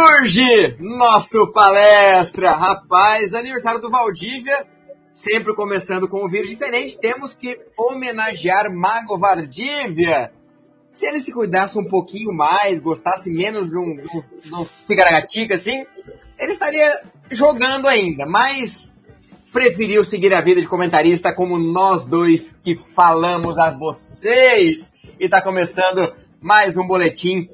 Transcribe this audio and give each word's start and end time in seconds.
Surge 0.00 0.76
nosso 0.78 1.52
palestra, 1.52 2.52
rapaz, 2.52 3.34
aniversário 3.34 3.82
do 3.82 3.90
Valdívia, 3.90 4.66
sempre 5.12 5.54
começando 5.54 6.08
com 6.08 6.24
um 6.24 6.28
vírus 6.28 6.48
diferente, 6.48 6.98
temos 6.98 7.34
que 7.34 7.60
homenagear 7.76 8.74
Mago 8.74 9.18
Valdívia. 9.18 10.32
Se 10.90 11.06
ele 11.06 11.20
se 11.20 11.34
cuidasse 11.34 11.78
um 11.78 11.84
pouquinho 11.84 12.32
mais, 12.32 12.80
gostasse 12.80 13.30
menos 13.30 13.68
de 13.68 13.78
um, 13.78 13.94
de 13.94 14.54
um, 14.54 15.44
de 15.44 15.52
assim, 15.52 15.84
ele 16.38 16.52
estaria 16.52 17.02
jogando 17.30 17.86
ainda, 17.86 18.24
mas 18.24 18.94
preferiu 19.52 20.02
seguir 20.02 20.32
a 20.32 20.40
vida 20.40 20.62
de 20.62 20.66
comentarista 20.66 21.30
como 21.30 21.58
nós 21.58 22.06
dois 22.06 22.58
que 22.64 22.74
falamos 22.96 23.58
a 23.58 23.70
vocês. 23.70 24.94
E 25.18 25.26
está 25.26 25.42
começando 25.42 26.10
mais 26.40 26.78
um 26.78 26.86
boletim. 26.86 27.50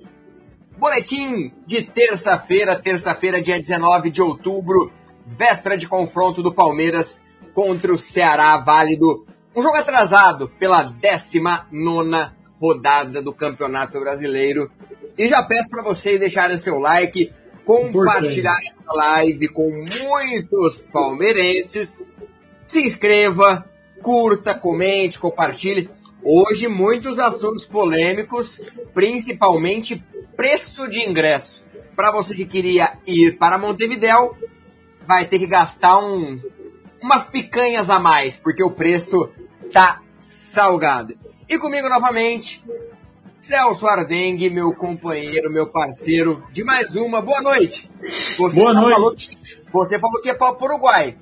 Boletim 0.78 1.52
de 1.66 1.82
terça-feira, 1.82 2.76
terça-feira, 2.76 3.40
dia 3.40 3.58
19 3.58 4.10
de 4.10 4.20
outubro, 4.20 4.92
véspera 5.26 5.74
de 5.76 5.88
confronto 5.88 6.42
do 6.42 6.52
Palmeiras 6.52 7.24
contra 7.54 7.94
o 7.94 7.98
Ceará 7.98 8.58
Válido. 8.58 9.26
Um 9.54 9.62
jogo 9.62 9.76
atrasado 9.76 10.50
pela 10.58 10.82
19 10.82 12.30
rodada 12.60 13.22
do 13.22 13.32
Campeonato 13.32 13.98
Brasileiro. 13.98 14.70
E 15.16 15.26
já 15.26 15.42
peço 15.42 15.70
para 15.70 15.82
vocês 15.82 16.20
deixarem 16.20 16.58
seu 16.58 16.78
like, 16.78 17.32
compartilhar 17.64 18.58
essa 18.60 18.92
live 18.92 19.48
com 19.48 19.70
muitos 20.06 20.80
palmeirenses. 20.92 22.10
Se 22.66 22.82
inscreva, 22.82 23.64
curta, 24.02 24.54
comente, 24.54 25.18
compartilhe. 25.18 25.88
Hoje, 26.22 26.66
muitos 26.68 27.18
assuntos 27.18 27.66
polêmicos, 27.66 28.60
principalmente 28.92 30.04
preço 30.36 30.88
de 30.88 31.00
ingresso. 31.00 31.64
Para 31.94 32.10
você 32.10 32.34
que 32.34 32.44
queria 32.44 32.98
ir 33.06 33.38
para 33.38 33.58
Montevidéu, 33.58 34.36
vai 35.06 35.24
ter 35.24 35.38
que 35.38 35.46
gastar 35.46 35.98
um, 35.98 36.40
umas 37.00 37.28
picanhas 37.28 37.88
a 37.90 37.98
mais, 37.98 38.38
porque 38.38 38.62
o 38.62 38.70
preço 38.70 39.30
tá 39.72 40.02
salgado. 40.18 41.16
E 41.48 41.58
comigo 41.58 41.88
novamente, 41.88 42.64
Celso 43.32 43.86
Ardengue, 43.86 44.50
meu 44.50 44.72
companheiro, 44.74 45.50
meu 45.50 45.68
parceiro, 45.68 46.42
de 46.50 46.64
mais 46.64 46.96
uma. 46.96 47.22
Boa 47.22 47.40
noite. 47.40 47.88
Você 48.36 48.60
Boa 48.60 48.74
noite. 48.74 48.94
Falou 48.94 49.14
que, 49.14 49.38
você 49.72 50.00
falou 50.00 50.20
que 50.20 50.30
é 50.30 50.34
para 50.34 50.52
o 50.52 50.64
Uruguai. 50.64 51.16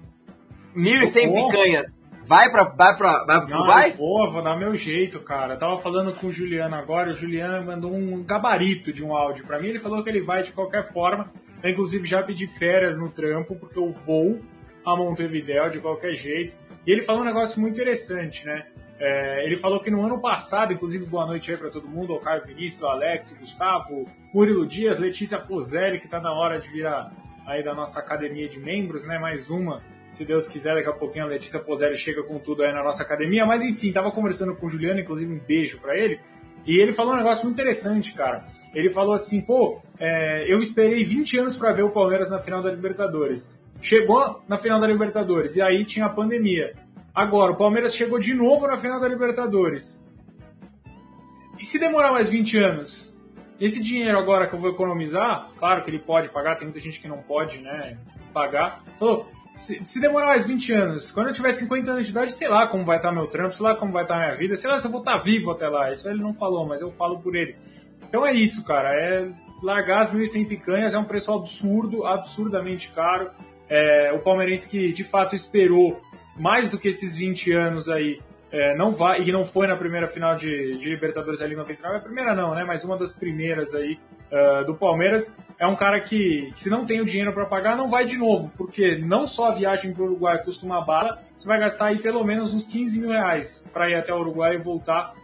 1.100 0.75 1.35
picanhas. 1.35 1.97
Vai 2.27 2.51
para 2.51 2.65
vai 2.65 2.97
pra, 2.97 3.25
vai 3.25 3.47
pro 3.47 3.55
Uruguai? 3.55 3.91
Vou, 3.93 4.33
vou 4.33 4.43
dar 4.43 4.57
meu 4.57 4.75
jeito, 4.75 5.21
cara. 5.21 5.55
Eu 5.55 5.59
tava 5.59 5.79
falando 5.79 6.13
com 6.13 6.29
o 6.29 6.33
Juliano 6.33 6.75
agora, 6.75 7.11
o 7.11 7.15
Juliano 7.15 7.65
mandou 7.67 7.93
um 7.93 8.23
gabarito 8.23 8.93
de 8.93 9.05
um 9.05 9.15
áudio 9.15 9.47
para 9.47 9.59
mim. 9.61 9.69
Ele 9.69 9.79
falou 9.79 10.03
que 10.03 10.09
ele 10.09 10.23
vai 10.23 10.43
de 10.43 10.53
qualquer 10.53 10.85
forma. 10.85 11.31
Eu, 11.63 11.71
inclusive, 11.71 12.07
já 12.07 12.23
pedi 12.23 12.47
férias 12.47 12.99
no 12.99 13.11
trampo, 13.11 13.55
porque 13.57 13.79
eu 13.79 13.93
vou 13.93 14.41
a 14.85 14.97
Montevideo 14.97 15.71
de 15.71 15.81
qualquer 15.81 16.15
jeito. 16.15 16.55
E 16.87 16.93
ele 16.93 17.03
falou 17.03 17.23
um 17.23 17.27
negócio 17.27 17.61
muito 17.61 17.75
interessante, 17.75 18.47
né? 18.47 18.67
É, 18.99 19.45
ele 19.45 19.57
falou 19.57 19.81
que 19.81 19.91
no 19.91 20.05
ano 20.05 20.21
passado, 20.21 20.73
inclusive 20.73 21.05
boa 21.07 21.27
noite 21.27 21.51
aí 21.51 21.57
para 21.57 21.71
todo 21.71 21.89
mundo, 21.89 22.13
ao 22.13 22.21
Caio 22.21 22.45
Vinícius, 22.45 22.83
ao 22.83 22.93
Alex, 22.93 23.33
o 23.33 23.37
Gustavo, 23.37 24.07
Murilo 24.33 24.67
Dias, 24.67 24.99
Letícia 24.99 25.39
Pozelli, 25.39 25.99
que 25.99 26.05
está 26.05 26.21
na 26.21 26.33
hora 26.33 26.61
de 26.61 26.69
virar 26.69 27.11
aí 27.47 27.63
da 27.63 27.75
nossa 27.75 28.01
academia 28.01 28.49
de 28.49 28.61
membros, 28.61 29.05
né? 29.05 29.19
Mais 29.19 29.51
uma, 29.51 29.83
se 30.15 30.25
Deus 30.25 30.47
quiser, 30.47 30.75
daqui 30.75 30.89
a 30.89 30.93
pouquinho 30.93 31.25
a 31.25 31.29
Letícia 31.29 31.59
Pozelli 31.59 31.97
chega 31.97 32.23
com 32.23 32.39
tudo 32.39 32.63
aí 32.63 32.73
na 32.73 32.85
nossa 32.85 33.03
academia. 33.03 33.45
Mas 33.45 33.63
enfim, 33.63 33.93
tava 33.93 34.13
conversando 34.13 34.55
com 34.55 34.67
o 34.67 34.71
Juliano, 34.71 35.01
inclusive 35.01 35.33
um 35.33 35.41
beijo 35.41 35.81
para 35.81 35.97
ele. 35.97 36.21
E 36.65 36.81
ele 36.81 36.93
falou 36.93 37.15
um 37.15 37.17
negócio 37.17 37.45
muito 37.45 37.57
interessante, 37.57 38.15
cara. 38.15 38.45
Ele 38.73 38.89
falou 38.89 39.13
assim, 39.13 39.41
pô, 39.41 39.83
é, 39.99 40.51
eu 40.51 40.61
esperei 40.61 41.05
20 41.05 41.39
anos 41.39 41.57
para 41.57 41.73
ver 41.73 41.83
o 41.83 41.91
Palmeiras 41.91 42.31
na 42.31 42.39
final 42.39 42.63
da 42.63 42.71
Libertadores. 42.71 43.69
Chegou 43.83 44.43
na 44.49 44.57
final 44.57 44.81
da 44.81 44.87
Libertadores 44.87 45.57
e 45.57 45.63
aí 45.63 45.85
tinha 45.85 46.07
a 46.07 46.09
pandemia. 46.09 46.75
Agora, 47.15 47.53
o 47.53 47.57
Palmeiras 47.57 47.95
chegou 47.95 48.19
de 48.19 48.33
novo 48.33 48.67
na 48.67 48.77
final 48.77 49.01
da 49.01 49.09
Libertadores. 49.09 50.11
E 51.59 51.65
se 51.65 51.79
demorar 51.79 52.13
mais 52.13 52.29
20 52.29 52.59
anos? 52.59 53.15
Esse 53.61 53.83
dinheiro 53.83 54.19
agora 54.19 54.47
que 54.49 54.55
eu 54.55 54.59
vou 54.59 54.71
economizar, 54.71 55.49
claro 55.57 55.83
que 55.83 55.91
ele 55.91 55.99
pode 55.99 56.29
pagar, 56.29 56.57
tem 56.57 56.67
muita 56.67 56.81
gente 56.81 57.01
que 57.01 57.07
não 57.07 57.19
pode, 57.19 57.61
né, 57.61 57.97
pagar. 58.33 58.83
Falou, 58.99 59.29
se, 59.55 59.81
se 59.87 60.01
demorar 60.01 60.27
mais 60.27 60.45
20 60.45 60.73
anos, 60.73 61.13
quando 61.13 61.29
eu 61.29 61.33
tiver 61.33 61.53
50 61.53 61.93
anos 61.93 62.07
de 62.07 62.11
idade, 62.11 62.33
sei 62.33 62.49
lá 62.49 62.67
como 62.67 62.85
vai 62.85 62.97
estar 62.97 63.13
meu 63.13 63.29
trampo, 63.29 63.55
sei 63.55 63.65
lá 63.65 63.77
como 63.77 63.93
vai 63.93 64.03
estar 64.03 64.17
minha 64.17 64.35
vida, 64.35 64.57
sei 64.57 64.69
lá 64.69 64.79
se 64.79 64.87
eu 64.87 64.91
vou 64.91 64.99
estar 64.99 65.17
vivo 65.19 65.53
até 65.53 65.69
lá. 65.69 65.93
Isso 65.93 66.09
ele 66.09 66.21
não 66.21 66.35
falou, 66.35 66.67
mas 66.67 66.81
eu 66.81 66.91
falo 66.91 67.21
por 67.21 67.37
ele. 67.37 67.55
Então 68.03 68.27
é 68.27 68.33
isso, 68.33 68.65
cara. 68.65 68.93
É 68.93 69.31
largar 69.63 70.01
as 70.01 70.13
1.100 70.13 70.49
picanhas 70.49 70.93
é 70.93 70.99
um 70.99 71.05
preço 71.05 71.33
absurdo, 71.33 72.05
absurdamente 72.05 72.91
caro. 72.91 73.31
É, 73.69 74.13
o 74.13 74.19
palmeirense 74.19 74.69
que 74.69 74.93
de 74.93 75.05
fato 75.05 75.37
esperou 75.37 76.03
mais 76.37 76.69
do 76.69 76.77
que 76.77 76.89
esses 76.89 77.15
20 77.15 77.53
anos 77.53 77.89
aí, 77.89 78.21
é, 78.51 78.77
não 78.77 78.91
vai, 78.91 79.23
e 79.23 79.31
não 79.31 79.45
foi 79.45 79.69
na 79.69 79.77
primeira 79.77 80.09
final 80.09 80.35
de, 80.35 80.77
de 80.79 80.91
Libertadores 80.91 81.41
ali 81.41 81.55
em 81.55 81.57
99, 81.57 81.97
a 81.97 82.01
primeira 82.01 82.35
não, 82.35 82.57
né? 82.57 82.65
Mas 82.65 82.83
uma 82.83 82.99
das 82.99 83.13
primeiras 83.13 83.73
aí 83.73 84.01
uh, 84.35 84.65
do 84.65 84.75
Palmeiras. 84.75 85.39
É 85.59 85.67
um 85.67 85.77
cara 85.77 86.01
que, 86.01 86.51
que 86.55 86.63
se 86.63 86.69
não 86.69 86.85
tem 86.85 87.01
o 87.01 87.05
dinheiro 87.05 87.33
para 87.33 87.47
pagar, 87.47 87.77
não 87.77 87.89
vai 87.89 88.05
de 88.05 88.17
novo, 88.17 88.53
porque 88.57 88.99
não 88.99 89.27
só 89.27 89.49
a 89.49 89.55
viagem 89.55 89.95
para 89.95 90.03
o 90.03 90.07
Uruguai 90.07 90.43
custa 90.43 90.67
uma 90.67 90.85
bala, 90.85 91.23
você 91.39 91.47
vai 91.47 91.61
gastar 91.61 91.87
aí 91.87 91.99
pelo 91.99 92.25
menos 92.25 92.53
uns 92.53 92.67
15 92.67 92.99
mil 92.99 93.11
reais 93.11 93.71
para 93.73 93.89
ir 93.89 93.95
até 93.95 94.13
o 94.13 94.19
Uruguai 94.19 94.55
e 94.55 94.59
voltar 94.59 95.15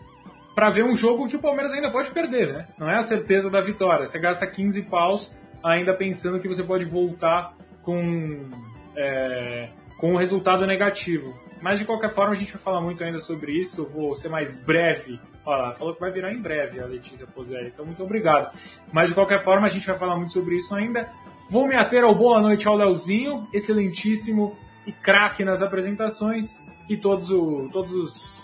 para 0.54 0.70
ver 0.70 0.84
um 0.84 0.94
jogo 0.94 1.28
que 1.28 1.36
o 1.36 1.40
Palmeiras 1.40 1.72
ainda 1.72 1.90
pode 1.90 2.10
perder, 2.10 2.52
né? 2.52 2.66
Não 2.78 2.88
é 2.88 2.96
a 2.96 3.02
certeza 3.02 3.50
da 3.50 3.60
vitória. 3.60 4.06
Você 4.06 4.18
gasta 4.18 4.46
15 4.46 4.82
paus 4.82 5.36
ainda 5.62 5.94
pensando 5.94 6.38
que 6.38 6.48
você 6.48 6.62
pode 6.62 6.84
voltar 6.84 7.54
com 7.82 8.48
é, 8.96 9.68
com 9.98 10.12
um 10.12 10.16
resultado 10.16 10.66
negativo. 10.66 11.34
Mas 11.60 11.78
de 11.78 11.84
qualquer 11.84 12.10
forma, 12.10 12.32
a 12.32 12.36
gente 12.36 12.52
vai 12.52 12.60
falar 12.60 12.80
muito 12.80 13.02
ainda 13.04 13.18
sobre 13.18 13.52
isso. 13.52 13.82
Eu 13.82 13.88
vou 13.88 14.14
ser 14.14 14.28
mais 14.28 14.54
breve. 14.64 15.20
Olha 15.44 15.62
lá, 15.62 15.72
falou 15.72 15.94
que 15.94 16.00
vai 16.00 16.10
virar 16.10 16.32
em 16.32 16.40
breve 16.40 16.80
a 16.80 16.86
Letícia 16.86 17.26
Pozelli, 17.26 17.68
então 17.68 17.84
muito 17.84 18.02
obrigado. 18.02 18.54
Mas 18.92 19.08
de 19.08 19.14
qualquer 19.14 19.42
forma, 19.42 19.66
a 19.66 19.70
gente 19.70 19.86
vai 19.86 19.96
falar 19.96 20.16
muito 20.16 20.32
sobre 20.32 20.56
isso 20.56 20.74
ainda. 20.74 21.10
Vou 21.48 21.66
me 21.66 21.74
ater 21.74 22.04
ao 22.04 22.14
boa 22.14 22.40
noite 22.40 22.68
ao 22.68 22.76
Leozinho, 22.76 23.48
excelentíssimo 23.52 24.56
e 24.86 24.92
craque 24.92 25.44
nas 25.44 25.62
apresentações. 25.62 26.58
E 26.88 26.96
todos, 26.96 27.30
o, 27.30 27.68
todos 27.72 27.94
os 27.94 28.39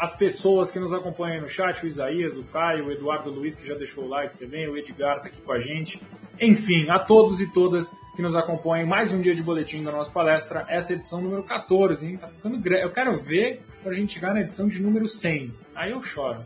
as 0.00 0.16
pessoas 0.16 0.70
que 0.70 0.80
nos 0.80 0.94
acompanham 0.94 1.42
no 1.42 1.48
chat, 1.48 1.84
o 1.84 1.86
Isaías, 1.86 2.34
o 2.34 2.42
Caio, 2.44 2.86
o 2.86 2.90
Eduardo 2.90 3.30
Luiz, 3.30 3.54
que 3.54 3.66
já 3.66 3.74
deixou 3.74 4.04
o 4.04 4.08
like 4.08 4.38
também, 4.38 4.66
o 4.66 4.74
Edgar 4.74 5.18
está 5.18 5.28
aqui 5.28 5.42
com 5.42 5.52
a 5.52 5.60
gente. 5.60 6.00
Enfim, 6.40 6.88
a 6.88 6.98
todos 6.98 7.38
e 7.42 7.52
todas 7.52 7.94
que 8.16 8.22
nos 8.22 8.34
acompanham, 8.34 8.86
mais 8.86 9.12
um 9.12 9.20
dia 9.20 9.34
de 9.34 9.42
boletim 9.42 9.84
da 9.84 9.92
nossa 9.92 10.10
palestra, 10.10 10.64
essa 10.68 10.94
edição 10.94 11.20
número 11.20 11.42
14, 11.42 12.06
hein? 12.06 12.16
Tá 12.16 12.28
ficando 12.28 12.58
grande. 12.58 12.82
Eu 12.82 12.90
quero 12.90 13.18
ver 13.18 13.60
para 13.82 13.92
a 13.92 13.94
gente 13.94 14.14
chegar 14.14 14.32
na 14.32 14.40
edição 14.40 14.68
de 14.68 14.80
número 14.82 15.06
100. 15.06 15.52
Aí 15.74 15.90
eu 15.90 16.02
choro. 16.02 16.38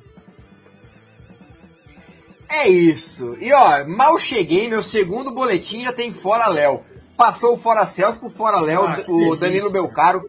É 2.51 2.69
isso. 2.69 3.37
E 3.41 3.53
ó, 3.53 3.87
mal 3.87 4.19
cheguei, 4.19 4.69
meu 4.69 4.83
segundo 4.83 5.31
boletim 5.31 5.85
já 5.85 5.93
tem 5.93 6.13
Fora 6.13 6.49
Léo. 6.49 6.83
Passou 7.17 7.55
o 7.55 7.57
Fora 7.57 7.87
Celso 7.87 8.19
pro 8.19 8.29
Fora 8.29 8.59
Léo, 8.59 8.83
ah, 8.85 9.05
o 9.07 9.37
Danilo 9.37 9.71
Belcaro 9.71 10.29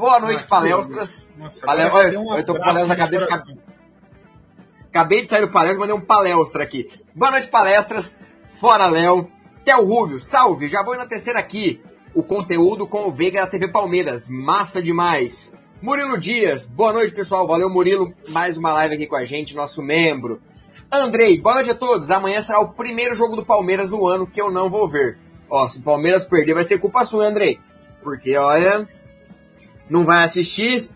Boa 0.00 0.18
noite, 0.18 0.46
palestras. 0.46 1.30
Nossa, 1.36 1.60
Palestra, 1.60 1.98
olha, 1.98 2.20
um 2.20 2.34
eu 2.34 2.42
tô 2.42 2.54
com 2.54 2.60
palestra 2.60 2.86
na 2.86 2.96
cabeça. 2.96 3.28
Acabei 4.88 5.20
de 5.20 5.26
sair 5.26 5.42
do 5.42 5.52
palestra, 5.52 5.78
mandei 5.78 5.94
um 5.94 6.00
palestra 6.00 6.62
aqui. 6.62 6.88
Boa 7.14 7.32
noite, 7.32 7.48
palestras. 7.48 8.18
Fora, 8.58 8.86
Léo. 8.86 9.30
Theo 9.62 9.84
Rubio, 9.84 10.18
salve. 10.18 10.68
Já 10.68 10.82
vou 10.82 10.96
na 10.96 11.04
terceira 11.04 11.38
aqui. 11.38 11.82
O 12.14 12.22
conteúdo 12.22 12.86
com 12.86 13.08
o 13.08 13.12
Veiga 13.12 13.42
da 13.42 13.46
TV 13.46 13.68
Palmeiras. 13.68 14.26
Massa 14.30 14.80
demais. 14.80 15.54
Murilo 15.82 16.16
Dias, 16.16 16.64
boa 16.64 16.94
noite, 16.94 17.14
pessoal. 17.14 17.46
Valeu, 17.46 17.68
Murilo. 17.68 18.10
Mais 18.30 18.56
uma 18.56 18.72
live 18.72 18.94
aqui 18.94 19.06
com 19.06 19.16
a 19.16 19.24
gente, 19.24 19.54
nosso 19.54 19.82
membro. 19.82 20.40
Andrei, 20.90 21.38
boa 21.38 21.56
noite 21.56 21.72
a 21.72 21.74
todos. 21.74 22.10
Amanhã 22.10 22.40
será 22.40 22.58
o 22.60 22.72
primeiro 22.72 23.14
jogo 23.14 23.36
do 23.36 23.44
Palmeiras 23.44 23.90
no 23.90 24.06
ano 24.06 24.26
que 24.26 24.40
eu 24.40 24.50
não 24.50 24.70
vou 24.70 24.88
ver. 24.88 25.18
Ó, 25.50 25.68
se 25.68 25.78
o 25.78 25.82
Palmeiras 25.82 26.24
perder, 26.24 26.54
vai 26.54 26.64
ser 26.64 26.78
culpa 26.78 27.04
sua, 27.04 27.26
Andrei. 27.26 27.60
Porque, 28.02 28.34
olha, 28.38 28.88
não 29.90 30.04
vai 30.04 30.22
assistir? 30.22 30.88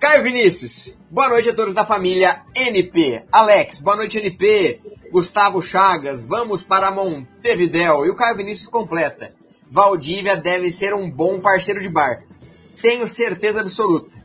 Caio 0.00 0.22
Vinícius, 0.22 0.96
boa 1.10 1.28
noite 1.28 1.50
a 1.50 1.54
todos 1.54 1.74
da 1.74 1.84
família 1.84 2.40
NP. 2.54 3.24
Alex, 3.30 3.78
boa 3.78 3.96
noite 3.96 4.18
NP. 4.18 4.80
Gustavo 5.12 5.62
Chagas, 5.62 6.22
vamos 6.22 6.62
para 6.62 6.90
Montevidéu. 6.90 8.06
E 8.06 8.10
o 8.10 8.16
Caio 8.16 8.36
Vinícius 8.36 8.68
completa. 8.68 9.34
Valdívia 9.70 10.36
deve 10.36 10.70
ser 10.70 10.94
um 10.94 11.10
bom 11.10 11.40
parceiro 11.40 11.80
de 11.80 11.88
bar. 11.88 12.22
Tenho 12.80 13.06
certeza 13.06 13.60
absoluta. 13.60 14.16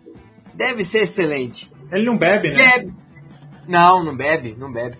Deve 0.54 0.86
ser 0.86 1.04
excelente. 1.04 1.72
Ele 1.92 2.06
não 2.06 2.18
bebe, 2.18 2.52
né? 2.52 2.56
Bebe. 2.56 2.94
Não, 3.68 4.04
não 4.04 4.16
bebe, 4.16 4.56
não 4.58 4.72
bebe. 4.72 4.98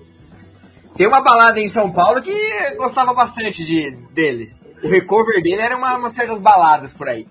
Tem 0.98 1.08
uma 1.08 1.22
balada 1.22 1.60
em 1.60 1.70
São 1.70 1.92
Paulo 1.92 2.22
que 2.22 2.34
gostava 2.76 3.14
bastante 3.14 3.64
de, 3.64 3.92
dele. 4.12 4.54
O 4.84 4.88
recover 4.90 5.42
dele 5.42 5.62
era 5.62 5.78
uma, 5.78 5.98
umas 5.98 6.14
certas 6.14 6.40
baladas 6.40 6.94
por 6.94 7.08
aí. 7.08 7.26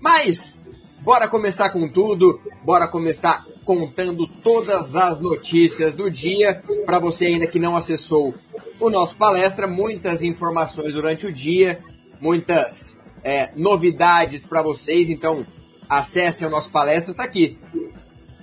Mas, 0.00 0.62
Bora 1.06 1.28
começar 1.28 1.70
com 1.70 1.88
tudo, 1.88 2.40
bora 2.64 2.88
começar 2.88 3.46
contando 3.64 4.26
todas 4.26 4.96
as 4.96 5.20
notícias 5.20 5.94
do 5.94 6.10
dia. 6.10 6.60
Para 6.84 6.98
você 6.98 7.26
ainda 7.26 7.46
que 7.46 7.60
não 7.60 7.76
acessou 7.76 8.34
o 8.80 8.90
nosso 8.90 9.14
palestra, 9.14 9.68
muitas 9.68 10.24
informações 10.24 10.94
durante 10.94 11.24
o 11.24 11.32
dia, 11.32 11.78
muitas 12.20 13.00
é, 13.22 13.52
novidades 13.54 14.44
para 14.48 14.60
vocês, 14.60 15.08
então 15.08 15.46
acessem 15.88 16.44
o 16.44 16.50
nosso 16.50 16.72
palestra, 16.72 17.14
tá 17.14 17.22
aqui. 17.22 17.56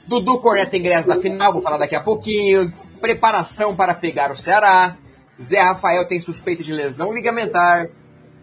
Dudu 0.08 0.40
correta 0.40 0.78
ingresso 0.78 1.10
da 1.10 1.18
final, 1.18 1.52
vou 1.52 1.62
falar 1.62 1.80
daqui 1.80 1.96
a 1.96 2.02
pouquinho. 2.02 2.72
Preparação 3.02 3.76
para 3.76 3.94
pegar 3.94 4.32
o 4.32 4.38
Ceará. 4.38 4.98
Zé 5.38 5.60
Rafael 5.60 6.08
tem 6.08 6.18
suspeita 6.18 6.64
de 6.64 6.72
lesão 6.72 7.14
ligamentar. 7.14 7.90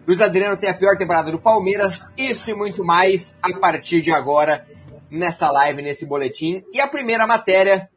Luiz 0.07 0.19
Adriano 0.19 0.57
tem 0.57 0.69
a 0.69 0.73
pior 0.73 0.97
temporada 0.97 1.31
do 1.31 1.39
Palmeiras. 1.39 2.11
Isso 2.17 2.49
e 2.49 2.53
muito 2.53 2.83
mais 2.83 3.37
a 3.41 3.53
partir 3.59 4.01
de 4.01 4.11
agora 4.11 4.67
nessa 5.09 5.51
live, 5.51 5.81
nesse 5.81 6.07
boletim. 6.07 6.63
E 6.73 6.79
a 6.79 6.87
primeira 6.87 7.27
matéria 7.27 7.89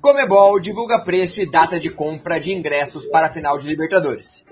Comebol 0.00 0.60
divulga 0.60 1.00
preço 1.00 1.40
e 1.40 1.50
data 1.50 1.80
de 1.80 1.90
compra 1.90 2.38
de 2.38 2.52
ingressos 2.52 3.06
para 3.06 3.26
a 3.26 3.30
final 3.30 3.58
de 3.58 3.66
Libertadores. 3.66 4.46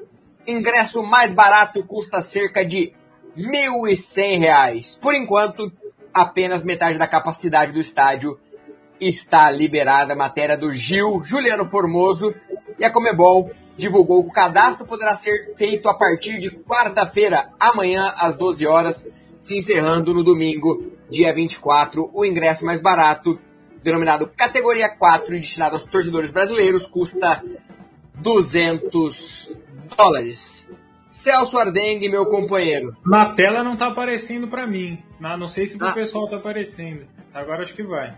Ingresso 0.47 1.03
mais 1.03 1.33
barato 1.33 1.85
custa 1.85 2.23
cerca 2.23 2.65
de 2.65 2.93
R$ 3.37 3.69
1.100. 3.69 4.99
Por 4.99 5.15
enquanto, 5.15 5.71
apenas 6.13 6.65
metade 6.65 6.99
da 6.99 7.07
capacidade 7.07 7.73
do 7.73 7.81
estádio 7.81 8.39
está 9.01 9.51
liberada. 9.51 10.15
Matéria 10.15 10.57
do 10.57 10.73
Gil 10.73 11.23
Juliano 11.23 11.67
Formoso 11.67 12.35
e 12.79 12.85
a 12.85 12.91
Comebol 12.91 13.51
divulgou 13.77 14.23
que 14.23 14.31
o 14.31 14.33
cadastro 14.33 14.87
poderá 14.87 15.15
ser 15.17 15.55
feito 15.57 15.89
a 15.89 15.95
partir 15.95 16.39
de 16.39 16.51
quarta-feira, 16.51 17.51
amanhã 17.59 18.15
às 18.17 18.37
12 18.37 18.67
horas, 18.67 19.13
se 19.41 19.57
encerrando 19.57 20.15
no 20.15 20.25
domingo, 20.25 20.93
dia 21.11 21.33
24. 21.35 22.11
O 22.13 22.25
ingresso 22.25 22.65
mais 22.65 22.81
barato 22.81 23.39
denominado 23.83 24.31
categoria 24.35 24.89
4 24.89 25.37
e 25.37 25.41
destinado 25.41 25.75
aos 25.75 25.85
torcedores 25.85 26.31
brasileiros, 26.31 26.87
custa 26.87 27.43
200 28.15 29.53
dólares. 29.97 30.69
Celso 31.11 31.59
Ardengue, 31.59 32.09
meu 32.09 32.27
companheiro. 32.27 32.97
Na 33.07 33.35
tela 33.35 33.63
não 33.63 33.77
tá 33.77 33.89
aparecendo 33.89 34.49
para 34.49 34.67
mim. 34.67 35.01
Não 35.21 35.47
sei 35.47 35.67
se 35.67 35.79
pro 35.79 35.87
ah. 35.87 35.93
pessoal 35.93 36.29
tá 36.29 36.37
aparecendo. 36.37 37.07
Agora 37.33 37.63
acho 37.63 37.75
que 37.75 37.85
vai. 37.85 38.17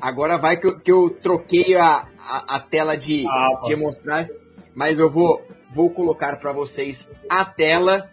Agora 0.00 0.38
vai 0.38 0.56
que 0.56 0.66
eu, 0.66 0.80
que 0.80 0.90
eu 0.90 1.10
troquei 1.10 1.76
a, 1.76 2.06
a, 2.18 2.56
a 2.56 2.58
tela 2.58 2.96
de, 2.96 3.26
ah, 3.28 3.60
de 3.64 3.76
mostrar, 3.76 4.26
mas 4.74 4.98
eu 4.98 5.10
vou, 5.10 5.44
vou 5.70 5.90
colocar 5.90 6.36
para 6.38 6.52
vocês 6.52 7.12
a 7.28 7.44
tela 7.44 8.10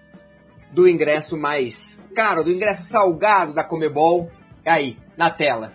do 0.71 0.87
ingresso 0.87 1.37
mais 1.37 2.03
caro, 2.15 2.43
do 2.43 2.51
ingresso 2.51 2.83
salgado 2.83 3.53
da 3.53 3.63
Comebol. 3.63 4.29
Aí, 4.65 4.97
na 5.15 5.29
tela. 5.29 5.73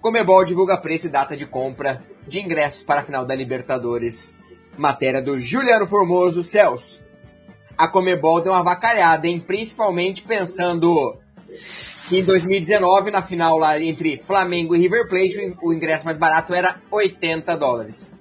Comebol 0.00 0.44
divulga 0.44 0.76
preço 0.76 1.06
e 1.06 1.10
data 1.10 1.36
de 1.36 1.46
compra 1.46 2.04
de 2.26 2.40
ingressos 2.40 2.82
para 2.82 3.00
a 3.00 3.04
final 3.04 3.24
da 3.24 3.34
Libertadores. 3.34 4.38
Matéria 4.76 5.22
do 5.22 5.38
Juliano 5.38 5.86
Formoso 5.86 6.42
Celso. 6.42 7.00
A 7.78 7.88
Comebol 7.88 8.40
deu 8.40 8.52
uma 8.52 8.62
vacalhada, 8.62 9.26
hein? 9.26 9.38
Principalmente 9.40 10.22
pensando 10.22 11.18
que 12.08 12.18
em 12.18 12.24
2019, 12.24 13.10
na 13.10 13.22
final 13.22 13.58
lá 13.58 13.80
entre 13.80 14.18
Flamengo 14.18 14.74
e 14.74 14.78
River 14.78 15.08
Plate, 15.08 15.56
o 15.62 15.72
ingresso 15.72 16.04
mais 16.04 16.16
barato 16.16 16.54
era 16.54 16.80
80 16.90 17.56
dólares. 17.56 18.15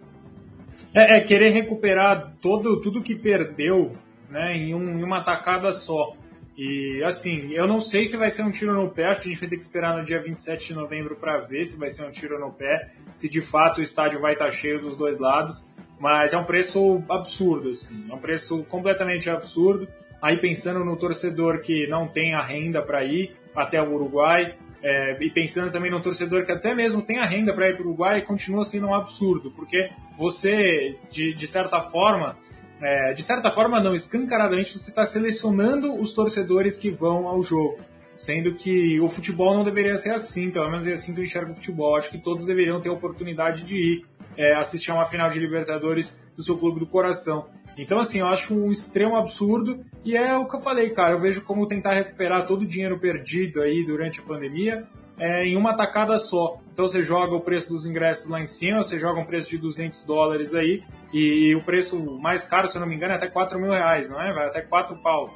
É, 0.96 1.18
é 1.18 1.22
querer 1.22 1.50
recuperar 1.50 2.32
todo, 2.42 2.80
tudo 2.80 3.04
que 3.04 3.14
perdeu 3.14 3.98
né, 4.30 4.56
em, 4.56 4.74
um, 4.74 4.98
em 4.98 5.04
uma 5.04 5.22
tacada 5.22 5.74
só. 5.74 6.16
E 6.58 7.04
assim, 7.04 7.52
eu 7.52 7.68
não 7.68 7.82
sei 7.82 8.06
se 8.06 8.16
vai 8.16 8.32
ser 8.32 8.44
um 8.44 8.52
tiro 8.52 8.74
no 8.74 8.90
pé, 8.90 9.08
acho 9.08 9.20
que 9.20 9.28
a 9.28 9.32
gente 9.32 9.42
vai 9.42 9.50
ter 9.50 9.58
que 9.58 9.64
esperar 9.64 9.98
no 9.98 10.06
dia 10.06 10.22
27 10.22 10.70
de 10.70 10.74
novembro 10.74 11.18
para 11.18 11.38
ver 11.40 11.66
se 11.66 11.78
vai 11.78 11.90
ser 11.90 12.06
um 12.06 12.12
tiro 12.12 12.40
no 12.40 12.50
pé, 12.50 12.88
se 13.14 13.28
de 13.28 13.42
fato 13.42 13.80
o 13.80 13.84
estádio 13.84 14.22
vai 14.22 14.34
estar 14.34 14.46
tá 14.46 14.52
cheio 14.52 14.80
dos 14.80 14.96
dois 14.96 15.20
lados, 15.20 15.70
mas 16.00 16.32
é 16.32 16.38
um 16.38 16.46
preço 16.46 17.04
absurdo, 17.10 17.70
assim, 17.70 18.06
é 18.10 18.14
um 18.14 18.20
preço 18.20 18.64
completamente 18.64 19.30
absurdo. 19.30 19.86
Aí 20.22 20.38
pensando 20.38 20.84
no 20.86 20.96
torcedor 20.96 21.60
que 21.60 21.88
não 21.88 22.08
tem 22.08 22.34
a 22.34 22.42
renda 22.42 22.82
para 22.82 23.04
ir 23.04 23.36
até 23.54 23.82
o 23.82 23.94
Uruguai, 23.94 24.56
é, 24.88 25.18
e 25.20 25.32
pensando 25.32 25.72
também 25.72 25.90
no 25.90 26.00
torcedor 26.00 26.46
que 26.46 26.52
até 26.52 26.76
mesmo 26.76 27.02
tem 27.02 27.18
a 27.18 27.26
renda 27.26 27.52
para 27.52 27.68
ir 27.68 27.76
para 27.76 27.84
o 27.84 27.88
Uruguai, 27.88 28.22
continua 28.22 28.64
sendo 28.64 28.86
um 28.86 28.94
absurdo, 28.94 29.50
porque 29.50 29.90
você, 30.16 30.96
de, 31.10 31.34
de 31.34 31.48
certa 31.48 31.82
forma, 31.82 32.38
é, 32.80 33.14
de 33.14 33.24
certa 33.24 33.50
forma, 33.50 33.82
não, 33.82 33.96
escancaradamente 33.96 34.78
você 34.78 34.92
está 34.92 35.04
selecionando 35.04 35.92
os 36.00 36.14
torcedores 36.14 36.78
que 36.78 36.92
vão 36.92 37.28
ao 37.28 37.42
jogo. 37.42 37.80
Sendo 38.16 38.54
que 38.54 39.00
o 39.02 39.10
futebol 39.10 39.56
não 39.56 39.64
deveria 39.64 39.98
ser 39.98 40.14
assim, 40.14 40.52
pelo 40.52 40.70
menos 40.70 40.86
é 40.88 40.94
assim 40.94 41.14
que 41.16 41.20
eu 41.20 41.26
enxergo 41.26 41.52
o 41.52 41.56
futebol. 41.56 41.98
Acho 41.98 42.12
que 42.12 42.18
todos 42.20 42.46
deveriam 42.46 42.80
ter 42.80 42.90
a 42.90 42.94
oportunidade 42.94 43.64
de 43.64 43.76
ir 43.76 44.06
é, 44.38 44.54
assistir 44.56 44.92
a 44.92 44.94
uma 44.94 45.06
final 45.06 45.30
de 45.30 45.40
Libertadores 45.40 46.24
do 46.38 46.44
seu 46.44 46.58
clube 46.58 46.80
do 46.80 46.86
coração. 46.86 47.50
Então, 47.78 48.00
assim, 48.00 48.20
eu 48.20 48.28
acho 48.28 48.54
um 48.54 48.72
extremo 48.72 49.16
absurdo 49.16 49.84
e 50.04 50.16
é 50.16 50.36
o 50.38 50.48
que 50.48 50.56
eu 50.56 50.62
falei, 50.62 50.90
cara. 50.92 51.12
Eu 51.12 51.20
vejo 51.20 51.44
como 51.44 51.68
tentar 51.68 51.94
recuperar 51.94 52.46
todo 52.46 52.62
o 52.62 52.68
dinheiro 52.68 53.00
perdido 53.00 53.62
aí 53.62 53.86
durante 53.86 54.20
a 54.20 54.24
pandemia 54.24 54.88
é, 55.20 55.46
em 55.46 55.56
uma 55.56 55.76
tacada 55.76 56.18
só. 56.18 56.60
Então 56.72 56.88
você 56.88 57.04
joga 57.04 57.36
o 57.36 57.42
preço 57.42 57.70
dos 57.70 57.86
ingressos 57.86 58.30
lá 58.30 58.40
em 58.40 58.46
cima, 58.46 58.84
você 58.84 59.00
joga 59.00 59.20
um 59.20 59.26
preço 59.26 59.50
de 59.50 59.58
200 59.58 60.04
dólares 60.04 60.54
aí, 60.54 60.84
e 61.14 61.56
o 61.56 61.64
preço 61.64 62.20
mais 62.20 62.48
caro, 62.48 62.68
se 62.68 62.78
eu 62.78 62.82
não 62.82 62.88
me 62.88 62.96
engano, 62.96 63.14
é 63.14 63.16
até 63.16 63.28
4 63.28 63.60
mil 63.60 63.72
reais, 63.72 64.10
não 64.10 64.22
é? 64.22 64.34
Vai 64.34 64.48
até 64.48 64.62
4 64.62 64.96
pau. 64.98 65.34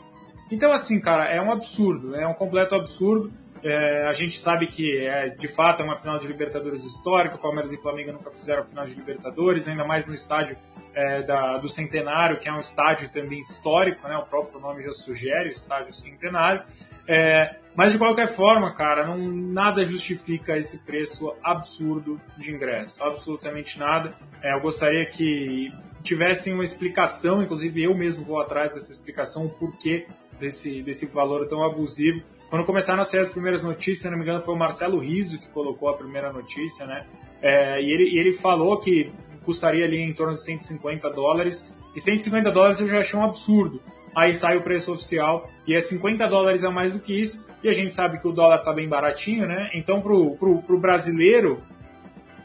Então, 0.52 0.72
assim, 0.72 1.00
cara, 1.00 1.26
é 1.26 1.42
um 1.42 1.52
absurdo, 1.52 2.16
é 2.16 2.28
um 2.28 2.34
completo 2.34 2.76
absurdo. 2.76 3.32
É, 3.64 4.08
a 4.08 4.14
gente 4.14 4.40
sabe 4.40 4.68
que 4.68 4.98
é, 5.00 5.28
de 5.28 5.48
fato 5.48 5.82
é 5.82 5.86
uma 5.86 5.98
final 5.98 6.18
de 6.18 6.26
Libertadores 6.28 6.84
histórica, 6.84 7.36
o 7.36 7.40
Palmeiras 7.40 7.72
e 7.74 7.78
Flamengo 7.78 8.14
nunca 8.14 8.32
fizeram 8.32 8.64
final 8.64 8.86
de 8.86 8.94
Libertadores, 8.94 9.68
ainda 9.68 9.86
mais 9.86 10.08
no 10.08 10.14
estádio 10.14 10.58
é, 11.00 11.22
da, 11.24 11.58
do 11.58 11.70
Centenário, 11.70 12.38
que 12.40 12.50
é 12.50 12.52
um 12.52 12.60
estádio 12.60 13.08
também 13.08 13.40
histórico, 13.40 14.06
né? 14.06 14.18
o 14.18 14.26
próprio 14.26 14.60
nome 14.60 14.84
já 14.84 14.92
sugere, 14.92 15.50
estádio 15.50 15.94
Centenário. 15.94 16.62
É, 17.08 17.56
mas 17.74 17.94
de 17.94 17.98
qualquer 17.98 18.28
forma, 18.28 18.74
cara, 18.74 19.06
não, 19.08 19.18
nada 19.18 19.86
justifica 19.86 20.58
esse 20.58 20.80
preço 20.80 21.34
absurdo 21.42 22.20
de 22.38 22.52
ingresso, 22.52 23.02
absolutamente 23.02 23.80
nada. 23.80 24.14
É, 24.44 24.54
eu 24.54 24.60
gostaria 24.60 25.06
que 25.06 25.72
tivessem 26.04 26.54
uma 26.54 26.66
explicação, 26.66 27.42
inclusive 27.42 27.82
eu 27.82 27.96
mesmo 27.96 28.26
vou 28.26 28.42
atrás 28.42 28.74
dessa 28.74 28.92
explicação, 28.92 29.46
o 29.46 29.50
porquê 29.50 30.06
desse, 30.38 30.84
desse 30.84 31.06
valor 31.06 31.48
tão 31.48 31.64
abusivo 31.64 32.22
quando 32.50 32.66
começaram 32.66 33.02
a 33.02 33.06
sair 33.06 33.20
as 33.20 33.30
primeiras 33.30 33.64
notícias, 33.64 34.00
se 34.00 34.10
não 34.10 34.18
me 34.18 34.24
engano, 34.24 34.42
foi 34.42 34.56
o 34.56 34.58
Marcelo 34.58 34.98
Riso 34.98 35.40
que 35.40 35.48
colocou 35.50 35.88
a 35.88 35.94
primeira 35.94 36.34
notícia, 36.34 36.86
né? 36.88 37.06
É, 37.42 37.80
e, 37.80 37.86
ele, 37.86 38.04
e 38.16 38.20
ele 38.20 38.34
falou 38.34 38.80
que 38.80 39.12
custaria 39.50 39.84
ali 39.84 40.00
em 40.00 40.14
torno 40.14 40.36
de 40.36 40.44
150 40.44 41.10
dólares. 41.10 41.76
E 41.96 42.00
150 42.00 42.52
dólares 42.52 42.80
eu 42.80 42.88
já 42.88 43.00
achei 43.00 43.20
um 43.20 43.24
absurdo. 43.24 43.82
Aí 44.16 44.36
sai 44.36 44.58
o 44.58 44.62
preço 44.62 44.94
oficial 44.94 45.50
e 45.66 45.74
é 45.74 45.80
50 45.80 46.28
dólares 46.28 46.64
a 46.64 46.70
mais 46.70 46.94
do 46.94 47.00
que 47.00 47.20
isso. 47.20 47.48
E 47.64 47.68
a 47.68 47.72
gente 47.72 47.92
sabe 47.92 48.20
que 48.20 48.28
o 48.28 48.32
dólar 48.32 48.60
tá 48.60 48.72
bem 48.72 48.88
baratinho, 48.88 49.48
né? 49.48 49.72
Então 49.74 50.02
pro, 50.02 50.36
pro, 50.38 50.78
brasileiro, 50.78 51.64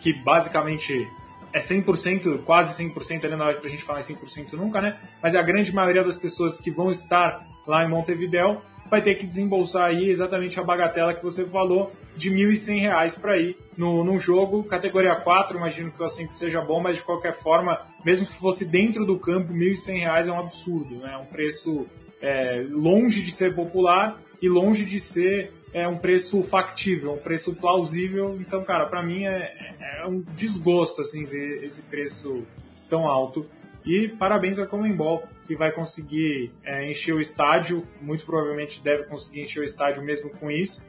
que 0.00 0.14
basicamente 0.14 1.06
é 1.52 1.58
100%, 1.58 2.42
quase 2.42 2.82
100%, 2.82 3.26
ali 3.26 3.36
na 3.36 3.44
hora 3.44 3.60
que 3.60 3.66
a 3.66 3.70
gente 3.70 3.82
falar 3.82 4.00
em 4.00 4.02
100% 4.02 4.54
nunca, 4.54 4.80
né? 4.80 4.96
Mas 5.22 5.34
é 5.34 5.38
a 5.38 5.42
grande 5.42 5.74
maioria 5.74 6.02
das 6.02 6.16
pessoas 6.16 6.58
que 6.58 6.70
vão 6.70 6.90
estar 6.90 7.44
lá 7.66 7.84
em 7.84 7.88
Montevideo 7.88 8.62
vai 8.94 9.02
ter 9.02 9.16
que 9.16 9.26
desembolsar 9.26 9.86
aí 9.86 10.08
exatamente 10.08 10.60
a 10.60 10.62
bagatela 10.62 11.12
que 11.12 11.22
você 11.22 11.44
falou 11.44 11.92
de 12.16 12.30
R$ 12.30 12.52
1.100 12.52 13.20
para 13.20 13.36
ir 13.36 13.56
no, 13.76 14.04
num 14.04 14.20
jogo 14.20 14.62
categoria 14.62 15.16
4, 15.16 15.56
imagino 15.56 15.90
que 15.90 16.00
o 16.00 16.04
assento 16.04 16.32
seja 16.32 16.60
bom, 16.60 16.80
mas 16.80 16.96
de 16.96 17.02
qualquer 17.02 17.32
forma, 17.32 17.80
mesmo 18.04 18.24
que 18.24 18.34
fosse 18.34 18.70
dentro 18.70 19.04
do 19.04 19.18
campo, 19.18 19.52
R$ 19.52 19.72
1.100 19.72 20.28
é 20.28 20.30
um 20.30 20.38
absurdo, 20.38 20.94
né? 20.98 21.10
é 21.12 21.16
um 21.16 21.26
preço 21.26 21.86
é, 22.22 22.64
longe 22.70 23.20
de 23.20 23.32
ser 23.32 23.56
popular 23.56 24.16
e 24.40 24.48
longe 24.48 24.84
de 24.84 25.00
ser 25.00 25.52
é, 25.72 25.88
um 25.88 25.98
preço 25.98 26.40
factível, 26.44 27.14
um 27.14 27.18
preço 27.18 27.56
plausível. 27.56 28.36
Então, 28.40 28.62
cara, 28.62 28.86
para 28.86 29.02
mim 29.02 29.24
é, 29.24 29.74
é, 29.80 30.02
é 30.02 30.06
um 30.06 30.20
desgosto 30.20 31.02
assim 31.02 31.24
ver 31.24 31.64
esse 31.64 31.82
preço 31.82 32.44
tão 32.88 33.08
alto. 33.08 33.44
E 33.84 34.08
parabéns 34.08 34.58
a 34.58 34.66
Comembol 34.66 35.28
que 35.46 35.54
vai 35.54 35.70
conseguir 35.70 36.52
é, 36.64 36.90
encher 36.90 37.14
o 37.14 37.20
estádio, 37.20 37.86
muito 38.00 38.24
provavelmente 38.24 38.82
deve 38.82 39.04
conseguir 39.04 39.42
encher 39.42 39.60
o 39.60 39.64
estádio 39.64 40.02
mesmo 40.02 40.30
com 40.30 40.50
isso. 40.50 40.86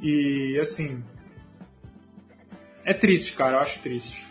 E 0.00 0.58
assim, 0.58 1.04
é 2.84 2.94
triste, 2.94 3.34
cara, 3.34 3.56
eu 3.56 3.60
acho 3.60 3.80
triste. 3.80 4.24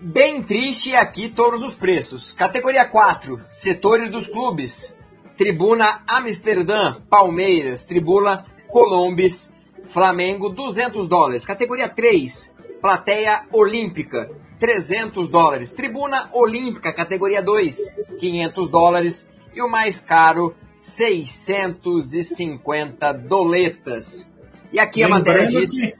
Bem 0.00 0.42
triste 0.42 0.96
aqui 0.96 1.28
todos 1.28 1.62
os 1.62 1.74
preços. 1.74 2.32
Categoria 2.32 2.84
4, 2.84 3.40
setores 3.50 4.10
dos 4.10 4.26
clubes. 4.26 4.98
Tribuna 5.36 6.02
Amsterdã, 6.06 7.00
Palmeiras, 7.08 7.84
Tribuna 7.84 8.44
Colombes, 8.66 9.56
Flamengo, 9.84 10.48
200 10.48 11.06
dólares. 11.08 11.44
Categoria 11.44 11.88
3, 11.88 12.56
Plateia 12.80 13.46
Olímpica, 13.52 14.30
300 14.60 15.28
dólares. 15.28 15.72
Tribuna 15.72 16.30
Olímpica, 16.32 16.92
categoria 16.92 17.42
2, 17.42 17.96
500 18.18 18.68
dólares. 18.68 19.34
E 19.52 19.60
o 19.60 19.68
mais 19.68 20.00
caro, 20.00 20.54
650 20.78 23.12
doletas. 23.14 24.32
E 24.72 24.78
aqui 24.78 25.02
lembrando 25.02 25.16
a 25.16 25.18
matéria 25.18 25.48
diz. 25.48 25.72
Que, 25.72 25.92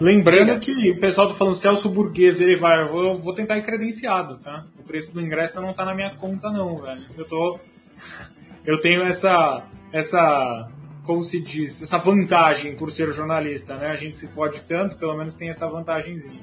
lembrando 0.00 0.58
Diga. 0.58 0.60
que 0.60 0.92
o 0.92 1.00
pessoal 1.00 1.28
tá 1.28 1.34
falando 1.34 1.56
Celso 1.56 1.90
Burguês, 1.90 2.40
ele 2.40 2.56
vai. 2.56 2.80
Eu 2.82 2.88
vou, 2.88 3.18
vou 3.18 3.34
tentar 3.34 3.58
ir 3.58 3.62
credenciado, 3.62 4.38
tá? 4.38 4.64
O 4.78 4.82
preço 4.82 5.12
do 5.12 5.20
ingresso 5.20 5.60
não 5.60 5.74
tá 5.74 5.84
na 5.84 5.94
minha 5.94 6.14
conta, 6.14 6.50
não, 6.50 6.78
velho. 6.78 7.04
Eu 7.18 7.26
tô. 7.26 7.60
Eu 8.64 8.80
tenho 8.80 9.02
essa. 9.02 9.66
Essa. 9.92 10.70
Como 11.04 11.22
se 11.22 11.42
diz? 11.42 11.82
Essa 11.82 11.98
vantagem 11.98 12.74
por 12.76 12.90
ser 12.90 13.12
jornalista, 13.12 13.76
né? 13.76 13.88
A 13.88 13.96
gente 13.96 14.16
se 14.16 14.26
fode 14.28 14.62
tanto, 14.62 14.96
pelo 14.96 15.14
menos 15.14 15.34
tem 15.34 15.50
essa 15.50 15.68
vantagemzinha. 15.68 16.40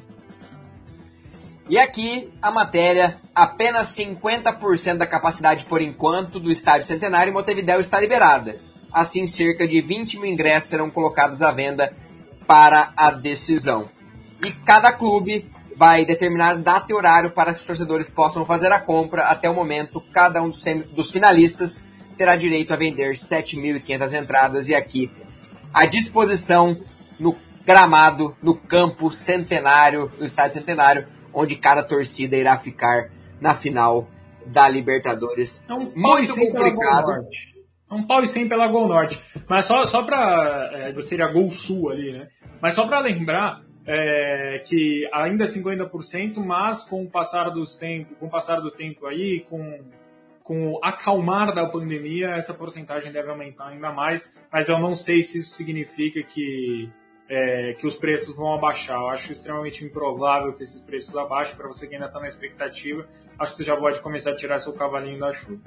E 1.69 1.77
aqui 1.77 2.31
a 2.41 2.51
matéria: 2.51 3.19
apenas 3.33 3.87
50% 3.87 4.97
da 4.97 5.07
capacidade 5.07 5.65
por 5.65 5.81
enquanto 5.81 6.39
do 6.39 6.51
Estádio 6.51 6.87
Centenário 6.87 7.31
em 7.31 7.33
Montevideo 7.33 7.79
está 7.79 7.99
liberada. 7.99 8.59
Assim, 8.91 9.25
cerca 9.25 9.67
de 9.67 9.81
20 9.81 10.19
mil 10.19 10.29
ingressos 10.29 10.69
serão 10.69 10.89
colocados 10.89 11.41
à 11.41 11.51
venda 11.51 11.95
para 12.45 12.91
a 12.97 13.09
decisão. 13.11 13.89
E 14.43 14.51
cada 14.51 14.91
clube 14.91 15.49
vai 15.77 16.03
determinar 16.03 16.57
data 16.57 16.87
e 16.89 16.93
horário 16.93 17.31
para 17.31 17.53
que 17.53 17.59
os 17.59 17.65
torcedores 17.65 18.09
possam 18.09 18.45
fazer 18.45 18.71
a 18.71 18.79
compra. 18.79 19.23
Até 19.23 19.49
o 19.49 19.55
momento, 19.55 20.01
cada 20.11 20.41
um 20.41 20.49
dos 20.49 21.11
finalistas 21.11 21.87
terá 22.17 22.35
direito 22.35 22.73
a 22.73 22.77
vender 22.77 23.15
7.500 23.15 24.21
entradas 24.21 24.69
e 24.69 24.75
aqui 24.75 25.09
à 25.73 25.85
disposição 25.85 26.77
no 27.19 27.35
gramado, 27.65 28.35
no 28.41 28.55
campo 28.55 29.11
centenário, 29.11 30.11
no 30.19 30.25
estádio 30.25 30.55
centenário, 30.55 31.07
onde 31.33 31.55
cada 31.55 31.83
torcida 31.83 32.35
irá 32.35 32.57
ficar 32.57 33.09
na 33.39 33.55
final 33.55 34.07
da 34.45 34.67
Libertadores. 34.67 35.65
É 35.69 35.73
um 35.73 35.91
muito 35.95 36.35
complicado. 36.35 37.27
É 37.89 37.93
um 37.93 38.07
pau 38.07 38.23
e 38.23 38.27
cem 38.27 38.47
pela 38.47 38.67
Gol 38.67 38.87
Norte. 38.87 39.19
Mas 39.47 39.65
só, 39.65 39.85
só 39.85 40.03
pra. 40.03 40.69
É, 40.73 41.01
seria 41.01 41.27
Gol 41.27 41.51
Sul 41.51 41.89
ali, 41.89 42.13
né? 42.13 42.29
Mas 42.61 42.73
só 42.73 42.87
para 42.87 42.99
lembrar 42.99 43.61
é, 43.85 44.61
que 44.65 45.09
ainda 45.11 45.43
é 45.43 45.47
50%, 45.47 46.37
mas 46.37 46.83
com 46.83 47.03
o 47.03 47.09
passar 47.09 47.49
dos 47.49 47.75
tempos, 47.75 48.17
com 48.17 48.27
o 48.27 48.29
passar 48.29 48.59
do 48.59 48.71
tempo 48.71 49.07
aí, 49.07 49.45
com, 49.49 49.81
com 50.43 50.73
o 50.73 50.79
acalmar 50.83 51.53
da 51.53 51.65
pandemia, 51.65 52.29
essa 52.29 52.53
porcentagem 52.53 53.11
deve 53.11 53.29
aumentar 53.29 53.67
ainda 53.67 53.91
mais. 53.91 54.39
Mas 54.51 54.69
eu 54.69 54.79
não 54.79 54.93
sei 54.93 55.23
se 55.23 55.39
isso 55.39 55.55
significa 55.55 56.23
que 56.23 56.89
é, 57.33 57.73
que 57.79 57.87
os 57.87 57.95
preços 57.95 58.35
vão 58.35 58.53
abaixar. 58.53 58.99
Eu 58.99 59.07
acho 59.07 59.31
extremamente 59.31 59.85
improvável 59.85 60.51
que 60.51 60.63
esses 60.63 60.81
preços 60.81 61.15
abaixem. 61.15 61.55
Para 61.55 61.67
você 61.67 61.87
que 61.87 61.95
ainda 61.95 62.07
está 62.07 62.19
na 62.19 62.27
expectativa, 62.27 63.07
acho 63.39 63.51
que 63.51 63.57
você 63.57 63.63
já 63.63 63.77
pode 63.77 64.01
começar 64.01 64.31
a 64.31 64.35
tirar 64.35 64.59
seu 64.59 64.73
cavalinho 64.73 65.17
da 65.17 65.31
chuva. 65.31 65.61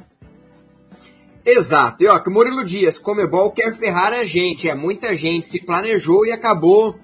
Exato. 1.42 2.02
E 2.02 2.06
ó, 2.06 2.18
que 2.18 2.28
Murilo 2.28 2.62
Dias, 2.64 2.98
Comebol 2.98 3.50
quer 3.50 3.74
ferrar 3.74 4.12
a 4.12 4.24
gente. 4.24 4.68
É, 4.68 4.74
muita 4.74 5.16
gente 5.16 5.46
se 5.46 5.64
planejou 5.64 6.26
e 6.26 6.32
acabou 6.32 6.98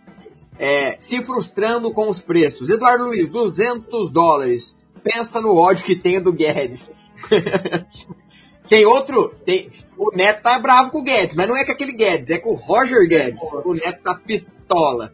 é, 0.58 0.98
se 1.00 1.24
frustrando 1.24 1.90
com 1.90 2.10
os 2.10 2.20
preços. 2.20 2.68
Eduardo 2.68 3.06
Luiz, 3.06 3.30
200 3.30 4.12
dólares. 4.12 4.84
Pensa 5.02 5.40
no 5.40 5.56
ódio 5.56 5.86
que 5.86 5.96
tem 5.96 6.20
do 6.20 6.34
Guedes. 6.34 6.94
Tem 8.70 8.86
outro. 8.86 9.34
Tem, 9.44 9.68
o 9.98 10.16
Neto 10.16 10.42
tá 10.42 10.56
bravo 10.60 10.92
com 10.92 11.00
o 11.00 11.02
Guedes, 11.02 11.34
mas 11.34 11.48
não 11.48 11.56
é 11.56 11.64
com 11.64 11.72
aquele 11.72 11.90
Guedes, 11.90 12.30
é 12.30 12.38
com 12.38 12.50
o 12.50 12.54
Roger 12.54 13.06
Guedes. 13.08 13.42
O 13.64 13.74
Neto 13.74 14.00
tá 14.00 14.14
pistola. 14.14 15.12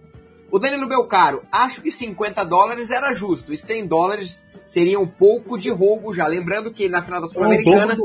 O 0.51 0.59
Danilo 0.59 0.87
Belcaro, 0.87 1.43
acho 1.51 1.81
que 1.81 1.91
50 1.91 2.45
dólares 2.45 2.91
era 2.91 3.15
justo 3.15 3.53
e 3.55 3.57
100 3.57 3.87
dólares 3.87 4.47
seria 4.63 5.01
um 5.01 5.07
pouco 5.07 5.57
de 5.57 5.71
roubo 5.71 6.13
já. 6.13 6.27
Lembrando 6.27 6.71
que 6.71 6.87
na 6.87 7.01
final 7.01 7.21
da 7.21 7.29
Sul-Americana. 7.29 7.97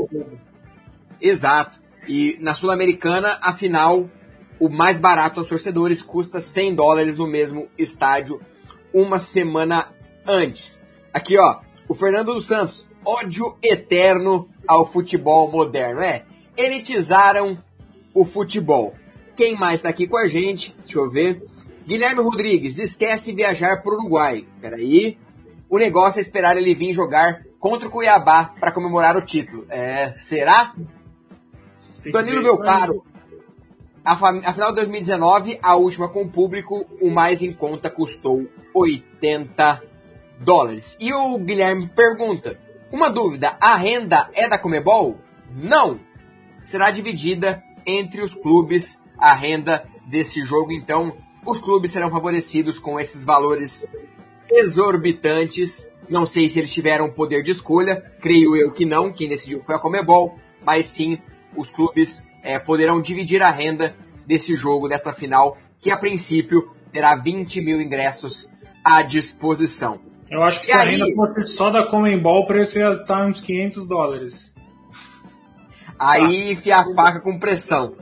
Exato. 1.20 1.80
E 2.08 2.38
na 2.40 2.54
Sul-Americana, 2.54 3.38
a 3.42 3.52
final, 3.52 4.10
o 4.58 4.70
mais 4.70 4.98
barato 4.98 5.42
aos 5.42 5.50
torcedores 5.50 6.02
custa 6.02 6.40
100 6.40 6.76
dólares 6.76 7.18
no 7.18 7.28
mesmo 7.28 7.68
estádio 7.78 8.42
uma 8.94 9.20
semana 9.20 9.90
antes. 10.26 10.88
Aqui, 11.14 11.38
ó, 11.38 11.60
o 11.90 11.94
Fernando 11.94 12.34
dos 12.34 12.48
Santos, 12.48 12.88
ódio 13.06 13.58
eterno 13.62 14.50
ao 14.68 14.86
futebol 14.86 15.52
moderno. 15.52 16.02
É, 16.02 16.24
elitizaram 16.56 17.58
o 18.14 18.26
futebol. 18.26 18.94
Quem 19.36 19.56
mais 19.56 19.76
está 19.76 19.90
aqui 19.90 20.08
com 20.08 20.18
a 20.18 20.28
gente? 20.28 20.76
Deixa 20.80 21.00
eu 21.00 21.10
ver. 21.10 21.44
Guilherme 21.86 22.22
Rodrigues, 22.22 22.80
esquece 22.80 23.34
viajar 23.34 23.82
para 23.82 23.92
o 23.92 23.96
Uruguai. 23.96 24.46
Peraí. 24.60 25.18
O 25.70 25.78
negócio 25.78 26.20
é 26.20 26.22
esperar 26.22 26.58
ele 26.58 26.76
vir 26.76 26.94
jogar 26.94 27.44
contra 27.60 27.88
o 27.88 27.92
Cuiabá 27.92 28.54
para 28.60 28.72
comemorar 28.72 29.16
o 29.16 29.22
título. 29.22 29.66
É, 29.70 30.14
será? 30.18 30.74
Danilo 32.12 32.44
meu 32.44 32.58
caro. 32.58 33.06
A, 34.04 34.14
a 34.14 34.54
final 34.54 34.70
de 34.70 34.76
2019, 34.78 35.60
a 35.62 35.76
última 35.76 36.10
com 36.10 36.24
o 36.24 36.30
público, 36.30 36.86
o 37.00 37.12
mais 37.12 37.42
em 37.42 37.54
conta 37.54 37.90
custou 37.90 38.48
80 38.74 39.82
dólares. 40.40 40.98
E 41.00 41.14
o 41.14 41.38
Guilherme 41.38 41.88
pergunta: 41.88 42.60
uma 42.92 43.10
dúvida: 43.10 43.58
a 43.60 43.76
renda 43.76 44.30
é 44.34 44.48
da 44.48 44.58
Comebol? 44.58 45.18
Não! 45.54 46.00
Será 46.64 46.92
dividida 46.92 47.64
entre 47.86 48.22
os 48.22 48.36
clubes 48.36 49.04
a 49.18 49.34
renda 49.34 49.88
desse 50.08 50.44
jogo, 50.44 50.72
então 50.72 51.16
os 51.46 51.60
clubes 51.60 51.92
serão 51.92 52.10
favorecidos 52.12 52.78
com 52.78 53.00
esses 53.00 53.24
valores 53.24 53.92
exorbitantes. 54.50 55.92
Não 56.10 56.26
sei 56.26 56.50
se 56.50 56.60
eles 56.60 56.74
tiveram 56.74 57.12
poder 57.12 57.42
de 57.42 57.52
escolha, 57.52 58.02
creio 58.20 58.56
eu 58.56 58.72
que 58.72 58.86
não, 58.86 59.14
quem 59.14 59.30
decidiu 59.30 59.64
foi 59.64 59.76
a 59.76 59.80
Comebol, 59.80 60.38
mas 60.64 60.86
sim 60.86 61.18
os 61.56 61.72
clubes 61.72 62.28
é, 62.44 62.60
poderão 62.60 63.02
dividir 63.02 63.42
a 63.42 63.50
renda 63.50 63.96
desse 64.26 64.56
jogo, 64.56 64.90
dessa 64.90 65.14
final, 65.14 65.58
que 65.80 65.90
a 65.90 65.98
princípio 65.98 66.72
terá 66.92 67.16
20 67.16 67.62
mil 67.62 67.82
ingressos 67.82 68.54
à 68.84 69.02
disposição. 69.02 70.11
Eu 70.32 70.42
acho 70.44 70.62
que 70.62 70.68
e 70.68 70.70
se 70.70 70.78
aí... 70.78 70.88
a 70.88 70.92
renda 70.92 71.14
fosse 71.14 71.46
só 71.48 71.70
da 71.70 71.86
Comembol, 71.86 72.44
o 72.44 72.48
preço 72.48 72.80
ia 72.80 72.94
estar 72.94 73.26
uns 73.26 73.42
500 73.42 73.86
dólares. 73.86 74.56
Aí 76.00 76.54
enfia 76.54 76.78
a 76.78 76.96
faca 76.96 77.20
com 77.20 77.38
pressão. 77.38 77.96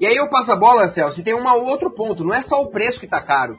E 0.00 0.06
aí 0.06 0.16
eu 0.16 0.28
passo 0.30 0.50
a 0.50 0.56
bola, 0.56 0.88
Celso, 0.88 1.22
tem 1.22 1.34
um 1.34 1.46
outro 1.46 1.90
ponto. 1.90 2.24
Não 2.24 2.34
é 2.34 2.40
só 2.40 2.62
o 2.62 2.68
preço 2.68 2.98
que 2.98 3.04
está 3.04 3.20
caro. 3.20 3.58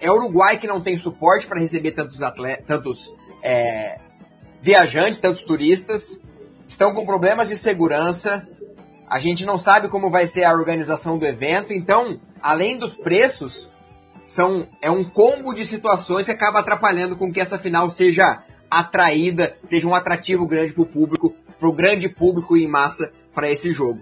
É 0.00 0.10
o 0.10 0.14
Uruguai 0.14 0.56
que 0.56 0.66
não 0.66 0.80
tem 0.80 0.96
suporte 0.96 1.46
para 1.46 1.60
receber 1.60 1.92
tantos, 1.92 2.22
atletas, 2.22 2.66
tantos 2.66 3.16
é, 3.42 4.00
viajantes, 4.62 5.20
tantos 5.20 5.42
turistas. 5.42 6.22
Estão 6.66 6.94
com 6.94 7.04
problemas 7.04 7.48
de 7.48 7.56
segurança. 7.56 8.48
A 9.08 9.18
gente 9.18 9.44
não 9.44 9.58
sabe 9.58 9.88
como 9.88 10.10
vai 10.10 10.26
ser 10.26 10.44
a 10.44 10.54
organização 10.54 11.18
do 11.18 11.26
evento. 11.26 11.74
Então, 11.74 12.18
além 12.42 12.78
dos 12.78 12.96
preços, 12.96 13.70
são 14.26 14.66
é 14.82 14.90
um 14.90 15.04
combo 15.04 15.54
de 15.54 15.64
situações 15.64 16.26
que 16.26 16.32
acaba 16.32 16.58
atrapalhando 16.58 17.16
com 17.16 17.32
que 17.32 17.40
essa 17.40 17.58
final 17.58 17.88
seja 17.88 18.42
atraída, 18.70 19.56
seja 19.64 19.86
um 19.86 19.94
atrativo 19.94 20.46
grande 20.46 20.72
para 20.72 20.82
o 20.82 20.86
público, 20.86 21.34
para 21.58 21.68
o 21.68 21.72
grande 21.72 22.08
público 22.08 22.56
em 22.56 22.66
massa 22.66 23.12
para 23.34 23.50
esse 23.50 23.72
jogo. 23.72 24.00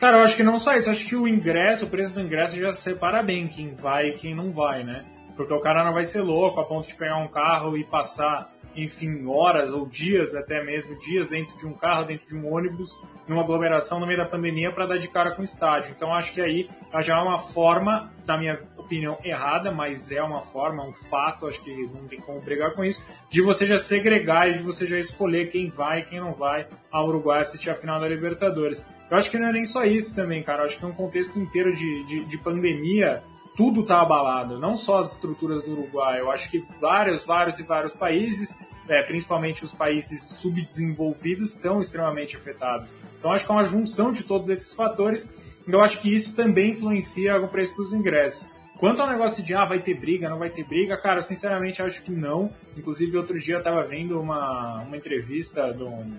Cara, 0.00 0.18
eu 0.18 0.22
acho 0.22 0.36
que 0.36 0.44
não 0.44 0.58
só 0.60 0.76
isso, 0.76 0.88
acho 0.88 1.06
que 1.06 1.16
o 1.16 1.26
ingresso, 1.26 1.86
o 1.86 1.88
preço 1.88 2.14
do 2.14 2.20
ingresso 2.20 2.56
já 2.56 2.72
separa 2.72 3.20
bem 3.20 3.48
quem 3.48 3.74
vai 3.74 4.10
e 4.10 4.12
quem 4.12 4.34
não 4.34 4.52
vai, 4.52 4.84
né? 4.84 5.04
Porque 5.36 5.52
o 5.52 5.60
cara 5.60 5.84
não 5.84 5.92
vai 5.92 6.04
ser 6.04 6.20
louco 6.20 6.60
a 6.60 6.64
ponto 6.64 6.86
de 6.86 6.94
pegar 6.94 7.18
um 7.18 7.28
carro 7.28 7.76
e 7.76 7.84
passar 7.84 8.52
enfim, 8.76 9.26
horas 9.26 9.72
ou 9.72 9.86
dias, 9.86 10.34
até 10.34 10.62
mesmo 10.62 10.96
dias 11.00 11.28
dentro 11.28 11.56
de 11.58 11.66
um 11.66 11.72
carro, 11.72 12.04
dentro 12.04 12.28
de 12.28 12.36
um 12.36 12.52
ônibus, 12.52 12.92
numa 13.26 13.42
aglomeração 13.42 13.98
no 13.98 14.06
meio 14.06 14.18
da 14.18 14.24
pandemia 14.24 14.70
para 14.70 14.86
dar 14.86 14.98
de 14.98 15.08
cara 15.08 15.32
com 15.32 15.42
o 15.42 15.44
estádio. 15.44 15.92
Então 15.96 16.14
acho 16.14 16.32
que 16.32 16.40
aí 16.40 16.68
já 17.00 17.18
é 17.18 17.20
uma 17.20 17.38
forma, 17.38 18.12
na 18.26 18.38
minha 18.38 18.60
opinião, 18.88 19.18
errada, 19.22 19.70
mas 19.70 20.10
é 20.10 20.22
uma 20.22 20.40
forma, 20.40 20.82
um 20.82 20.94
fato, 20.94 21.46
acho 21.46 21.62
que 21.62 21.70
não 21.94 22.08
tem 22.08 22.18
como 22.18 22.40
brigar 22.40 22.72
com 22.74 22.82
isso, 22.82 23.06
de 23.28 23.42
você 23.42 23.66
já 23.66 23.78
segregar 23.78 24.48
e 24.48 24.54
de 24.54 24.62
você 24.62 24.86
já 24.86 24.98
escolher 24.98 25.50
quem 25.50 25.68
vai 25.68 26.00
e 26.00 26.04
quem 26.04 26.18
não 26.18 26.32
vai 26.32 26.66
ao 26.90 27.06
Uruguai 27.06 27.40
assistir 27.40 27.68
a 27.68 27.74
final 27.74 28.00
da 28.00 28.08
Libertadores. 28.08 28.84
Eu 29.10 29.16
acho 29.16 29.30
que 29.30 29.38
não 29.38 29.48
é 29.48 29.52
nem 29.52 29.66
só 29.66 29.84
isso 29.84 30.14
também, 30.14 30.42
cara. 30.42 30.62
Eu 30.62 30.66
acho 30.66 30.78
que 30.78 30.84
é 30.84 30.88
um 30.88 30.92
contexto 30.92 31.38
inteiro 31.38 31.74
de, 31.74 32.04
de, 32.04 32.24
de 32.24 32.38
pandemia 32.38 33.22
tudo 33.58 33.80
está 33.80 34.02
abalado, 34.02 34.56
não 34.56 34.76
só 34.76 35.00
as 35.00 35.14
estruturas 35.14 35.64
do 35.64 35.72
Uruguai. 35.72 36.20
Eu 36.20 36.30
acho 36.30 36.48
que 36.48 36.62
vários, 36.80 37.24
vários 37.24 37.58
e 37.58 37.64
vários 37.64 37.92
países, 37.92 38.64
é, 38.88 39.02
principalmente 39.02 39.64
os 39.64 39.74
países 39.74 40.22
subdesenvolvidos, 40.22 41.56
estão 41.56 41.80
extremamente 41.80 42.36
afetados. 42.36 42.94
Então 43.18 43.32
acho 43.32 43.44
que 43.44 43.50
é 43.50 43.54
uma 43.54 43.64
junção 43.64 44.12
de 44.12 44.22
todos 44.22 44.48
esses 44.48 44.72
fatores. 44.74 45.28
Eu 45.66 45.82
acho 45.82 46.00
que 46.00 46.14
isso 46.14 46.36
também 46.36 46.70
influencia 46.70 47.36
o 47.40 47.48
preço 47.48 47.76
dos 47.76 47.92
ingressos. 47.92 48.48
Quanto 48.78 49.02
ao 49.02 49.08
negócio 49.08 49.42
de 49.42 49.54
ah, 49.54 49.64
vai 49.64 49.80
ter 49.80 49.98
briga, 49.98 50.28
não 50.28 50.38
vai 50.38 50.50
ter 50.50 50.64
briga, 50.64 50.96
cara, 50.96 51.18
eu 51.18 51.22
sinceramente 51.22 51.82
acho 51.82 52.04
que 52.04 52.12
não. 52.12 52.50
Inclusive, 52.76 53.16
outro 53.16 53.38
dia 53.38 53.56
eu 53.56 53.58
estava 53.58 53.82
vendo 53.82 54.20
uma, 54.20 54.82
uma 54.82 54.96
entrevista 54.96 55.72
de 55.72 55.82
um, 55.82 56.16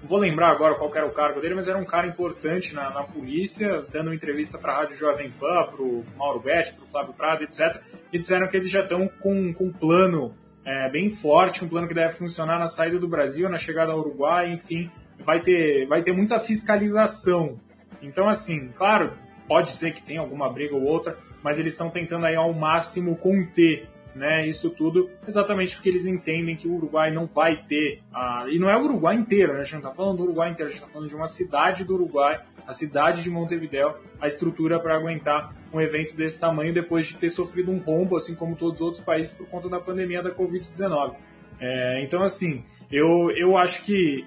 não 0.00 0.08
vou 0.08 0.18
lembrar 0.18 0.50
agora 0.50 0.76
qual 0.76 0.94
era 0.94 1.06
o 1.06 1.10
cargo 1.10 1.40
dele, 1.40 1.56
mas 1.56 1.66
era 1.66 1.76
um 1.76 1.84
cara 1.84 2.06
importante 2.06 2.72
na, 2.72 2.90
na 2.90 3.02
polícia, 3.02 3.84
dando 3.90 4.08
uma 4.08 4.14
entrevista 4.14 4.56
para 4.56 4.72
a 4.72 4.76
Rádio 4.78 4.96
Jovem 4.96 5.30
Pan, 5.30 5.64
para 5.64 5.82
o 5.82 6.04
Mauro 6.16 6.38
Betti, 6.38 6.72
para 6.72 6.84
o 6.84 6.86
Flávio 6.86 7.14
Prado, 7.14 7.42
etc. 7.42 7.82
E 8.12 8.18
disseram 8.18 8.46
que 8.46 8.56
eles 8.56 8.70
já 8.70 8.80
estão 8.80 9.08
com, 9.20 9.52
com 9.52 9.64
um 9.64 9.72
plano 9.72 10.34
é, 10.64 10.88
bem 10.88 11.10
forte, 11.10 11.64
um 11.64 11.68
plano 11.68 11.88
que 11.88 11.94
deve 11.94 12.12
funcionar 12.14 12.58
na 12.58 12.68
saída 12.68 12.98
do 12.98 13.08
Brasil, 13.08 13.48
na 13.48 13.58
chegada 13.58 13.90
ao 13.90 13.98
Uruguai, 13.98 14.52
enfim, 14.52 14.88
vai 15.18 15.40
ter, 15.40 15.86
vai 15.86 16.02
ter 16.02 16.12
muita 16.12 16.38
fiscalização. 16.38 17.58
Então, 18.00 18.28
assim, 18.28 18.68
claro, 18.68 19.12
pode 19.48 19.72
ser 19.72 19.92
que 19.92 20.02
tenha 20.02 20.20
alguma 20.20 20.48
briga 20.48 20.76
ou 20.76 20.84
outra, 20.84 21.18
mas 21.42 21.58
eles 21.58 21.72
estão 21.72 21.90
tentando 21.90 22.26
aí 22.26 22.34
ao 22.34 22.52
máximo 22.52 23.16
conter 23.16 23.88
né, 24.14 24.46
isso 24.46 24.70
tudo, 24.70 25.08
exatamente 25.26 25.76
porque 25.76 25.88
eles 25.88 26.04
entendem 26.04 26.56
que 26.56 26.66
o 26.66 26.74
Uruguai 26.74 27.10
não 27.10 27.26
vai 27.26 27.62
ter, 27.68 28.00
a, 28.12 28.46
e 28.48 28.58
não 28.58 28.68
é 28.68 28.76
o 28.76 28.82
Uruguai 28.82 29.14
inteiro, 29.14 29.52
né, 29.52 29.60
a 29.60 29.62
gente 29.62 29.74
não 29.74 29.78
está 29.80 29.92
falando 29.92 30.16
do 30.16 30.22
Uruguai 30.24 30.50
inteiro, 30.50 30.70
a 30.70 30.72
gente 30.72 30.82
está 30.82 30.92
falando 30.92 31.08
de 31.08 31.14
uma 31.14 31.28
cidade 31.28 31.84
do 31.84 31.94
Uruguai, 31.94 32.40
a 32.66 32.72
cidade 32.72 33.22
de 33.22 33.30
Montevideo, 33.30 33.94
a 34.20 34.26
estrutura 34.26 34.80
para 34.80 34.96
aguentar 34.96 35.54
um 35.72 35.80
evento 35.80 36.16
desse 36.16 36.40
tamanho 36.40 36.74
depois 36.74 37.06
de 37.06 37.16
ter 37.16 37.30
sofrido 37.30 37.70
um 37.70 37.78
rombo, 37.78 38.16
assim 38.16 38.34
como 38.34 38.56
todos 38.56 38.80
os 38.80 38.80
outros 38.80 39.04
países, 39.04 39.32
por 39.32 39.46
conta 39.46 39.68
da 39.68 39.78
pandemia 39.78 40.22
da 40.22 40.30
Covid-19. 40.30 41.14
É, 41.60 42.02
então, 42.02 42.22
assim, 42.22 42.64
eu, 42.90 43.30
eu 43.36 43.56
acho 43.56 43.84
que 43.84 44.26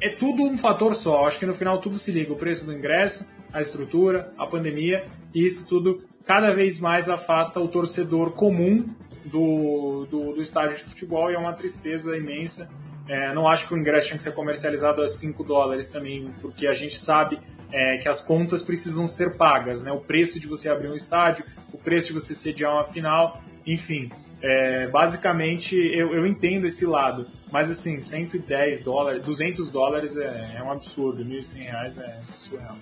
é 0.00 0.10
tudo 0.10 0.42
um 0.42 0.56
fator 0.56 0.94
só. 0.94 1.26
Acho 1.26 1.38
que 1.38 1.46
no 1.46 1.54
final 1.54 1.78
tudo 1.78 1.98
se 1.98 2.12
liga: 2.12 2.32
o 2.32 2.36
preço 2.36 2.66
do 2.66 2.72
ingresso, 2.72 3.30
a 3.54 3.60
estrutura, 3.60 4.34
a 4.36 4.46
pandemia, 4.46 5.06
e 5.32 5.44
isso 5.44 5.66
tudo 5.68 6.02
cada 6.24 6.52
vez 6.52 6.80
mais 6.80 7.08
afasta 7.08 7.60
o 7.60 7.68
torcedor 7.68 8.32
comum 8.32 8.84
do, 9.24 10.06
do, 10.10 10.32
do 10.32 10.42
estádio 10.42 10.76
de 10.76 10.82
futebol 10.82 11.30
e 11.30 11.34
é 11.34 11.38
uma 11.38 11.52
tristeza 11.52 12.16
imensa. 12.16 12.68
É, 13.08 13.32
não 13.32 13.46
acho 13.46 13.68
que 13.68 13.74
o 13.74 13.78
ingresso 13.78 14.08
tinha 14.08 14.16
que 14.16 14.24
ser 14.24 14.32
comercializado 14.32 15.00
a 15.00 15.06
5 15.06 15.44
dólares 15.44 15.88
também, 15.90 16.30
porque 16.42 16.66
a 16.66 16.72
gente 16.72 16.98
sabe 16.98 17.38
é, 17.70 17.96
que 17.98 18.08
as 18.08 18.24
contas 18.24 18.62
precisam 18.62 19.06
ser 19.06 19.36
pagas, 19.36 19.84
né? 19.84 19.92
O 19.92 20.00
preço 20.00 20.40
de 20.40 20.48
você 20.48 20.68
abrir 20.68 20.88
um 20.88 20.94
estádio, 20.94 21.44
o 21.72 21.78
preço 21.78 22.08
de 22.08 22.14
você 22.14 22.34
sediar 22.34 22.72
uma 22.72 22.84
final, 22.84 23.40
enfim. 23.64 24.10
É, 24.42 24.88
basicamente, 24.88 25.76
eu, 25.76 26.12
eu 26.12 26.26
entendo 26.26 26.66
esse 26.66 26.84
lado, 26.84 27.26
mas 27.52 27.70
assim, 27.70 28.00
110 28.00 28.82
dólares, 28.82 29.22
200 29.22 29.70
dólares 29.70 30.16
é, 30.16 30.56
é 30.56 30.62
um 30.62 30.72
absurdo, 30.72 31.24
1.100 31.24 31.58
reais 31.58 31.98
é 31.98 32.18
surreal. 32.22 32.76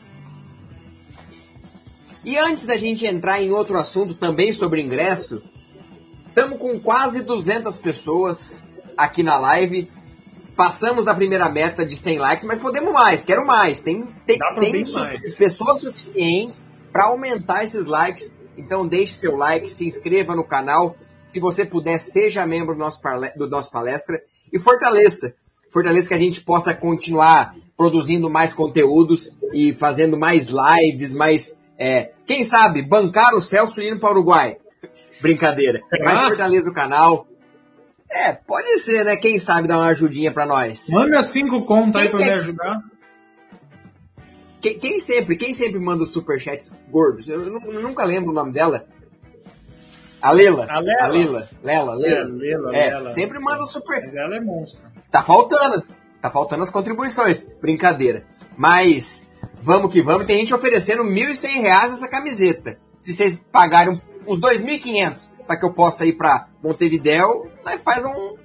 E 2.24 2.38
antes 2.38 2.66
da 2.66 2.76
gente 2.76 3.04
entrar 3.04 3.42
em 3.42 3.50
outro 3.50 3.76
assunto 3.76 4.14
também 4.14 4.52
sobre 4.52 4.80
ingresso, 4.80 5.42
estamos 6.28 6.58
com 6.58 6.78
quase 6.78 7.22
200 7.22 7.76
pessoas 7.78 8.66
aqui 8.96 9.22
na 9.22 9.38
live. 9.38 9.90
Passamos 10.54 11.04
da 11.04 11.14
primeira 11.14 11.48
meta 11.48 11.84
de 11.84 11.96
100 11.96 12.18
likes, 12.18 12.44
mas 12.44 12.58
podemos 12.58 12.92
mais, 12.92 13.24
quero 13.24 13.44
mais. 13.44 13.80
Tem, 13.80 14.06
tem, 14.24 14.38
tem 14.60 14.84
su 14.84 14.98
mais. 14.98 15.34
pessoas 15.36 15.80
suficientes 15.80 16.64
para 16.92 17.06
aumentar 17.06 17.64
esses 17.64 17.86
likes. 17.86 18.38
Então 18.56 18.86
deixe 18.86 19.14
seu 19.14 19.34
like, 19.34 19.68
se 19.68 19.84
inscreva 19.84 20.36
no 20.36 20.44
canal. 20.44 20.94
Se 21.24 21.40
você 21.40 21.64
puder, 21.64 21.98
seja 21.98 22.46
membro 22.46 22.74
do 22.74 22.78
nosso, 22.78 23.00
do 23.36 23.48
nosso 23.48 23.70
palestra 23.70 24.20
e 24.52 24.58
fortaleça. 24.60 25.34
Fortaleça 25.70 26.08
que 26.08 26.14
a 26.14 26.18
gente 26.18 26.42
possa 26.42 26.74
continuar 26.74 27.56
produzindo 27.76 28.30
mais 28.30 28.52
conteúdos 28.52 29.38
e 29.52 29.72
fazendo 29.72 30.16
mais 30.16 30.48
lives, 30.48 31.14
mais 31.14 31.62
é, 31.78 32.11
quem 32.26 32.44
sabe, 32.44 32.82
bancar 32.82 33.34
o 33.34 33.40
Celso 33.40 33.80
indo 33.80 33.98
para 33.98 34.10
o 34.10 34.12
Uruguai. 34.12 34.56
Brincadeira. 35.20 35.80
Mas 36.02 36.20
fortaleza 36.20 36.70
o 36.70 36.74
canal. 36.74 37.26
É, 38.10 38.32
pode 38.32 38.78
ser, 38.78 39.04
né? 39.04 39.16
Quem 39.16 39.38
sabe 39.38 39.68
dar 39.68 39.78
uma 39.78 39.86
ajudinha 39.86 40.32
para 40.32 40.44
nós. 40.44 40.88
Manda 40.90 41.22
cinco 41.22 41.64
contas 41.64 42.02
aí 42.02 42.08
para 42.08 42.18
me 42.18 42.30
ajudar. 42.30 42.82
Quem, 44.60 44.78
quem, 44.78 45.00
sempre, 45.00 45.36
quem 45.36 45.52
sempre 45.52 45.80
manda 45.80 46.04
os 46.04 46.12
superchats 46.12 46.78
gordos? 46.88 47.28
Eu, 47.28 47.40
eu, 47.40 47.60
eu, 47.72 47.82
nunca 47.82 48.04
lembro 48.04 48.30
o 48.30 48.34
nome 48.34 48.52
dela. 48.52 48.86
A 50.20 50.30
Lela. 50.30 50.66
A 50.70 50.78
Lela. 50.78 51.02
A 51.02 51.06
Lela. 51.08 51.48
Lela, 51.64 51.94
Lela. 51.94 52.20
É, 52.20 52.24
Lela, 52.24 52.76
é, 52.76 52.94
Lela. 52.94 53.08
sempre 53.08 53.40
manda 53.40 53.64
super. 53.64 54.00
Mas 54.02 54.14
ela 54.14 54.36
é 54.36 54.40
monstro. 54.40 54.80
Tá 55.10 55.22
faltando. 55.22 55.82
Tá 56.20 56.30
faltando 56.30 56.62
as 56.62 56.70
contribuições. 56.70 57.50
Brincadeira. 57.60 58.24
Mas 58.56 59.31
Vamos 59.62 59.92
que 59.92 60.02
vamos. 60.02 60.26
Tem 60.26 60.38
gente 60.38 60.54
oferecendo 60.54 61.02
R$ 61.02 61.10
1.100 61.10 61.64
essa 61.66 62.08
camiseta. 62.08 62.78
Se 62.98 63.12
vocês 63.12 63.48
pagarem 63.50 64.00
uns 64.26 64.40
2.500 64.40 65.30
para 65.46 65.58
que 65.58 65.64
eu 65.64 65.72
possa 65.72 66.06
ir 66.06 66.14
para 66.14 66.48
Montevideo, 66.62 67.48
aí 67.64 67.78
faz 67.78 68.04
um, 68.04 68.36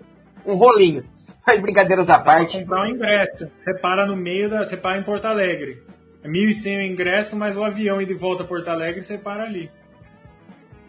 um 0.46 0.56
rolinho. 0.56 1.04
Faz 1.46 1.62
brincadeiras 1.62 2.10
à 2.10 2.20
parte. 2.20 2.60
comprar 2.60 2.84
um 2.84 2.90
ingresso. 2.90 3.50
Você 3.58 3.74
para 3.74 4.06
no 4.06 4.18
meio 4.18 4.50
da. 4.50 4.66
Você 4.66 4.76
para 4.76 5.00
em 5.00 5.04
Porto 5.04 5.26
Alegre. 5.26 5.82
É 6.22 6.28
1.100 6.28 6.78
o 6.78 6.82
ingresso, 6.82 7.38
mas 7.38 7.56
o 7.56 7.64
avião 7.64 8.02
ir 8.02 8.06
de 8.06 8.14
volta 8.14 8.44
a 8.44 8.46
Porto 8.46 8.68
Alegre 8.68 9.02
você 9.02 9.18
para 9.18 9.44
ali. 9.44 9.72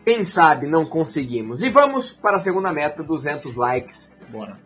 Quem 0.04 0.24
sabe 0.24 0.66
não 0.66 0.84
conseguimos. 0.84 1.62
E 1.62 1.70
vamos 1.70 2.12
para 2.12 2.38
a 2.38 2.40
segunda 2.40 2.72
meta: 2.72 3.04
200 3.04 3.54
likes. 3.54 4.10
Bora. 4.30 4.58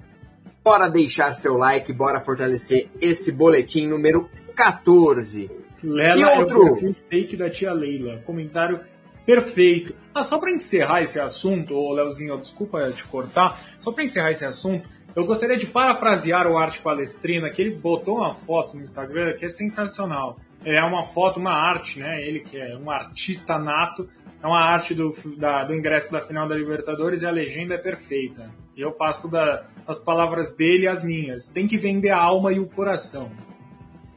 Bora 0.64 0.88
deixar 0.88 1.34
seu 1.34 1.56
like, 1.56 1.92
bora 1.92 2.20
fortalecer 2.20 2.88
esse 3.00 3.32
boletim 3.32 3.88
número 3.88 4.30
14. 4.54 5.50
Lela 5.82 6.18
e 6.18 6.24
outro? 6.24 6.66
É 6.66 6.90
o 6.90 6.94
fake 6.94 7.36
da 7.36 7.50
tia 7.50 7.72
Leila. 7.72 8.18
Comentário 8.24 8.80
perfeito. 9.26 9.94
Ah, 10.14 10.22
só 10.22 10.38
para 10.38 10.50
encerrar 10.50 11.02
esse 11.02 11.18
assunto, 11.18 11.74
ô 11.74 11.92
Leozinho, 11.92 12.38
desculpa 12.38 12.90
te 12.92 13.04
cortar, 13.04 13.58
só 13.80 13.92
para 13.92 14.04
encerrar 14.04 14.30
esse 14.30 14.44
assunto, 14.44 14.88
eu 15.14 15.26
gostaria 15.26 15.56
de 15.56 15.66
parafrasear 15.66 16.46
o 16.46 16.56
Arte 16.56 16.80
Palestrina, 16.80 17.50
que 17.50 17.60
ele 17.60 17.74
botou 17.74 18.16
uma 18.18 18.32
foto 18.32 18.76
no 18.76 18.82
Instagram 18.82 19.34
que 19.34 19.44
é 19.44 19.48
sensacional. 19.48 20.38
É 20.64 20.82
uma 20.82 21.02
foto, 21.02 21.40
uma 21.40 21.52
arte, 21.52 21.98
né? 21.98 22.22
Ele 22.22 22.40
que 22.40 22.56
é 22.56 22.76
um 22.76 22.90
artista 22.90 23.58
nato, 23.58 24.08
é 24.42 24.46
uma 24.46 24.60
arte 24.60 24.94
do, 24.94 25.10
da, 25.36 25.64
do 25.64 25.74
ingresso 25.74 26.12
da 26.12 26.20
final 26.20 26.48
da 26.48 26.54
Libertadores 26.54 27.22
e 27.22 27.26
a 27.26 27.30
legenda 27.30 27.74
é 27.74 27.78
perfeita. 27.78 28.54
E 28.76 28.80
eu 28.80 28.92
faço 28.92 29.30
da, 29.30 29.64
as 29.86 29.98
palavras 29.98 30.56
dele 30.56 30.86
as 30.86 31.04
minhas. 31.04 31.48
Tem 31.48 31.66
que 31.66 31.76
vender 31.76 32.10
a 32.10 32.18
alma 32.18 32.52
e 32.52 32.58
o 32.58 32.66
coração. 32.66 33.30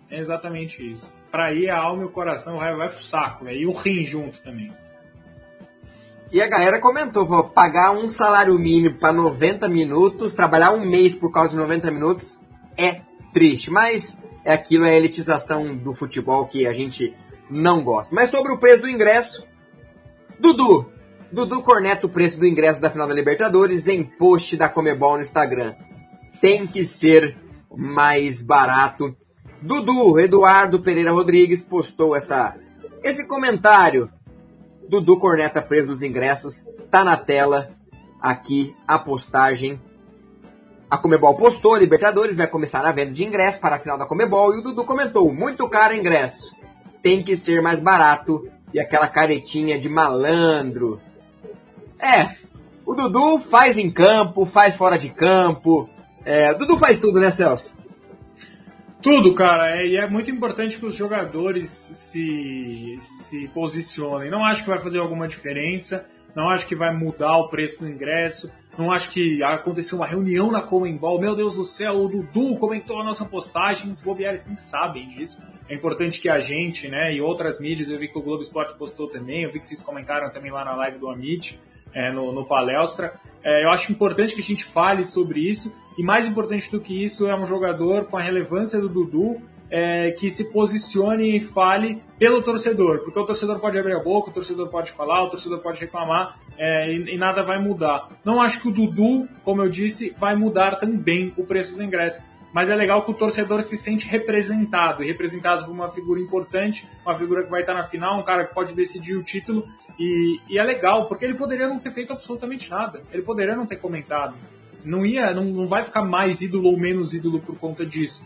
É 0.09 0.19
exatamente 0.19 0.89
isso. 0.89 1.13
Para 1.31 1.53
ir 1.53 1.69
a 1.69 1.77
alma 1.77 2.03
e 2.03 2.05
o 2.05 2.09
coração 2.09 2.57
vai, 2.57 2.75
vai 2.75 2.89
pro 2.89 3.03
saco, 3.03 3.45
véio. 3.45 3.61
e 3.61 3.65
o 3.67 3.73
rim 3.73 4.05
junto 4.05 4.39
também. 4.41 4.71
E 6.31 6.41
a 6.41 6.47
galera 6.47 6.79
comentou, 6.79 7.25
vou 7.25 7.45
pagar 7.45 7.91
um 7.91 8.09
salário 8.09 8.57
mínimo 8.57 8.95
para 8.95 9.13
90 9.13 9.67
minutos, 9.69 10.33
trabalhar 10.33 10.71
um 10.71 10.85
mês 10.85 11.15
por 11.15 11.31
causa 11.31 11.51
de 11.51 11.57
90 11.57 11.91
minutos 11.91 12.43
é 12.77 13.01
triste, 13.33 13.71
mas 13.71 14.23
é 14.43 14.53
aquilo, 14.53 14.85
é 14.85 14.91
a 14.91 14.97
elitização 14.97 15.75
do 15.75 15.93
futebol 15.93 16.45
que 16.45 16.67
a 16.67 16.73
gente 16.73 17.15
não 17.49 17.83
gosta. 17.83 18.13
Mas 18.13 18.29
sobre 18.29 18.51
o 18.51 18.57
preço 18.57 18.81
do 18.81 18.89
ingresso, 18.89 19.47
Dudu, 20.39 20.91
Dudu 21.31 21.61
corneta 21.61 22.05
o 22.05 22.09
preço 22.09 22.39
do 22.39 22.47
ingresso 22.47 22.81
da 22.81 22.89
final 22.89 23.07
da 23.07 23.13
Libertadores 23.13 23.87
em 23.87 24.03
post 24.03 24.55
da 24.57 24.69
Comebol 24.69 25.17
no 25.17 25.23
Instagram. 25.23 25.75
Tem 26.39 26.67
que 26.67 26.83
ser 26.83 27.37
mais 27.75 28.41
barato 28.41 29.15
Dudu 29.65 30.19
Eduardo 30.19 30.80
Pereira 30.80 31.12
Rodrigues 31.12 31.63
postou 31.63 32.15
essa, 32.15 32.56
esse 33.04 33.28
comentário. 33.28 34.12
Dudu 34.88 35.17
Corneta 35.17 35.60
preso 35.60 35.88
dos 35.88 36.04
ingressos. 36.04 36.67
Tá 36.91 37.04
na 37.04 37.17
tela 37.17 37.71
aqui 38.21 38.75
a 38.88 38.99
postagem. 38.99 39.82
A 40.88 40.99
Comebol 40.99 41.36
postou, 41.36 41.75
Libertadores 41.75 42.38
vai 42.38 42.45
começar 42.45 42.86
a 42.86 42.91
venda 42.91 43.12
de 43.12 43.25
ingressos 43.25 43.60
para 43.60 43.78
a 43.78 43.80
final 43.80 43.97
da 43.97 44.06
Comebol 44.06 44.54
e 44.54 44.60
o 44.60 44.62
Dudu 44.62 44.86
comentou, 44.86 45.34
muito 45.34 45.67
caro 45.67 45.95
ingresso. 45.95 46.56
Tem 47.01 47.23
que 47.23 47.36
ser 47.36 47.60
mais 47.60 47.82
barato 47.82 48.47
e 48.71 48.80
aquela 48.80 49.08
caretinha 49.08 49.80
de 49.80 49.89
malandro. 49.89 51.01
É, 51.99 52.36
o 52.86 52.93
Dudu 52.93 53.39
faz 53.39 53.80
em 53.80 53.89
campo, 53.89 54.45
faz 54.45 54.75
fora 54.75 54.95
de 54.95 55.10
campo. 55.10 55.89
É, 56.23 56.51
o 56.51 56.58
Dudu 56.60 56.78
faz 56.78 56.99
tudo, 56.99 57.19
né, 57.19 57.32
Celso? 57.32 57.84
Tudo, 59.05 59.35
cara, 59.35 59.79
é, 59.79 59.85
e 59.85 59.97
é 59.97 60.09
muito 60.09 60.31
importante 60.31 60.79
que 60.79 60.85
os 60.87 60.95
jogadores 60.95 61.69
se, 61.69 62.95
se 62.97 63.47
posicionem. 63.49 64.31
Não 64.31 64.43
acho 64.43 64.63
que 64.63 64.69
vai 64.71 64.79
fazer 64.79 64.97
alguma 64.97 65.27
diferença, 65.27 66.09
não 66.35 66.49
acho 66.49 66.65
que 66.65 66.73
vai 66.73 66.91
mudar 66.91 67.37
o 67.37 67.47
preço 67.47 67.83
do 67.83 67.87
ingresso, 67.87 68.51
não 68.75 68.91
acho 68.91 69.11
que 69.11 69.43
aconteceu 69.43 69.99
uma 69.99 70.07
reunião 70.07 70.51
na 70.51 70.59
Comembol, 70.59 71.21
meu 71.21 71.35
Deus 71.35 71.53
do 71.53 71.63
céu, 71.63 71.97
o 71.97 72.07
Dudu 72.07 72.55
comentou 72.55 72.99
a 72.99 73.03
nossa 73.03 73.25
postagem, 73.25 73.91
os 73.91 74.01
bobeares 74.01 74.43
nem 74.47 74.55
sabem 74.55 75.07
disso. 75.07 75.39
É 75.69 75.75
importante 75.75 76.19
que 76.19 76.27
a 76.27 76.39
gente, 76.39 76.87
né, 76.87 77.13
e 77.13 77.21
outras 77.21 77.59
mídias, 77.59 77.91
eu 77.91 77.99
vi 77.99 78.07
que 78.07 78.17
o 78.17 78.23
Globo 78.23 78.41
Esporte 78.41 78.75
postou 78.75 79.07
também, 79.07 79.43
eu 79.43 79.51
vi 79.51 79.59
que 79.59 79.67
vocês 79.67 79.83
comentaram 79.83 80.31
também 80.31 80.49
lá 80.49 80.65
na 80.65 80.73
live 80.77 80.97
do 80.97 81.07
Amit, 81.07 81.59
é, 81.95 82.12
no, 82.12 82.31
no 82.31 82.45
palestra. 82.45 83.13
É, 83.43 83.63
eu 83.63 83.69
acho 83.69 83.91
importante 83.91 84.36
que 84.36 84.41
a 84.41 84.43
gente 84.43 84.65
fale 84.65 85.03
sobre 85.03 85.39
isso, 85.39 85.75
e 85.97 86.03
mais 86.03 86.27
importante 86.27 86.69
do 86.69 86.81
que 86.81 87.03
isso 87.03 87.27
é 87.27 87.36
um 87.36 87.45
jogador 87.45 88.05
com 88.05 88.17
a 88.17 88.21
relevância 88.21 88.79
do 88.79 88.89
Dudu 88.89 89.41
é, 89.69 90.12
que 90.12 90.29
se 90.29 90.51
posicione 90.51 91.36
e 91.36 91.39
fale 91.39 92.01
pelo 92.19 92.41
torcedor, 92.41 92.99
porque 92.99 93.19
o 93.19 93.25
torcedor 93.25 93.60
pode 93.60 93.77
abrir 93.77 93.95
a 93.95 93.99
boca, 93.99 94.29
o 94.29 94.34
torcedor 94.34 94.69
pode 94.69 94.91
falar, 94.91 95.23
o 95.23 95.29
torcedor 95.29 95.60
pode 95.60 95.79
reclamar 95.79 96.38
é, 96.58 96.91
e, 96.91 97.15
e, 97.15 97.17
nada 97.17 97.41
vai 97.43 97.60
mudar. 97.60 98.08
Não 98.23 98.41
acho 98.41 98.62
que 98.62 98.67
o 98.67 98.71
Dudu, 98.71 99.27
como 99.43 99.62
eu 99.62 99.69
disse, 99.69 100.15
vai 100.17 100.36
mudar 100.36 100.75
também 100.77 101.34
o 101.36 101.43
preço 101.43 101.75
do 101.75 101.84
ingresso 101.84 102.25
mas 102.55 102.69
é 102.69 102.75
legal 102.75 103.03
que 103.03 103.11
o 103.11 103.13
torcedor 103.13 103.61
se 103.61 103.75
sente 103.75 104.07
representado, 104.07 105.03
e 105.03 105.07
representado 105.07 105.65
por 105.65 105.71
uma 105.71 105.89
figura 105.89 106.21
importante, 106.21 106.87
uma 107.05 107.13
figura 107.13 107.43
que 107.43 107.51
vai 107.51 107.59
estar 107.59 107.73
na 107.73 107.83
final, 107.83 108.17
um 108.17 108.23
cara 108.23 108.45
que 108.45 108.53
pode 108.53 108.73
decidir 108.73 109.17
o 109.17 109.23
título, 109.23 109.67
e, 109.99 110.39
e 110.47 110.57
é 110.57 110.63
legal, 110.63 111.09
porque 111.09 111.25
ele 111.25 111.33
poderia 111.33 111.67
não 111.67 111.79
ter 111.79 111.91
feito 111.91 112.13
absolutamente 112.13 112.71
nada, 112.71 113.03
ele 113.11 113.23
poderia 113.23 113.57
não 113.57 113.65
ter 113.65 113.75
comentado, 113.75 114.35
não 114.85 115.05
ia, 115.05 115.33
não, 115.33 115.43
não 115.43 115.67
vai 115.67 115.83
ficar 115.83 116.01
mais 116.01 116.41
ídolo 116.41 116.69
ou 116.69 116.79
menos 116.79 117.13
ídolo 117.13 117.41
por 117.41 117.57
conta 117.57 117.85
disso. 117.85 118.25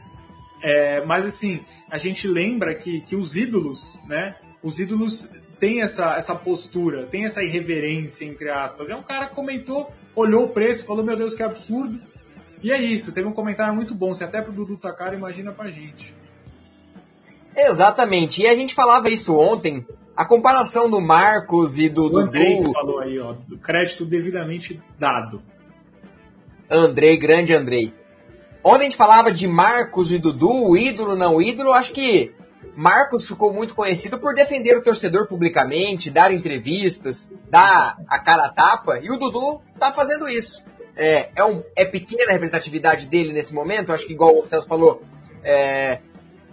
É, 0.61 1.03
mas 1.05 1.25
assim, 1.25 1.61
a 1.89 1.97
gente 1.97 2.27
lembra 2.27 2.75
que, 2.75 3.01
que 3.01 3.15
os 3.15 3.35
ídolos, 3.35 3.99
né, 4.07 4.35
os 4.61 4.79
ídolos 4.79 5.33
têm 5.59 5.81
essa, 5.81 6.17
essa 6.17 6.35
postura, 6.35 7.07
têm 7.07 7.25
essa 7.25 7.43
irreverência, 7.43 8.25
entre 8.25 8.51
aspas. 8.51 8.91
É 8.91 8.95
um 8.95 9.01
cara 9.01 9.25
que 9.25 9.33
comentou, 9.33 9.91
olhou 10.15 10.43
o 10.43 10.49
preço, 10.49 10.85
falou, 10.85 11.03
meu 11.03 11.17
Deus, 11.17 11.33
que 11.33 11.41
absurdo. 11.41 11.99
E 12.61 12.71
é 12.71 12.81
isso, 12.81 13.13
teve 13.13 13.27
um 13.27 13.33
comentário 13.33 13.73
muito 13.73 13.95
bom. 13.95 14.13
Se 14.13 14.23
até 14.23 14.41
pro 14.41 14.51
Dudu 14.51 14.77
tá 14.77 14.91
caro, 14.91 15.15
imagina 15.15 15.51
pra 15.51 15.69
gente. 15.69 16.13
Exatamente. 17.55 18.41
E 18.41 18.47
a 18.47 18.55
gente 18.55 18.73
falava 18.73 19.09
isso 19.09 19.37
ontem. 19.37 19.85
A 20.15 20.25
comparação 20.25 20.89
do 20.89 20.99
Marcos 20.99 21.79
e 21.79 21.87
do 21.87 22.05
o 22.05 22.09
Dudu. 22.09 22.73
falou 22.73 22.99
aí, 22.99 23.17
ó. 23.19 23.35
Crédito 23.61 24.05
devidamente 24.05 24.79
dado. 24.97 25.41
Andrei, 26.69 27.17
grande 27.17 27.53
Andrei. 27.53 27.93
Ontem 28.63 28.81
a 28.81 28.83
gente 28.83 28.97
falava 28.97 29.31
de 29.31 29.47
Marcos 29.47 30.11
e 30.11 30.19
Dudu, 30.19 30.75
ídolo, 30.75 31.15
não 31.15 31.41
ídolo. 31.41 31.71
Acho 31.71 31.93
que 31.93 32.33
Marcos 32.75 33.27
ficou 33.27 33.53
muito 33.53 33.73
conhecido 33.73 34.19
por 34.19 34.35
defender 34.35 34.77
o 34.77 34.83
torcedor 34.83 35.27
publicamente, 35.27 36.11
dar 36.11 36.33
entrevistas, 36.33 37.33
dar 37.49 37.97
a 38.07 38.19
cara 38.19 38.45
a 38.45 38.49
tapa. 38.49 38.99
E 38.99 39.09
o 39.09 39.17
Dudu 39.17 39.61
tá 39.79 39.91
fazendo 39.91 40.27
isso. 40.27 40.65
É, 41.01 41.29
é, 41.33 41.45
um, 41.45 41.63
é 41.77 41.85
pequena 41.85 42.29
a 42.29 42.33
representatividade 42.33 43.07
dele 43.07 43.31
nesse 43.31 43.55
momento. 43.55 43.93
Acho 43.93 44.05
que, 44.05 44.11
igual 44.11 44.37
o 44.37 44.43
Celso 44.43 44.67
falou, 44.67 45.01
é, 45.41 45.99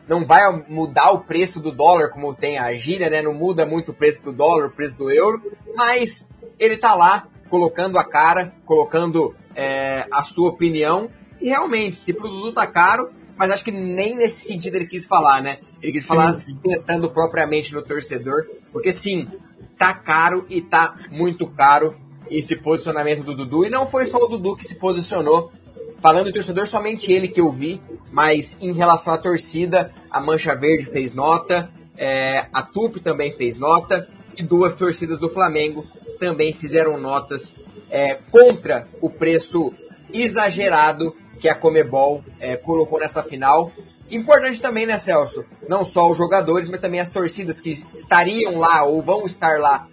não 0.06 0.24
vai 0.24 0.40
mudar 0.68 1.10
o 1.10 1.18
preço 1.18 1.58
do 1.58 1.72
dólar, 1.72 2.10
como 2.10 2.32
tem 2.32 2.56
a 2.56 2.72
gíria, 2.72 3.10
né? 3.10 3.20
Não 3.20 3.34
muda 3.34 3.66
muito 3.66 3.90
o 3.90 3.94
preço 3.94 4.22
do 4.22 4.32
dólar, 4.32 4.66
o 4.66 4.70
preço 4.70 4.96
do 4.96 5.10
euro, 5.10 5.42
mas 5.74 6.30
ele 6.60 6.76
tá 6.76 6.94
lá 6.94 7.26
colocando 7.48 7.98
a 7.98 8.04
cara, 8.04 8.54
colocando 8.64 9.34
é, 9.52 10.06
a 10.12 10.22
sua 10.22 10.50
opinião. 10.50 11.10
E 11.40 11.48
realmente, 11.48 11.96
se 11.96 12.12
o 12.12 12.16
produto 12.16 12.54
tá 12.54 12.68
caro, 12.68 13.10
mas 13.36 13.50
acho 13.50 13.64
que 13.64 13.72
nem 13.72 14.14
nesse 14.14 14.46
sentido 14.46 14.76
ele 14.76 14.86
quis 14.86 15.04
falar, 15.04 15.42
né? 15.42 15.58
Ele 15.82 15.90
quis 15.90 16.06
falar 16.06 16.38
sim. 16.38 16.56
pensando 16.62 17.10
propriamente 17.10 17.74
no 17.74 17.82
torcedor, 17.82 18.46
porque 18.72 18.92
sim, 18.92 19.28
tá 19.76 19.92
caro 19.92 20.46
e 20.48 20.62
tá 20.62 20.94
muito 21.10 21.48
caro 21.48 21.96
esse 22.30 22.56
posicionamento 22.56 23.22
do 23.22 23.34
Dudu. 23.34 23.64
E 23.64 23.70
não 23.70 23.86
foi 23.86 24.06
só 24.06 24.18
o 24.18 24.28
Dudu 24.28 24.56
que 24.56 24.64
se 24.64 24.76
posicionou. 24.76 25.52
Falando 26.00 26.28
em 26.28 26.32
torcedor, 26.32 26.66
somente 26.66 27.12
ele 27.12 27.28
que 27.28 27.40
eu 27.40 27.50
vi, 27.50 27.80
mas 28.12 28.60
em 28.60 28.72
relação 28.72 29.14
à 29.14 29.18
torcida, 29.18 29.92
a 30.10 30.20
Mancha 30.20 30.54
Verde 30.54 30.84
fez 30.84 31.14
nota, 31.14 31.70
é, 31.96 32.46
a 32.52 32.62
Tupi 32.62 33.00
também 33.00 33.32
fez 33.32 33.56
nota, 33.56 34.08
e 34.36 34.42
duas 34.42 34.74
torcidas 34.74 35.18
do 35.18 35.30
Flamengo 35.30 35.86
também 36.20 36.52
fizeram 36.52 36.98
notas 37.00 37.60
é, 37.90 38.14
contra 38.30 38.86
o 39.00 39.08
preço 39.08 39.72
exagerado 40.12 41.16
que 41.40 41.48
a 41.48 41.54
Comebol 41.54 42.22
é, 42.38 42.56
colocou 42.56 43.00
nessa 43.00 43.22
final. 43.22 43.72
Importante 44.10 44.60
também, 44.62 44.86
né, 44.86 44.98
Celso? 44.98 45.44
Não 45.68 45.84
só 45.84 46.10
os 46.10 46.16
jogadores, 46.16 46.70
mas 46.70 46.80
também 46.80 47.00
as 47.00 47.08
torcidas 47.08 47.60
que 47.60 47.70
estariam 47.70 48.58
lá 48.58 48.84
ou 48.84 49.02
vão 49.02 49.26
estar 49.26 49.58
lá 49.58 49.88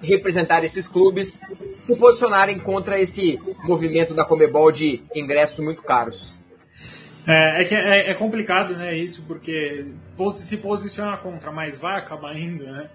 representar 0.00 0.64
esses 0.64 0.86
clubes 0.86 1.40
se 1.80 1.96
posicionarem 1.96 2.58
contra 2.58 3.00
esse 3.00 3.40
movimento 3.64 4.14
da 4.14 4.24
Comebol 4.24 4.70
de 4.70 5.02
ingressos 5.14 5.64
muito 5.64 5.82
caros. 5.82 6.34
É, 7.26 7.62
é, 7.62 7.64
que 7.64 7.74
é, 7.74 8.10
é, 8.10 8.14
complicado, 8.14 8.76
né, 8.76 8.96
isso, 8.96 9.24
porque 9.26 9.86
se 10.36 10.58
posiciona 10.58 11.16
contra, 11.16 11.50
mas 11.50 11.78
vai 11.78 11.98
acabar 11.98 12.38
indo, 12.38 12.64
né? 12.64 12.88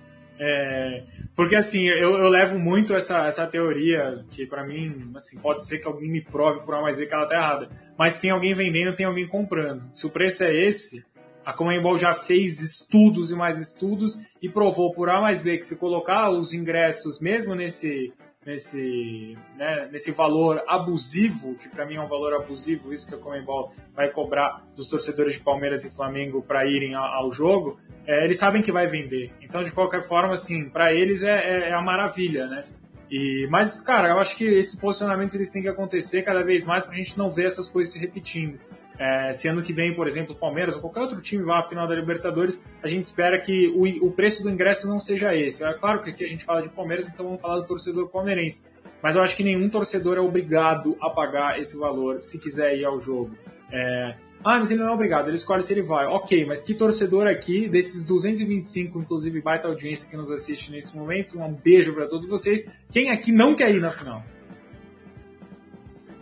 É, 0.43 1.03
porque 1.35 1.55
assim, 1.55 1.87
eu, 1.87 2.17
eu, 2.17 2.27
levo 2.27 2.57
muito 2.57 2.95
essa, 2.95 3.27
essa 3.27 3.45
teoria, 3.45 4.25
que 4.31 4.47
para 4.47 4.65
mim, 4.65 5.11
assim, 5.15 5.37
pode 5.37 5.63
ser 5.65 5.77
que 5.77 5.87
alguém 5.87 6.09
me 6.09 6.21
prove 6.21 6.61
por 6.61 6.73
A 6.73 6.81
mais 6.81 6.97
B 6.97 7.05
que 7.05 7.13
ela 7.13 7.27
tá 7.27 7.35
errada. 7.35 7.69
Mas 7.97 8.19
tem 8.19 8.31
alguém 8.31 8.53
vendendo, 8.53 8.95
tem 8.95 9.05
alguém 9.05 9.27
comprando. 9.27 9.83
Se 9.93 10.07
o 10.07 10.09
preço 10.09 10.43
é 10.43 10.51
esse, 10.51 11.05
a 11.51 11.53
Comembol 11.53 11.97
já 11.97 12.13
fez 12.13 12.61
estudos 12.61 13.29
e 13.29 13.35
mais 13.35 13.57
estudos 13.57 14.25
e 14.41 14.47
provou 14.47 14.93
por 14.93 15.09
A 15.09 15.19
mais 15.19 15.41
B 15.41 15.57
que 15.57 15.65
se 15.65 15.77
colocar 15.77 16.29
os 16.29 16.53
ingressos 16.53 17.19
mesmo 17.19 17.53
nesse 17.53 18.13
nesse, 18.43 19.37
né, 19.55 19.87
nesse 19.91 20.11
valor 20.11 20.63
abusivo, 20.67 21.53
que 21.55 21.69
para 21.69 21.85
mim 21.85 21.97
é 21.97 22.01
um 22.01 22.07
valor 22.07 22.33
abusivo, 22.33 22.91
isso 22.91 23.07
que 23.07 23.13
a 23.13 23.17
Comembol 23.19 23.71
vai 23.93 24.09
cobrar 24.09 24.65
dos 24.75 24.87
torcedores 24.87 25.35
de 25.35 25.41
Palmeiras 25.41 25.85
e 25.85 25.95
Flamengo 25.95 26.41
para 26.41 26.65
irem 26.65 26.95
ao 26.95 27.31
jogo, 27.31 27.79
é, 28.07 28.25
eles 28.25 28.39
sabem 28.39 28.63
que 28.63 28.71
vai 28.71 28.87
vender. 28.87 29.31
Então, 29.43 29.61
de 29.61 29.71
qualquer 29.71 30.01
forma, 30.01 30.33
assim, 30.33 30.67
para 30.67 30.91
eles 30.91 31.21
é, 31.21 31.33
é, 31.33 31.69
é, 31.69 31.73
a 31.73 31.83
maravilha, 31.83 32.47
né? 32.47 32.63
E, 33.11 33.45
mas, 33.51 33.79
cara, 33.85 34.09
eu 34.09 34.17
acho 34.17 34.35
que 34.35 34.45
esses 34.45 34.79
posicionamentos 34.79 35.35
eles 35.35 35.49
têm 35.49 35.61
que 35.61 35.67
acontecer 35.67 36.23
cada 36.23 36.43
vez 36.43 36.65
mais 36.65 36.83
para 36.83 36.93
a 36.93 36.97
gente 36.97 37.15
não 37.19 37.29
ver 37.29 37.45
essas 37.45 37.69
coisas 37.69 37.93
se 37.93 37.99
repetindo. 37.99 38.57
É, 39.01 39.33
se 39.33 39.47
ano 39.47 39.63
que 39.63 39.73
vem, 39.73 39.95
por 39.95 40.07
exemplo, 40.07 40.35
o 40.35 40.37
Palmeiras 40.37 40.75
ou 40.75 40.81
qualquer 40.81 40.99
outro 40.99 41.19
time 41.19 41.43
vá 41.43 41.57
à 41.57 41.63
final 41.63 41.87
da 41.87 41.95
Libertadores, 41.95 42.63
a 42.83 42.87
gente 42.87 43.01
espera 43.01 43.41
que 43.41 43.67
o, 43.69 44.05
o 44.05 44.11
preço 44.11 44.43
do 44.43 44.49
ingresso 44.51 44.87
não 44.87 44.99
seja 44.99 45.35
esse. 45.35 45.63
É 45.63 45.73
claro 45.73 46.03
que 46.03 46.11
aqui 46.11 46.23
a 46.23 46.27
gente 46.27 46.45
fala 46.45 46.61
de 46.61 46.69
Palmeiras, 46.69 47.09
então 47.09 47.25
vamos 47.25 47.41
falar 47.41 47.61
do 47.61 47.65
torcedor 47.65 48.09
palmeirense. 48.09 48.69
Mas 49.01 49.15
eu 49.15 49.23
acho 49.23 49.35
que 49.35 49.43
nenhum 49.43 49.67
torcedor 49.69 50.17
é 50.17 50.21
obrigado 50.21 50.95
a 51.01 51.09
pagar 51.09 51.59
esse 51.59 51.75
valor 51.79 52.21
se 52.21 52.39
quiser 52.39 52.77
ir 52.77 52.85
ao 52.85 52.99
jogo. 52.99 53.31
É, 53.71 54.13
ah, 54.43 54.59
mas 54.59 54.69
ele 54.69 54.81
não 54.81 54.89
é 54.89 54.91
obrigado, 54.91 55.29
ele 55.29 55.35
escolhe 55.35 55.63
se 55.63 55.73
ele 55.73 55.81
vai. 55.81 56.05
Ok, 56.05 56.45
mas 56.45 56.61
que 56.61 56.75
torcedor 56.75 57.25
aqui, 57.25 57.67
desses 57.67 58.05
225, 58.05 58.99
inclusive 58.99 59.41
baita 59.41 59.67
audiência 59.67 60.07
que 60.07 60.15
nos 60.15 60.29
assiste 60.29 60.71
nesse 60.71 60.95
momento, 60.95 61.39
um 61.39 61.51
beijo 61.51 61.91
para 61.95 62.05
todos 62.05 62.27
vocês. 62.27 62.69
Quem 62.91 63.09
aqui 63.09 63.31
não 63.31 63.55
quer 63.55 63.73
ir 63.73 63.81
na 63.81 63.91
final? 63.91 64.23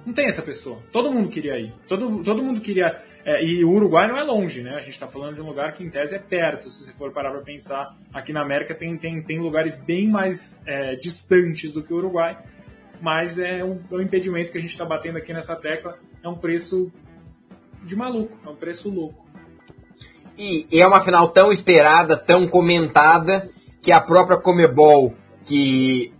Não 0.09 0.13
tem 0.15 0.25
essa 0.25 0.41
pessoa. 0.41 0.79
Todo 0.91 1.13
mundo 1.13 1.29
queria 1.29 1.59
ir. 1.59 1.71
Todo, 1.87 2.23
todo 2.23 2.41
mundo 2.41 2.59
queria. 2.59 2.99
É, 3.23 3.45
e 3.45 3.63
o 3.63 3.69
Uruguai 3.69 4.07
não 4.07 4.17
é 4.17 4.23
longe, 4.23 4.63
né? 4.63 4.71
A 4.71 4.79
gente 4.79 4.93
está 4.93 5.07
falando 5.07 5.35
de 5.35 5.41
um 5.41 5.45
lugar 5.45 5.71
que 5.73 5.83
em 5.83 5.89
tese 5.91 6.15
é 6.15 6.19
perto. 6.19 6.67
Se 6.67 6.83
você 6.83 6.91
for 6.91 7.11
parar 7.11 7.29
para 7.29 7.41
pensar, 7.41 7.95
aqui 8.11 8.33
na 8.33 8.41
América 8.41 8.73
tem, 8.73 8.97
tem, 8.97 9.21
tem 9.21 9.37
lugares 9.37 9.75
bem 9.75 10.09
mais 10.09 10.63
é, 10.65 10.95
distantes 10.95 11.71
do 11.71 11.83
que 11.83 11.93
o 11.93 11.97
Uruguai. 11.97 12.39
Mas 12.99 13.37
é 13.37 13.63
um, 13.63 13.79
é 13.91 13.95
um 13.97 14.01
impedimento 14.01 14.51
que 14.51 14.57
a 14.57 14.61
gente 14.61 14.71
está 14.71 14.83
batendo 14.83 15.19
aqui 15.19 15.31
nessa 15.31 15.55
tecla. 15.55 15.99
É 16.23 16.27
um 16.27 16.35
preço 16.35 16.91
de 17.83 17.95
maluco, 17.95 18.35
é 18.43 18.49
um 18.49 18.55
preço 18.55 18.89
louco. 18.89 19.27
E, 20.35 20.65
e 20.71 20.81
é 20.81 20.87
uma 20.87 21.01
final 21.01 21.27
tão 21.27 21.51
esperada, 21.51 22.17
tão 22.17 22.47
comentada, 22.47 23.47
que 23.79 23.91
a 23.91 24.01
própria 24.01 24.39
Comebol, 24.39 25.13
que 25.45 26.11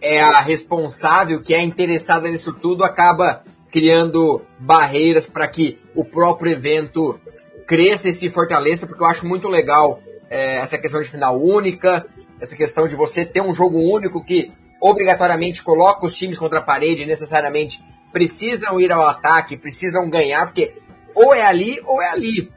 é 0.00 0.20
a 0.20 0.40
responsável, 0.40 1.42
que 1.42 1.54
é 1.54 1.62
interessada 1.62 2.28
nisso 2.28 2.52
tudo, 2.52 2.84
acaba 2.84 3.42
criando 3.70 4.42
barreiras 4.58 5.26
para 5.26 5.46
que 5.46 5.78
o 5.94 6.04
próprio 6.04 6.52
evento 6.52 7.18
cresça 7.66 8.08
e 8.08 8.12
se 8.12 8.30
fortaleça, 8.30 8.86
porque 8.86 9.02
eu 9.02 9.06
acho 9.06 9.26
muito 9.26 9.48
legal 9.48 10.00
é, 10.30 10.56
essa 10.56 10.78
questão 10.78 11.02
de 11.02 11.08
final 11.08 11.40
única, 11.40 12.06
essa 12.40 12.56
questão 12.56 12.88
de 12.88 12.96
você 12.96 13.24
ter 13.24 13.42
um 13.42 13.52
jogo 13.52 13.78
único 13.78 14.24
que 14.24 14.50
obrigatoriamente 14.80 15.62
coloca 15.62 16.06
os 16.06 16.14
times 16.14 16.38
contra 16.38 16.60
a 16.60 16.62
parede, 16.62 17.04
necessariamente 17.04 17.84
precisam 18.12 18.80
ir 18.80 18.92
ao 18.92 19.06
ataque, 19.06 19.56
precisam 19.56 20.08
ganhar, 20.08 20.46
porque 20.46 20.74
ou 21.14 21.34
é 21.34 21.44
ali 21.44 21.80
ou 21.84 22.00
é 22.00 22.10
ali. 22.10 22.50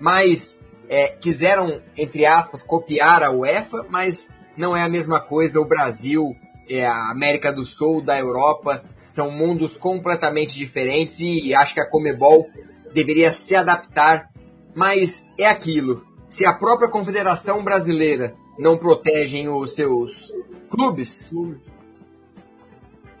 Mas 0.00 0.66
é, 0.88 1.08
quiseram, 1.08 1.80
entre 1.96 2.26
aspas, 2.26 2.62
copiar 2.62 3.22
a 3.22 3.30
UEFA, 3.30 3.86
mas 3.88 4.34
não 4.56 4.76
é 4.76 4.82
a 4.82 4.88
mesma 4.88 5.20
coisa. 5.20 5.60
O 5.60 5.64
Brasil, 5.64 6.36
é, 6.68 6.86
a 6.86 7.10
América 7.10 7.52
do 7.52 7.66
Sul, 7.66 8.00
da 8.00 8.18
Europa, 8.18 8.84
são 9.06 9.30
mundos 9.30 9.76
completamente 9.76 10.56
diferentes 10.56 11.20
e 11.20 11.54
acho 11.54 11.74
que 11.74 11.80
a 11.80 11.88
Comebol 11.88 12.48
deveria 12.94 13.32
se 13.32 13.54
adaptar. 13.54 14.30
Mas 14.74 15.28
é 15.36 15.46
aquilo. 15.46 16.06
Se 16.26 16.46
a 16.46 16.52
própria 16.52 16.88
Confederação 16.88 17.62
Brasileira 17.62 18.34
não 18.58 18.78
protege 18.78 19.46
os 19.48 19.74
seus 19.74 20.32
clubes, 20.70 21.30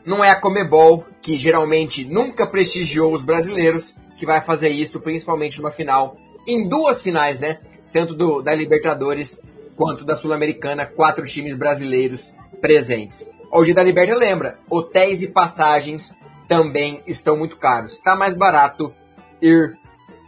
não 0.04 0.24
é 0.24 0.30
a 0.30 0.40
Comebol, 0.40 1.04
que 1.20 1.36
geralmente 1.36 2.04
nunca 2.04 2.46
prestigiou 2.46 3.12
os 3.12 3.22
brasileiros, 3.22 3.96
que 4.16 4.24
vai 4.24 4.40
fazer 4.40 4.70
isso, 4.70 5.00
principalmente 5.00 5.58
numa 5.58 5.70
final, 5.70 6.16
em 6.46 6.66
duas 6.66 7.02
finais, 7.02 7.38
né? 7.38 7.60
Tanto 7.92 8.14
do, 8.14 8.40
da 8.40 8.54
Libertadores 8.54 9.44
quanto 9.76 10.04
da 10.04 10.16
Sul-Americana, 10.16 10.86
quatro 10.86 11.26
times 11.26 11.54
brasileiros 11.54 12.34
presentes. 12.62 13.28
Hoje 13.50 13.74
da 13.74 13.82
Liberta 13.82 14.14
lembra, 14.14 14.58
hotéis 14.70 15.20
e 15.20 15.28
passagens 15.28 16.18
também 16.48 17.02
estão 17.06 17.36
muito 17.36 17.56
caros. 17.56 17.94
Está 17.94 18.16
mais 18.16 18.34
barato 18.34 18.94
ir 19.42 19.76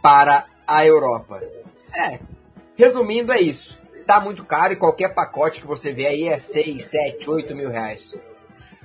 para 0.03 0.45
a 0.67 0.85
Europa. 0.85 1.41
É, 1.95 2.19
resumindo 2.75 3.31
é 3.31 3.39
isso. 3.39 3.81
Tá 4.05 4.19
muito 4.19 4.43
caro 4.43 4.73
e 4.73 4.75
qualquer 4.75 5.15
pacote 5.15 5.61
que 5.61 5.65
você 5.65 5.93
vê 5.93 6.07
aí 6.07 6.27
é 6.27 6.37
6, 6.37 6.83
7, 6.83 7.27
8 7.27 7.55
mil 7.55 7.69
reais. 7.69 8.21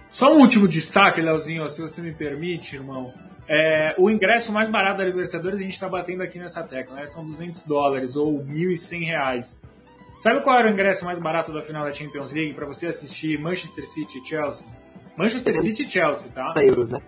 Só 0.09 0.33
um 0.33 0.39
último 0.39 0.67
destaque, 0.67 1.21
Leozinho, 1.21 1.69
se 1.69 1.83
você 1.83 2.01
me 2.01 2.13
permite, 2.13 2.77
irmão. 2.77 3.13
É, 3.49 3.97
o 3.99 4.09
ingresso 4.09 4.53
mais 4.53 4.69
barato 4.69 4.99
da 4.99 5.05
Libertadores 5.05 5.59
a 5.59 5.63
gente 5.63 5.73
está 5.73 5.89
batendo 5.89 6.23
aqui 6.23 6.39
nessa 6.39 6.63
tecla, 6.63 6.97
né? 6.97 7.07
São 7.07 7.27
200 7.27 7.67
dólares 7.67 8.15
ou 8.15 8.43
1.100 8.45 9.07
reais. 9.07 9.63
Sabe 10.21 10.43
qual 10.43 10.59
era 10.59 10.69
o 10.69 10.71
ingresso 10.71 11.07
mais 11.07 11.19
barato 11.19 11.51
da 11.51 11.63
final 11.63 11.83
da 11.83 11.95
Champions 11.95 12.31
League 12.31 12.53
para 12.53 12.67
você 12.67 12.89
assistir 12.89 13.41
Manchester 13.41 13.89
City 13.89 14.19
e 14.19 14.29
Chelsea? 14.29 14.69
Manchester 15.17 15.59
City 15.59 15.83
e 15.85 15.91
Chelsea, 15.91 16.31
tá? 16.31 16.49
70 16.49 16.63
euros, 16.63 16.91
né? 16.91 17.01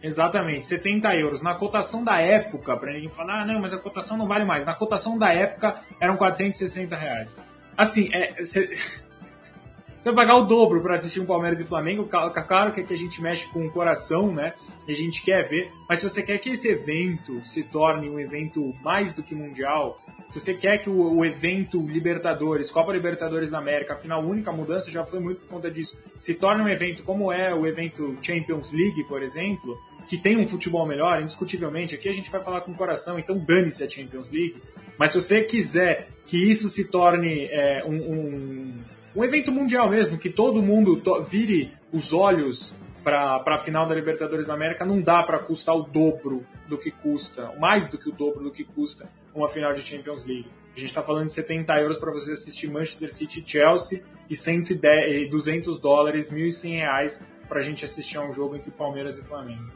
Exatamente, 0.00 0.64
70 0.64 1.12
euros. 1.16 1.42
Na 1.42 1.56
cotação 1.56 2.04
da 2.04 2.20
época, 2.20 2.76
para 2.76 2.92
ninguém 2.92 3.08
falar, 3.08 3.42
ah, 3.42 3.44
não, 3.44 3.60
mas 3.60 3.74
a 3.74 3.78
cotação 3.78 4.16
não 4.16 4.28
vale 4.28 4.44
mais. 4.44 4.64
Na 4.64 4.74
cotação 4.74 5.18
da 5.18 5.32
época 5.32 5.74
eram 6.00 6.16
460 6.16 6.94
reais. 6.94 7.36
assim, 7.76 8.08
é, 8.14 8.44
você, 8.44 8.68
você 9.98 10.12
vai 10.12 10.14
pagar 10.14 10.36
o 10.36 10.44
dobro 10.44 10.80
para 10.80 10.94
assistir 10.94 11.18
um 11.18 11.26
Palmeiras 11.26 11.58
e 11.58 11.64
Flamengo. 11.64 12.08
Claro 12.08 12.72
que 12.72 12.82
aqui 12.82 12.94
a 12.94 12.96
gente 12.96 13.20
mexe 13.20 13.44
com 13.48 13.66
o 13.66 13.72
coração, 13.72 14.32
né? 14.32 14.54
E 14.86 14.92
a 14.92 14.94
gente 14.94 15.24
quer 15.24 15.48
ver. 15.48 15.68
Mas 15.88 15.98
se 15.98 16.08
você 16.08 16.22
quer 16.22 16.38
que 16.38 16.50
esse 16.50 16.68
evento 16.68 17.44
se 17.44 17.64
torne 17.64 18.08
um 18.08 18.20
evento 18.20 18.70
mais 18.84 19.12
do 19.12 19.20
que 19.20 19.34
mundial, 19.34 20.00
você 20.38 20.54
quer 20.54 20.78
que 20.78 20.88
o, 20.88 21.16
o 21.16 21.24
evento 21.24 21.80
Libertadores, 21.86 22.70
Copa 22.70 22.92
Libertadores 22.92 23.50
da 23.50 23.58
América, 23.58 23.94
afinal, 23.94 24.22
a 24.22 24.24
única 24.24 24.52
mudança 24.52 24.90
já 24.90 25.04
foi 25.04 25.20
muito 25.20 25.40
por 25.42 25.48
conta 25.48 25.70
disso, 25.70 26.00
se 26.16 26.34
torne 26.34 26.62
um 26.62 26.68
evento 26.68 27.02
como 27.02 27.32
é 27.32 27.54
o 27.54 27.66
evento 27.66 28.16
Champions 28.22 28.72
League, 28.72 29.04
por 29.04 29.22
exemplo, 29.22 29.78
que 30.08 30.16
tem 30.16 30.36
um 30.36 30.46
futebol 30.46 30.86
melhor, 30.86 31.20
indiscutivelmente. 31.20 31.94
Aqui 31.94 32.08
a 32.08 32.12
gente 32.12 32.30
vai 32.30 32.42
falar 32.42 32.62
com 32.62 32.72
o 32.72 32.74
coração, 32.74 33.18
então 33.18 33.38
dane-se 33.38 33.84
a 33.84 33.88
Champions 33.88 34.30
League. 34.30 34.56
Mas 34.98 35.12
se 35.12 35.20
você 35.20 35.42
quiser 35.42 36.08
que 36.26 36.50
isso 36.50 36.68
se 36.68 36.90
torne 36.90 37.46
é, 37.50 37.84
um, 37.84 37.94
um 37.94 38.72
um 39.14 39.22
evento 39.22 39.52
mundial 39.52 39.90
mesmo, 39.90 40.16
que 40.16 40.30
todo 40.30 40.62
mundo 40.62 41.00
vire 41.28 41.70
os 41.92 42.12
olhos 42.12 42.74
para 43.04 43.42
a 43.46 43.58
final 43.58 43.86
da 43.86 43.94
Libertadores 43.94 44.46
da 44.46 44.54
América, 44.54 44.86
não 44.86 45.02
dá 45.02 45.22
para 45.22 45.38
custar 45.38 45.76
o 45.76 45.82
dobro 45.82 46.46
do 46.66 46.78
que 46.78 46.90
custa, 46.90 47.52
mais 47.58 47.88
do 47.88 47.98
que 47.98 48.08
o 48.08 48.12
dobro 48.12 48.44
do 48.44 48.50
que 48.50 48.64
custa 48.64 49.08
uma 49.34 49.48
final 49.48 49.72
de 49.72 49.80
Champions 49.80 50.24
League. 50.24 50.50
A 50.74 50.78
gente 50.78 50.88
está 50.88 51.02
falando 51.02 51.26
de 51.26 51.32
70 51.32 51.74
euros 51.80 51.98
para 51.98 52.10
você 52.10 52.32
assistir 52.32 52.70
Manchester 52.70 53.12
City 53.12 53.42
Chelsea 53.46 54.02
e 54.28 54.34
110, 54.34 55.30
200 55.30 55.78
dólares, 55.78 56.32
1.100 56.32 56.76
reais 56.76 57.26
para 57.48 57.60
a 57.60 57.62
gente 57.62 57.84
assistir 57.84 58.16
a 58.16 58.22
um 58.22 58.32
jogo 58.32 58.56
entre 58.56 58.70
Palmeiras 58.70 59.18
e 59.18 59.22
Flamengo. 59.22 59.70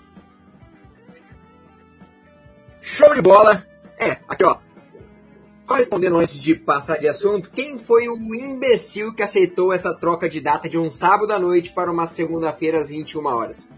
Show 2.80 3.14
de 3.14 3.20
bola! 3.20 3.66
É, 3.98 4.18
aqui 4.28 4.44
ó, 4.44 4.58
só 5.66 5.74
respondendo 5.74 6.16
antes 6.18 6.40
de 6.40 6.54
passar 6.54 6.96
de 6.96 7.08
assunto, 7.08 7.50
quem 7.50 7.76
foi 7.76 8.08
o 8.08 8.34
imbecil 8.34 9.12
que 9.12 9.22
aceitou 9.22 9.72
essa 9.72 9.92
troca 9.92 10.28
de 10.28 10.40
data 10.40 10.68
de 10.68 10.78
um 10.78 10.88
sábado 10.88 11.32
à 11.32 11.40
noite 11.40 11.72
para 11.72 11.90
uma 11.90 12.06
segunda-feira 12.06 12.78
às 12.78 12.88
21 12.88 13.26
horas? 13.26 13.68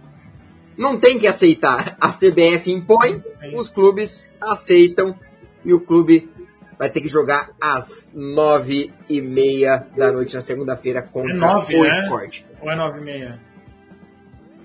Não 0.76 1.00
tem 1.00 1.18
que 1.18 1.26
aceitar. 1.26 1.96
A 1.98 2.10
CBF 2.10 2.70
impõe, 2.70 3.24
os 3.56 3.70
clubes 3.70 4.30
aceitam 4.38 5.18
e 5.64 5.72
o 5.72 5.80
clube 5.80 6.30
vai 6.78 6.88
ter 6.88 7.00
que 7.00 7.08
jogar 7.08 7.50
às 7.60 8.12
nove 8.14 8.92
e 9.08 9.20
meia 9.20 9.86
da 9.96 10.12
noite 10.12 10.34
na 10.34 10.40
segunda-feira 10.40 11.02
contra 11.02 11.32
é 11.32 11.36
nove, 11.36 11.76
o 11.76 11.82
né? 11.82 11.90
esporte. 11.90 12.46
Ou 12.60 12.70
é 12.70 12.76
nove 12.76 13.00
e 13.00 13.02
meia? 13.02 13.40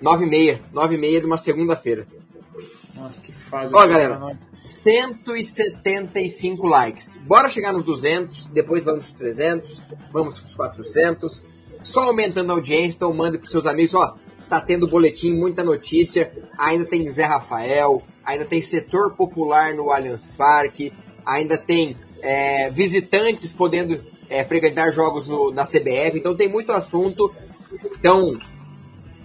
Nove 0.01 0.25
e 0.25 0.29
meia. 0.29 0.60
Nove 0.71 0.95
e 0.95 0.97
meia 0.97 1.19
de 1.19 1.25
uma 1.25 1.38
segunda-feira. 1.38 2.06
Nossa, 2.95 3.19
que 3.21 3.32
fase. 3.32 3.73
Ó, 3.73 3.88
galera, 3.88 4.38
175 4.53 6.67
likes. 6.67 7.23
Bora 7.25 7.49
chegar 7.49 7.73
nos 7.73 7.84
200, 7.84 8.47
depois 8.47 8.86
vamos 8.86 9.10
para 9.10 9.19
300, 9.19 9.84
vamos 10.12 10.39
para 10.39 10.56
400. 10.56 11.47
Só 11.82 12.03
aumentando 12.03 12.51
a 12.51 12.53
audiência, 12.53 12.97
então 12.97 13.13
mande 13.13 13.38
para 13.38 13.49
seus 13.49 13.65
amigos, 13.65 13.95
ó, 13.95 14.15
tá 14.59 14.65
tendo 14.65 14.87
boletim, 14.87 15.33
muita 15.33 15.63
notícia. 15.63 16.31
Ainda 16.57 16.85
tem 16.85 17.07
Zé 17.07 17.25
Rafael, 17.25 18.03
ainda 18.23 18.45
tem 18.45 18.61
setor 18.61 19.15
popular 19.15 19.73
no 19.73 19.91
Allianz 19.91 20.29
Parque, 20.29 20.93
ainda 21.25 21.57
tem 21.57 21.97
é, 22.21 22.69
visitantes 22.69 23.51
podendo 23.51 24.03
é, 24.29 24.43
frequentar 24.43 24.91
jogos 24.91 25.27
no, 25.27 25.51
na 25.51 25.63
CBF, 25.63 26.17
então 26.17 26.35
tem 26.35 26.47
muito 26.47 26.71
assunto. 26.71 27.33
Então, 27.97 28.39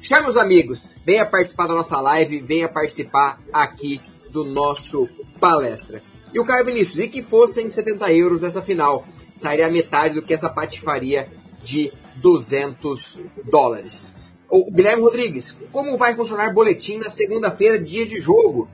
Chame 0.00 0.28
os 0.28 0.36
amigos, 0.36 0.96
venha 1.04 1.26
participar 1.26 1.66
da 1.66 1.74
nossa 1.74 2.00
live, 2.00 2.40
venha 2.40 2.68
participar 2.68 3.40
aqui 3.52 4.00
do 4.30 4.44
nosso 4.44 5.08
palestra. 5.40 6.02
E 6.32 6.38
o 6.38 6.44
Caio 6.44 6.64
Vinícius, 6.64 7.00
e 7.00 7.08
que 7.08 7.20
fossem 7.20 7.68
70 7.68 8.12
euros 8.12 8.44
essa 8.44 8.62
final, 8.62 9.04
sairia 9.34 9.68
metade 9.68 10.14
do 10.14 10.22
que 10.22 10.32
essa 10.32 10.48
patifaria 10.48 11.28
de 11.62 11.92
200 12.16 13.18
dólares. 13.50 14.16
O 14.50 14.72
Guilherme 14.72 15.02
Rodrigues, 15.02 15.60
como 15.70 15.96
vai 15.96 16.14
funcionar 16.14 16.54
boletim 16.54 16.98
na 16.98 17.10
segunda-feira, 17.10 17.78
dia 17.78 18.06
de 18.06 18.18
jogo? 18.18 18.68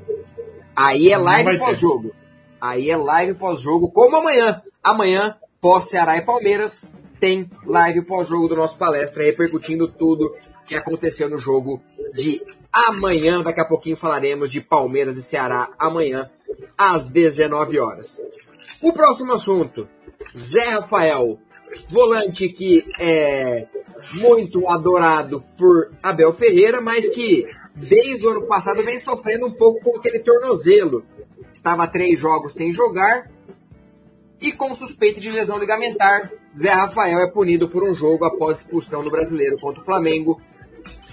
Aí 0.74 1.10
é 1.10 1.18
live 1.18 1.58
pós-jogo. 1.58 2.14
Aí 2.60 2.90
é 2.90 2.96
live 2.96 3.34
pós-jogo, 3.34 3.90
como 3.90 4.16
amanhã. 4.16 4.62
Amanhã, 4.82 5.36
pós 5.60 5.90
Ceará 5.90 6.16
e 6.16 6.22
Palmeiras, 6.22 6.90
tem 7.18 7.50
live 7.66 8.02
pós-jogo 8.02 8.48
do 8.48 8.56
nosso 8.56 8.76
palestra, 8.76 9.24
repercutindo 9.24 9.88
tudo 9.88 10.34
que 10.66 10.74
aconteceu 10.74 11.28
no 11.28 11.38
jogo 11.38 11.82
de 12.14 12.40
amanhã. 12.72 13.42
Daqui 13.42 13.60
a 13.60 13.64
pouquinho 13.64 13.96
falaremos 13.96 14.52
de 14.52 14.60
Palmeiras 14.60 15.16
e 15.16 15.22
Ceará 15.22 15.70
amanhã, 15.78 16.30
às 16.76 17.04
19 17.04 17.78
horas. 17.80 18.20
O 18.80 18.92
próximo 18.92 19.32
assunto: 19.32 19.88
Zé 20.36 20.68
Rafael, 20.68 21.38
volante 21.88 22.48
que 22.48 22.84
é 22.98 23.66
muito 24.14 24.68
adorado 24.68 25.44
por 25.56 25.92
Abel 26.02 26.32
Ferreira, 26.32 26.80
mas 26.80 27.08
que 27.08 27.46
desde 27.74 28.26
o 28.26 28.30
ano 28.30 28.46
passado 28.46 28.82
vem 28.82 28.98
sofrendo 28.98 29.46
um 29.46 29.52
pouco 29.52 29.80
com 29.80 29.98
aquele 29.98 30.18
tornozelo. 30.18 31.04
Estava 31.52 31.86
três 31.86 32.18
jogos 32.18 32.52
sem 32.52 32.72
jogar 32.72 33.30
e 34.40 34.52
com 34.52 34.74
suspeita 34.74 35.20
de 35.20 35.30
lesão 35.30 35.58
ligamentar. 35.58 36.32
Zé 36.56 36.70
Rafael 36.70 37.20
é 37.20 37.30
punido 37.30 37.68
por 37.68 37.82
um 37.82 37.94
jogo 37.94 38.24
após 38.24 38.58
expulsão 38.58 39.02
no 39.02 39.10
brasileiro 39.10 39.58
contra 39.58 39.80
o 39.80 39.84
Flamengo 39.84 40.40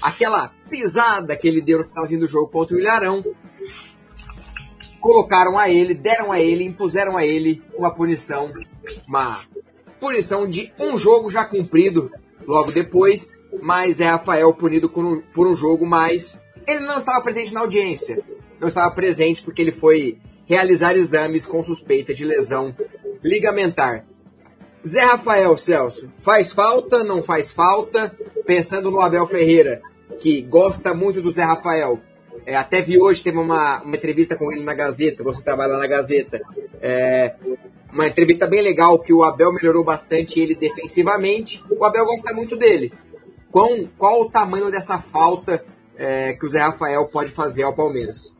aquela 0.01 0.51
pisada 0.69 1.35
que 1.35 1.47
ele 1.47 1.61
deu 1.61 1.79
no 1.79 1.83
finalzinho 1.83 2.21
do 2.21 2.27
jogo 2.27 2.47
contra 2.47 2.75
o 2.75 2.79
Ilharão, 2.79 3.23
colocaram 4.99 5.57
a 5.57 5.69
ele, 5.69 5.93
deram 5.93 6.31
a 6.31 6.39
ele, 6.39 6.63
impuseram 6.63 7.17
a 7.17 7.25
ele 7.25 7.61
uma 7.75 7.93
punição, 7.93 8.51
uma 9.07 9.39
punição 9.99 10.47
de 10.47 10.73
um 10.79 10.97
jogo 10.97 11.29
já 11.29 11.45
cumprido 11.45 12.11
logo 12.47 12.71
depois, 12.71 13.39
mas 13.61 13.99
é 13.99 14.05
Rafael 14.05 14.53
punido 14.53 14.89
por 14.89 15.05
um, 15.05 15.21
por 15.33 15.47
um 15.47 15.55
jogo, 15.55 15.85
mas 15.85 16.45
ele 16.67 16.81
não 16.81 16.97
estava 16.97 17.21
presente 17.21 17.53
na 17.53 17.61
audiência, 17.61 18.21
não 18.59 18.67
estava 18.67 18.93
presente 18.93 19.41
porque 19.41 19.61
ele 19.61 19.71
foi 19.71 20.17
realizar 20.45 20.95
exames 20.95 21.45
com 21.45 21.63
suspeita 21.63 22.13
de 22.13 22.25
lesão 22.25 22.75
ligamentar. 23.23 24.05
Zé 24.85 25.01
Rafael 25.01 25.57
Celso, 25.57 26.11
faz 26.17 26.51
falta, 26.51 27.03
não 27.03 27.21
faz 27.21 27.51
falta? 27.51 28.15
Pensando 28.45 28.89
no 28.89 28.99
Abel 28.99 29.27
Ferreira, 29.27 29.81
que 30.19 30.41
gosta 30.41 30.93
muito 30.93 31.21
do 31.21 31.31
Zé 31.31 31.43
Rafael. 31.43 31.99
É, 32.45 32.55
até 32.55 32.81
vi 32.81 32.99
hoje, 32.99 33.23
teve 33.23 33.37
uma, 33.37 33.81
uma 33.83 33.95
entrevista 33.95 34.35
com 34.35 34.51
ele 34.51 34.63
na 34.63 34.73
Gazeta, 34.73 35.23
você 35.23 35.43
trabalha 35.43 35.77
na 35.77 35.85
Gazeta. 35.85 36.41
É, 36.81 37.35
uma 37.91 38.07
entrevista 38.07 38.47
bem 38.47 38.61
legal, 38.61 38.99
que 38.99 39.13
o 39.13 39.23
Abel 39.23 39.53
melhorou 39.53 39.83
bastante 39.83 40.39
ele 40.39 40.55
defensivamente. 40.55 41.63
O 41.69 41.83
Abel 41.85 42.05
gosta 42.05 42.33
muito 42.33 42.55
dele. 42.55 42.93
Qual, 43.51 43.69
qual 43.97 44.21
o 44.21 44.29
tamanho 44.29 44.71
dessa 44.71 44.97
falta 44.97 45.63
é, 45.97 46.33
que 46.33 46.45
o 46.45 46.49
Zé 46.49 46.61
Rafael 46.61 47.05
pode 47.07 47.31
fazer 47.31 47.63
ao 47.63 47.75
Palmeiras? 47.75 48.39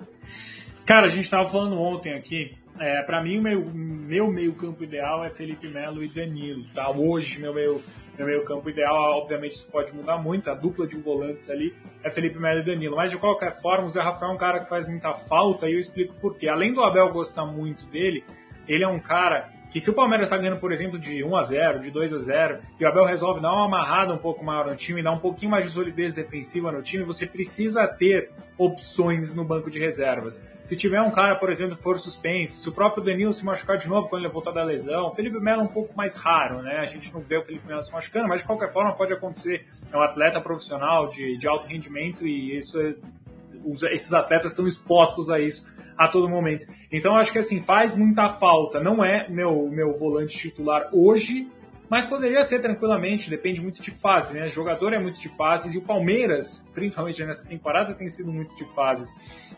Cara, 0.85 1.07
a 1.07 1.09
gente 1.09 1.25
estava 1.25 1.47
falando 1.47 1.79
ontem 1.79 2.13
aqui. 2.13 2.55
É, 2.79 3.03
para 3.03 3.21
mim, 3.21 3.37
o 3.37 3.41
meu, 3.41 3.65
meu 3.65 4.31
meio 4.31 4.53
campo 4.53 4.83
ideal 4.83 5.23
é 5.23 5.29
Felipe 5.29 5.67
Melo 5.67 6.03
e 6.03 6.07
Danilo. 6.07 6.63
Tá? 6.73 6.89
Hoje, 6.89 7.39
meu 7.39 7.53
meio 7.53 7.81
no 8.17 8.25
meio 8.25 8.43
campo 8.43 8.69
ideal, 8.69 9.17
obviamente 9.17 9.53
isso 9.53 9.71
pode 9.71 9.93
mudar 9.93 10.17
muito, 10.17 10.49
a 10.49 10.53
dupla 10.53 10.85
de 10.85 10.95
volantes 10.97 11.49
ali 11.49 11.73
é 12.03 12.09
Felipe 12.09 12.37
Melo 12.37 12.59
e 12.59 12.65
Danilo, 12.65 12.95
mas 12.95 13.11
de 13.11 13.17
qualquer 13.17 13.51
forma 13.51 13.85
o 13.85 13.89
Zé 13.89 14.01
Rafael 14.01 14.31
é 14.31 14.35
um 14.35 14.37
cara 14.37 14.59
que 14.59 14.69
faz 14.69 14.87
muita 14.87 15.13
falta 15.13 15.69
e 15.69 15.73
eu 15.73 15.79
explico 15.79 16.13
por 16.15 16.37
quê. 16.37 16.47
Além 16.47 16.73
do 16.73 16.83
Abel 16.83 17.11
gostar 17.11 17.45
muito 17.45 17.85
dele, 17.87 18.23
ele 18.73 18.84
é 18.84 18.88
um 18.88 18.99
cara 18.99 19.49
que 19.71 19.79
se 19.79 19.89
o 19.89 19.93
Palmeiras 19.93 20.27
está 20.27 20.38
ganhando, 20.38 20.60
por 20.60 20.73
exemplo, 20.73 20.99
de 20.99 21.23
1 21.23 21.36
a 21.36 21.43
0 21.43 21.79
de 21.79 21.89
2 21.91 22.13
a 22.13 22.17
0 22.17 22.60
e 22.77 22.84
o 22.84 22.88
Abel 22.88 23.05
resolve 23.05 23.39
dar 23.39 23.53
uma 23.53 23.65
amarrada 23.65 24.13
um 24.13 24.17
pouco 24.17 24.43
maior 24.43 24.67
no 24.67 24.75
time, 24.75 25.01
dar 25.01 25.13
um 25.13 25.19
pouquinho 25.19 25.49
mais 25.49 25.63
de 25.63 25.71
solidez 25.71 26.13
defensiva 26.13 26.71
no 26.73 26.81
time, 26.81 27.05
você 27.05 27.25
precisa 27.25 27.88
ter 27.88 28.31
opções 28.57 29.34
no 29.34 29.45
banco 29.45 29.71
de 29.71 29.79
reservas. 29.79 30.45
Se 30.62 30.75
tiver 30.75 31.01
um 31.01 31.10
cara, 31.10 31.36
por 31.36 31.49
exemplo, 31.49 31.77
que 31.77 31.81
for 31.81 31.97
suspenso, 31.97 32.60
se 32.60 32.67
o 32.67 32.73
próprio 32.73 33.01
Danilo 33.01 33.31
se 33.31 33.45
machucar 33.45 33.77
de 33.77 33.88
novo 33.88 34.10
quando 34.10 34.23
ele 34.23 34.31
voltar 34.31 34.51
da 34.51 34.62
lesão, 34.62 35.07
o 35.07 35.15
Felipe 35.15 35.39
Melo 35.39 35.62
é 35.62 35.63
um 35.63 35.69
pouco 35.69 35.95
mais 35.95 36.17
raro, 36.17 36.62
né? 36.62 36.79
A 36.79 36.86
gente 36.86 37.12
não 37.13 37.21
vê 37.21 37.38
o 37.38 37.43
Felipe 37.43 37.65
Melo 37.65 37.81
se 37.81 37.93
machucando, 37.93 38.27
mas 38.27 38.41
de 38.41 38.47
qualquer 38.47 38.69
forma 38.69 38.93
pode 38.93 39.13
acontecer. 39.13 39.65
É 39.91 39.97
um 39.97 40.01
atleta 40.01 40.41
profissional 40.41 41.07
de, 41.07 41.38
de 41.38 41.47
alto 41.47 41.65
rendimento 41.65 42.27
e 42.27 42.57
isso 42.57 42.79
é, 42.79 42.93
esses 43.93 44.12
atletas 44.12 44.51
estão 44.51 44.67
expostos 44.67 45.29
a 45.29 45.39
isso 45.39 45.81
a 46.01 46.07
todo 46.07 46.27
momento. 46.27 46.65
Então 46.91 47.15
acho 47.15 47.31
que 47.31 47.37
assim, 47.37 47.61
faz 47.61 47.95
muita 47.95 48.27
falta. 48.27 48.81
Não 48.81 49.05
é 49.05 49.29
meu, 49.29 49.69
meu 49.69 49.93
volante 49.93 50.35
titular 50.35 50.89
hoje, 50.91 51.47
mas 51.87 52.05
poderia 52.05 52.41
ser 52.41 52.59
tranquilamente, 52.59 53.29
depende 53.29 53.61
muito 53.61 53.81
de 53.81 53.91
fase, 53.91 54.33
né? 54.33 54.45
O 54.45 54.49
jogador 54.49 54.93
é 54.93 54.99
muito 54.99 55.19
de 55.19 55.29
fases 55.29 55.75
e 55.75 55.77
o 55.77 55.81
Palmeiras, 55.81 56.71
principalmente 56.73 57.23
nessa 57.23 57.47
temporada, 57.47 57.93
tem 57.93 58.09
sido 58.09 58.31
muito 58.31 58.55
de 58.55 58.65
fases. 58.73 59.09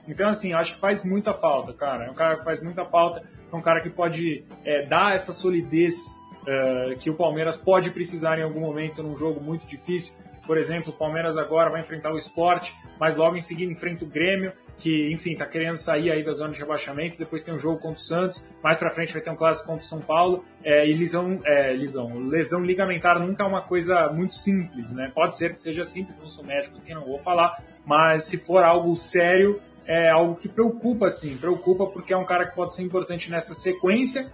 Então, 0.05 0.27
assim, 0.27 0.51
acho 0.51 0.73
que 0.73 0.81
faz 0.81 1.05
muita 1.05 1.33
falta, 1.33 1.71
cara. 1.73 2.07
É 2.07 2.11
um 2.11 2.13
cara 2.13 2.37
que 2.37 2.43
faz 2.43 2.61
muita 2.61 2.83
falta, 2.83 3.23
é 3.51 3.55
um 3.55 3.61
cara 3.61 3.79
que 3.79 3.89
pode 3.89 4.43
é, 4.65 4.85
dar 4.85 5.13
essa 5.13 5.31
solidez 5.31 5.95
uh, 6.41 6.97
que 6.97 7.09
o 7.09 7.13
Palmeiras 7.13 7.55
pode 7.55 7.89
precisar 7.91 8.37
em 8.37 8.43
algum 8.43 8.59
momento 8.59 9.01
num 9.01 9.15
jogo 9.15 9.39
muito 9.39 9.65
difícil. 9.65 10.15
Por 10.45 10.57
exemplo, 10.57 10.91
o 10.91 10.97
Palmeiras 10.97 11.37
agora 11.37 11.69
vai 11.69 11.79
enfrentar 11.79 12.11
o 12.11 12.17
esporte, 12.17 12.75
mas 12.99 13.15
logo 13.15 13.37
em 13.37 13.41
seguida 13.41 13.71
enfrenta 13.71 14.03
o 14.03 14.07
Grêmio. 14.07 14.51
Que, 14.77 15.11
enfim, 15.11 15.35
tá 15.35 15.45
querendo 15.45 15.77
sair 15.77 16.11
aí 16.11 16.23
da 16.23 16.33
zona 16.33 16.53
de 16.53 16.59
rebaixamento, 16.59 17.17
depois 17.17 17.43
tem 17.43 17.53
um 17.53 17.59
jogo 17.59 17.79
contra 17.79 17.97
o 17.97 18.03
Santos, 18.03 18.45
mais 18.61 18.77
pra 18.77 18.89
frente 18.89 19.13
vai 19.13 19.21
ter 19.21 19.29
um 19.29 19.35
clássico 19.35 19.67
contra 19.67 19.83
o 19.83 19.87
São 19.87 20.01
Paulo, 20.01 20.43
é, 20.63 20.87
e 20.89 20.93
lesão, 20.93 21.39
é, 21.45 21.71
lesão, 21.73 22.17
lesão 22.27 22.63
ligamentar 22.63 23.19
nunca 23.19 23.43
é 23.43 23.47
uma 23.47 23.61
coisa 23.61 24.09
muito 24.09 24.33
simples, 24.33 24.91
né? 24.91 25.11
Pode 25.13 25.35
ser 25.35 25.53
que 25.53 25.61
seja 25.61 25.85
simples, 25.85 26.19
não 26.19 26.27
sou 26.27 26.43
médico 26.43 26.77
aqui, 26.77 26.93
não 26.93 27.05
vou 27.05 27.19
falar, 27.19 27.61
mas 27.85 28.25
se 28.25 28.37
for 28.37 28.63
algo 28.63 28.95
sério, 28.95 29.61
é 29.85 30.09
algo 30.09 30.35
que 30.35 30.47
preocupa, 30.49 31.09
sim, 31.09 31.37
preocupa 31.37 31.85
porque 31.85 32.13
é 32.13 32.17
um 32.17 32.25
cara 32.25 32.47
que 32.47 32.55
pode 32.55 32.75
ser 32.75 32.83
importante 32.83 33.29
nessa 33.29 33.53
sequência, 33.53 34.31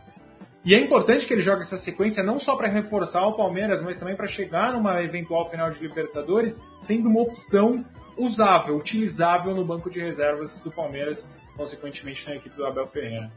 e 0.63 0.75
é 0.75 0.79
importante 0.79 1.25
que 1.25 1.33
ele 1.33 1.41
jogue 1.41 1.61
essa 1.61 1.77
sequência 1.77 2.21
não 2.21 2.37
só 2.37 2.55
para 2.55 2.67
reforçar 2.67 3.25
o 3.25 3.33
Palmeiras, 3.33 3.81
mas 3.81 3.97
também 3.97 4.15
para 4.15 4.27
chegar 4.27 4.73
numa 4.73 5.01
eventual 5.01 5.49
final 5.49 5.69
de 5.69 5.79
Libertadores 5.79 6.61
sendo 6.79 7.07
uma 7.07 7.21
opção 7.21 7.85
usável, 8.19 8.75
utilizável 8.75 9.55
no 9.55 9.63
banco 9.63 9.89
de 9.89 10.01
reservas 10.01 10.61
do 10.61 10.69
Palmeiras, 10.69 11.37
consequentemente 11.55 12.27
na 12.27 12.35
equipe 12.35 12.55
do 12.55 12.65
Abel 12.65 12.85
Ferreira. 12.85 13.31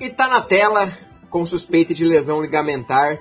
E 0.00 0.08
tá 0.08 0.28
na 0.28 0.40
tela, 0.40 0.90
com 1.28 1.44
suspeita 1.44 1.92
de 1.92 2.04
lesão 2.04 2.40
ligamentar, 2.40 3.18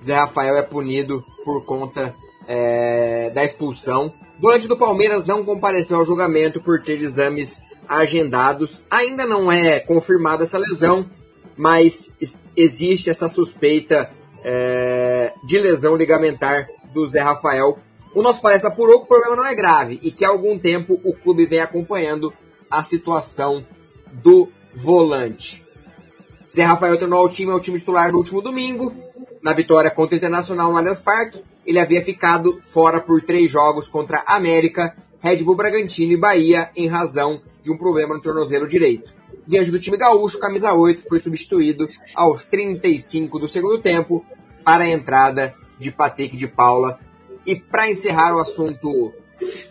Zé 0.00 0.14
Rafael 0.14 0.56
é 0.56 0.62
punido 0.62 1.24
por 1.44 1.64
conta 1.64 2.14
é, 2.46 3.30
da 3.30 3.42
expulsão. 3.42 4.12
Volante 4.38 4.68
do 4.68 4.76
Palmeiras 4.76 5.24
não 5.24 5.44
compareceu 5.44 5.98
ao 5.98 6.04
julgamento 6.04 6.60
por 6.60 6.82
ter 6.82 7.00
exames 7.00 7.64
agendados. 7.88 8.86
Ainda 8.90 9.26
não 9.26 9.50
é 9.50 9.80
confirmada 9.80 10.42
essa 10.42 10.58
lesão, 10.58 11.08
mas 11.56 12.14
existe 12.56 13.08
essa 13.08 13.28
suspeita 13.28 14.10
é, 14.42 15.32
de 15.46 15.58
lesão 15.58 15.96
ligamentar 15.96 16.68
do 16.92 17.06
Zé 17.06 17.20
Rafael 17.20 17.78
o 18.14 18.22
nosso 18.22 18.40
palestra 18.40 18.70
apurou 18.70 19.00
que 19.00 19.04
o 19.04 19.08
problema 19.08 19.36
não 19.36 19.44
é 19.44 19.54
grave 19.54 19.98
e 20.02 20.10
que 20.10 20.24
há 20.24 20.28
algum 20.28 20.58
tempo 20.58 21.00
o 21.02 21.12
clube 21.12 21.46
vem 21.46 21.60
acompanhando 21.60 22.32
a 22.70 22.84
situação 22.84 23.66
do 24.12 24.48
volante. 24.72 25.64
Zé 26.52 26.62
Rafael 26.62 26.96
tornou 26.96 27.24
o 27.24 27.28
time 27.28 27.50
ao 27.50 27.60
time 27.60 27.78
titular 27.78 28.12
no 28.12 28.18
último 28.18 28.40
domingo, 28.40 28.94
na 29.42 29.52
vitória 29.52 29.90
contra 29.90 30.14
o 30.14 30.18
Internacional 30.18 30.70
no 30.70 30.78
Allianz 30.78 31.00
Parque. 31.00 31.42
Ele 31.66 31.80
havia 31.80 32.00
ficado 32.00 32.60
fora 32.62 33.00
por 33.00 33.20
três 33.22 33.50
jogos 33.50 33.88
contra 33.88 34.22
América, 34.26 34.94
Red 35.20 35.42
Bull 35.42 35.56
Bragantino 35.56 36.12
e 36.12 36.16
Bahia 36.16 36.70
em 36.76 36.86
razão 36.86 37.42
de 37.62 37.72
um 37.72 37.76
problema 37.76 38.14
no 38.14 38.20
tornozelo 38.20 38.68
direito. 38.68 39.12
Diante 39.46 39.70
do 39.70 39.78
time 39.78 39.96
gaúcho, 39.96 40.38
camisa 40.38 40.72
8 40.72 41.02
foi 41.08 41.18
substituído 41.18 41.88
aos 42.14 42.44
35 42.46 43.38
do 43.38 43.48
segundo 43.48 43.78
tempo 43.78 44.24
para 44.64 44.84
a 44.84 44.88
entrada 44.88 45.54
de 45.78 45.90
Patrick 45.90 46.36
de 46.36 46.46
Paula 46.46 47.00
e 47.46 47.56
para 47.56 47.90
encerrar 47.90 48.34
o 48.34 48.40
assunto, 48.40 49.12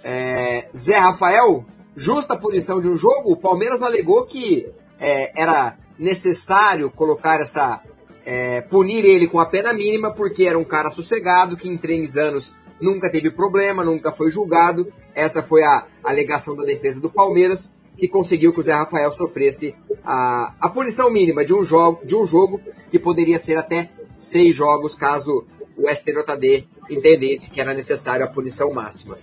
é, 0.04 0.70
Zé 0.76 0.98
Rafael, 0.98 1.66
justa 1.96 2.38
punição 2.38 2.82
de 2.82 2.90
um 2.90 2.96
jogo, 2.96 3.32
o 3.32 3.38
Palmeiras 3.38 3.82
alegou 3.82 4.26
que 4.26 4.68
é, 5.00 5.32
era 5.40 5.78
necessário 5.98 6.90
colocar 6.90 7.40
essa. 7.40 7.82
É, 8.26 8.62
punir 8.62 9.04
ele 9.04 9.28
com 9.28 9.38
a 9.38 9.46
pena 9.46 9.74
mínima, 9.74 10.10
porque 10.10 10.46
era 10.46 10.58
um 10.58 10.64
cara 10.64 10.90
sossegado, 10.90 11.58
que 11.58 11.68
em 11.68 11.78
três 11.78 12.16
anos 12.16 12.56
nunca 12.80 13.10
teve 13.10 13.30
problema, 13.30 13.84
nunca 13.84 14.14
foi 14.14 14.30
julgado. 14.30 14.92
Essa 15.14 15.44
foi 15.44 15.62
a 15.62 15.86
alegação 16.02 16.56
da 16.56 16.64
defesa 16.64 17.02
do 17.02 17.10
Palmeiras, 17.10 17.76
que 17.98 18.08
conseguiu 18.08 18.54
que 18.54 18.62
o 18.62 18.64
Zé 18.64 18.72
Rafael 18.72 19.12
sofresse 19.12 19.76
a, 20.06 20.54
a 20.58 20.70
punição 20.70 21.12
mínima 21.12 21.44
de 21.44 21.54
um, 21.54 21.66
jogo, 21.66 22.06
de 22.06 22.16
um 22.16 22.26
jogo 22.26 22.62
que 22.90 22.98
poderia 22.98 23.38
ser 23.38 23.58
até 23.58 23.92
seis 24.16 24.56
jogos, 24.56 24.96
caso 24.96 25.46
o 25.78 25.90
STJD 25.90 26.68
entendesse 26.90 27.52
que 27.52 27.62
era 27.62 27.74
necessário 27.74 28.26
a 28.26 28.30
punição 28.30 28.74
máxima. 28.74 29.18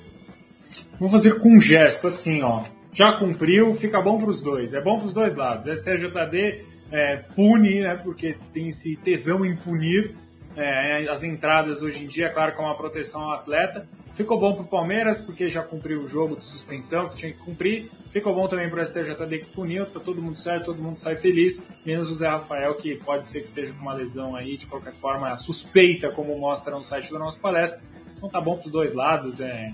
Vou 0.98 1.08
fazer 1.08 1.38
com 1.38 1.56
um 1.56 1.60
gesto 1.60 2.06
assim, 2.06 2.42
ó. 2.42 2.64
Já 2.92 3.12
cumpriu, 3.18 3.74
fica 3.74 4.00
bom 4.00 4.18
para 4.20 4.30
os 4.30 4.42
dois. 4.42 4.74
É 4.74 4.80
bom 4.80 4.98
para 4.98 5.06
os 5.06 5.12
dois 5.12 5.34
lados. 5.34 5.66
O 5.66 5.74
STJD 5.74 6.64
é, 6.92 7.16
pune, 7.34 7.80
né, 7.80 7.94
porque 7.94 8.36
tem 8.52 8.68
esse 8.68 8.96
tesão 8.96 9.44
em 9.44 9.56
punir 9.56 10.14
é, 10.56 11.08
as 11.08 11.22
entradas 11.22 11.82
hoje 11.82 12.04
em 12.04 12.06
dia, 12.06 12.26
é 12.26 12.28
claro 12.28 12.52
que 12.52 12.60
é 12.60 12.64
uma 12.64 12.76
proteção 12.76 13.22
ao 13.22 13.32
atleta. 13.32 13.86
Ficou 14.14 14.38
bom 14.38 14.54
para 14.54 14.64
o 14.64 14.66
Palmeiras, 14.66 15.20
porque 15.20 15.48
já 15.48 15.62
cumpriu 15.62 16.02
o 16.02 16.06
jogo 16.06 16.36
de 16.36 16.44
suspensão 16.44 17.08
que 17.08 17.16
tinha 17.16 17.32
que 17.32 17.38
cumprir. 17.38 17.90
Ficou 18.10 18.34
bom 18.34 18.48
também 18.48 18.68
para 18.68 18.82
o 18.82 18.86
STJD 18.86 19.38
que 19.38 19.50
puniu, 19.50 19.86
tá 19.86 20.00
todo 20.00 20.20
mundo 20.20 20.36
certo, 20.36 20.66
todo 20.66 20.82
mundo 20.82 20.96
sai 20.96 21.16
feliz, 21.16 21.70
menos 21.86 22.10
o 22.10 22.14
Zé 22.14 22.28
Rafael, 22.28 22.74
que 22.74 22.96
pode 22.96 23.26
ser 23.26 23.40
que 23.40 23.46
esteja 23.46 23.72
com 23.72 23.80
uma 23.80 23.94
lesão 23.94 24.34
aí, 24.34 24.56
de 24.56 24.66
qualquer 24.66 24.92
forma, 24.92 25.34
suspeita, 25.36 26.10
como 26.10 26.36
mostra 26.38 26.74
no 26.74 26.82
site 26.82 27.12
da 27.12 27.18
nossa 27.18 27.38
palestra. 27.38 27.82
Então 28.16 28.28
tá 28.28 28.40
bom 28.40 28.56
para 28.56 28.66
os 28.66 28.72
dois 28.72 28.94
lados, 28.94 29.40
é. 29.40 29.72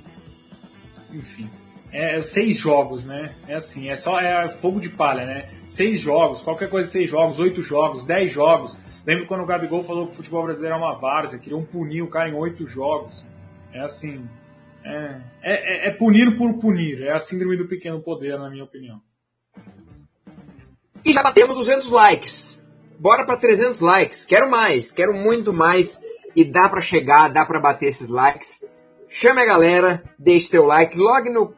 Enfim. 1.10 1.50
É, 1.90 2.18
é, 2.18 2.22
seis 2.22 2.58
jogos, 2.58 3.06
né? 3.06 3.34
É 3.48 3.54
assim, 3.54 3.88
é 3.88 3.96
só 3.96 4.20
é 4.20 4.48
fogo 4.48 4.78
de 4.78 4.90
palha, 4.90 5.24
né? 5.24 5.48
Seis 5.66 6.00
jogos, 6.00 6.42
qualquer 6.42 6.68
coisa, 6.68 6.86
seis 6.86 7.08
jogos, 7.08 7.38
oito 7.38 7.62
jogos, 7.62 8.04
dez 8.04 8.30
jogos. 8.30 8.78
Lembro 9.06 9.26
quando 9.26 9.42
o 9.42 9.46
Gabigol 9.46 9.84
falou 9.84 10.06
que 10.06 10.12
o 10.12 10.16
futebol 10.16 10.42
brasileiro 10.42 10.74
é 10.74 10.78
uma 10.78 10.98
várzea, 10.98 11.38
queriam 11.38 11.64
punir 11.64 12.02
o 12.02 12.10
cara 12.10 12.28
em 12.28 12.34
oito 12.34 12.66
jogos. 12.66 13.24
É 13.72 13.80
assim. 13.80 14.28
É, 14.84 15.20
é, 15.42 15.88
é, 15.88 15.90
punir 15.92 16.36
por 16.36 16.54
punir. 16.54 17.02
É 17.02 17.12
a 17.12 17.18
síndrome 17.18 17.56
do 17.56 17.68
pequeno 17.68 18.00
poder, 18.00 18.36
na 18.36 18.50
minha 18.50 18.64
opinião. 18.64 19.00
E 21.04 21.12
já 21.12 21.22
batemos 21.22 21.54
200 21.54 21.88
likes. 21.90 22.66
Bora 22.98 23.24
para 23.24 23.36
300 23.36 23.80
likes. 23.80 24.24
Quero 24.24 24.50
mais, 24.50 24.90
quero 24.90 25.14
muito 25.14 25.52
mais. 25.52 26.02
E 26.34 26.44
dá 26.44 26.68
para 26.68 26.80
chegar, 26.80 27.28
dá 27.28 27.46
para 27.46 27.60
bater 27.60 27.86
esses 27.86 28.08
likes. 28.08 28.64
Chame 29.08 29.40
a 29.40 29.46
galera, 29.46 30.02
deixe 30.18 30.48
seu 30.48 30.66
like, 30.66 30.98
logue 30.98 31.30
no, 31.30 31.54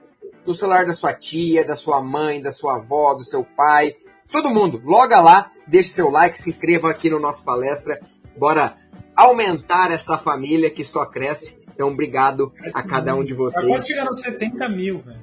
no 0.47 0.53
celular 0.53 0.85
da 0.85 0.93
sua 0.93 1.15
tia, 1.15 1.65
da 1.65 1.75
sua 1.75 2.03
mãe, 2.03 2.43
da 2.43 2.53
sua 2.53 2.77
avó, 2.77 3.15
do 3.15 3.25
seu 3.25 3.43
pai. 3.43 3.97
Todo 4.31 4.53
mundo, 4.53 4.83
loga 4.85 5.19
lá, 5.21 5.51
deixe 5.69 5.91
seu 5.91 6.11
like, 6.11 6.41
se 6.41 6.51
inscreva 6.51 6.91
aqui 6.91 7.09
no 7.09 7.21
nosso 7.21 7.45
palestra. 7.45 8.01
Bora 8.37 8.77
aumentar 9.15 9.93
essa 9.93 10.19
família 10.19 10.71
que 10.71 10.83
só 10.83 11.07
cresce 11.07 11.59
então, 11.79 11.91
obrigado 11.93 12.53
a 12.75 12.83
cada 12.83 13.15
um 13.15 13.23
de 13.23 13.33
vocês. 13.33 13.65
Agora 13.65 13.81
chegaram 13.81 14.13
70 14.13 14.69
mil, 14.69 14.99
velho. 14.99 15.21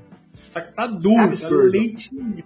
Tá, 0.54 0.62
tá 0.62 0.88
duro, 0.88 1.18
tá 1.18 1.24
Absurdo. 1.26 1.74
tá 1.74 1.78
lentinho. 1.78 2.44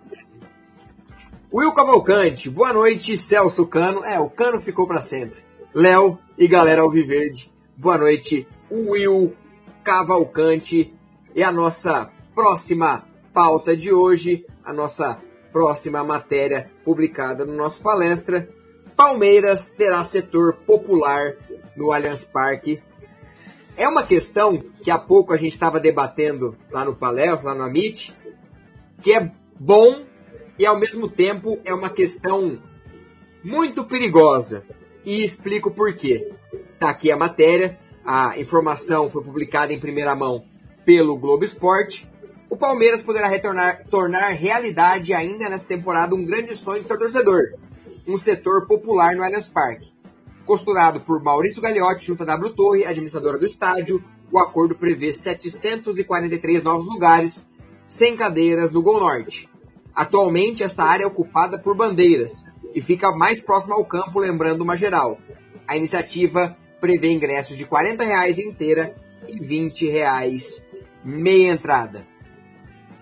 Will 1.54 1.72
Cavalcante, 1.72 2.50
boa 2.50 2.74
noite, 2.74 3.16
Celso 3.16 3.68
Cano. 3.68 4.04
É, 4.04 4.20
o 4.20 4.28
Cano 4.28 4.60
ficou 4.60 4.88
para 4.88 5.00
sempre. 5.00 5.44
Léo 5.76 6.18
e 6.36 6.48
galera 6.48 6.82
Alviverde, 6.82 7.52
boa 7.78 8.00
noite, 8.00 8.48
Will 8.72 9.36
Cavalcante. 9.84 10.92
E 11.36 11.44
a 11.44 11.52
nossa 11.52 12.10
próxima 12.34 13.06
pauta 13.32 13.78
de 13.78 13.94
hoje, 13.94 14.44
a 14.66 14.74
nossa 14.74 15.20
próxima 15.52 16.04
matéria 16.04 16.72
publicada 16.84 17.46
no 17.46 17.54
nosso 17.54 17.82
palestra. 17.82 18.50
Palmeiras 18.96 19.70
terá 19.70 20.04
setor 20.04 20.54
popular 20.66 21.36
no 21.76 21.92
Allianz 21.92 22.26
Parque 22.26 22.82
é 23.80 23.88
uma 23.88 24.04
questão 24.04 24.62
que 24.84 24.92
há 24.92 24.98
pouco 24.98 25.32
a 25.32 25.38
gente 25.38 25.54
estava 25.54 25.80
debatendo 25.80 26.54
lá 26.70 26.84
no 26.84 26.94
Palestra, 26.94 27.52
lá 27.52 27.56
no 27.56 27.64
Amit, 27.64 28.14
que 29.02 29.14
é 29.14 29.32
bom 29.58 30.04
e 30.58 30.66
ao 30.66 30.78
mesmo 30.78 31.08
tempo 31.08 31.58
é 31.64 31.74
uma 31.74 31.90
questão 31.90 32.60
muito 33.42 33.86
perigosa. 33.86 34.66
E 35.06 35.24
explico 35.24 35.72
por 35.72 35.94
quê. 35.94 36.30
Tá 36.78 36.90
aqui 36.90 37.10
a 37.10 37.16
matéria, 37.16 37.80
a 38.04 38.38
informação 38.38 39.10
foi 39.10 39.24
publicada 39.24 39.72
em 39.72 39.80
primeira 39.80 40.14
mão 40.14 40.44
pelo 40.84 41.18
Globo 41.18 41.46
Esporte. 41.46 42.12
O 42.50 42.58
Palmeiras 42.58 43.04
poderá 43.04 43.28
retornar, 43.28 43.86
tornar 43.90 44.30
realidade 44.30 45.14
ainda 45.14 45.48
nessa 45.50 45.68
temporada 45.68 46.16
um 46.16 46.26
grande 46.26 46.56
sonho 46.56 46.82
de 46.82 46.88
seu 46.88 46.98
torcedor, 46.98 47.54
um 48.08 48.18
setor 48.18 48.66
popular 48.66 49.16
no 49.16 49.24
Allianz 49.24 49.48
Parque 49.48 50.00
costurado 50.50 51.02
por 51.02 51.22
Maurício 51.22 51.62
Gagliotti 51.62 52.08
junto 52.08 52.24
a 52.24 52.26
W 52.26 52.50
Torre, 52.56 52.84
administradora 52.84 53.38
do 53.38 53.46
estádio. 53.46 54.04
O 54.32 54.40
acordo 54.40 54.76
prevê 54.76 55.14
743 55.14 56.64
novos 56.64 56.88
lugares, 56.88 57.54
sem 57.86 58.18
cadeiras 58.18 58.72
no 58.72 58.82
Gol 58.82 59.00
Norte. 59.00 59.48
Atualmente, 59.94 60.64
esta 60.64 60.84
área 60.84 61.04
é 61.04 61.08
ocupada 61.08 61.60
por 61.60 61.78
bandeiras 61.78 62.46
e 62.74 62.82
fica 62.82 63.12
mais 63.12 63.42
próxima 63.42 63.76
ao 63.76 63.86
campo, 63.86 64.20
lembrando 64.20 64.62
uma 64.62 64.76
geral. 64.76 65.20
A 65.68 65.78
iniciativa 65.78 66.58
prevê 66.82 67.12
ingressos 67.12 67.56
de 67.56 67.68
40 67.68 68.04
reais 68.04 68.40
inteira 68.40 68.96
e 69.28 69.40
20 69.40 69.88
reais 69.88 70.68
meia 71.06 71.52
entrada. 71.52 72.08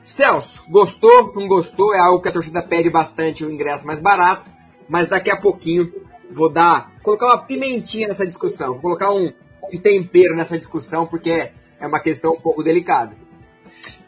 Celso, 0.08 0.64
gostou? 0.70 1.34
Não 1.36 1.50
gostou? 1.50 1.94
É 1.94 2.00
algo 2.00 2.22
que 2.22 2.30
a 2.30 2.32
torcida 2.32 2.64
pede 2.64 2.90
bastante 2.90 3.44
o 3.44 3.52
ingresso 3.52 3.86
mais 3.86 4.00
barato, 4.00 4.50
mas 4.88 5.10
daqui 5.10 5.30
a 5.30 5.36
pouquinho 5.36 5.92
vou 6.32 6.50
dar, 6.50 6.94
colocar 7.04 7.26
uma 7.26 7.40
pimentinha 7.40 8.08
nessa 8.08 8.26
discussão, 8.26 8.72
vou 8.72 8.82
colocar 8.84 9.12
um, 9.12 9.34
um 9.74 9.78
tempero 9.78 10.34
nessa 10.34 10.58
discussão, 10.58 11.06
porque 11.06 11.30
é, 11.30 11.54
é 11.78 11.86
uma 11.86 12.00
questão 12.00 12.32
um 12.32 12.40
pouco 12.40 12.64
delicada. 12.64 13.18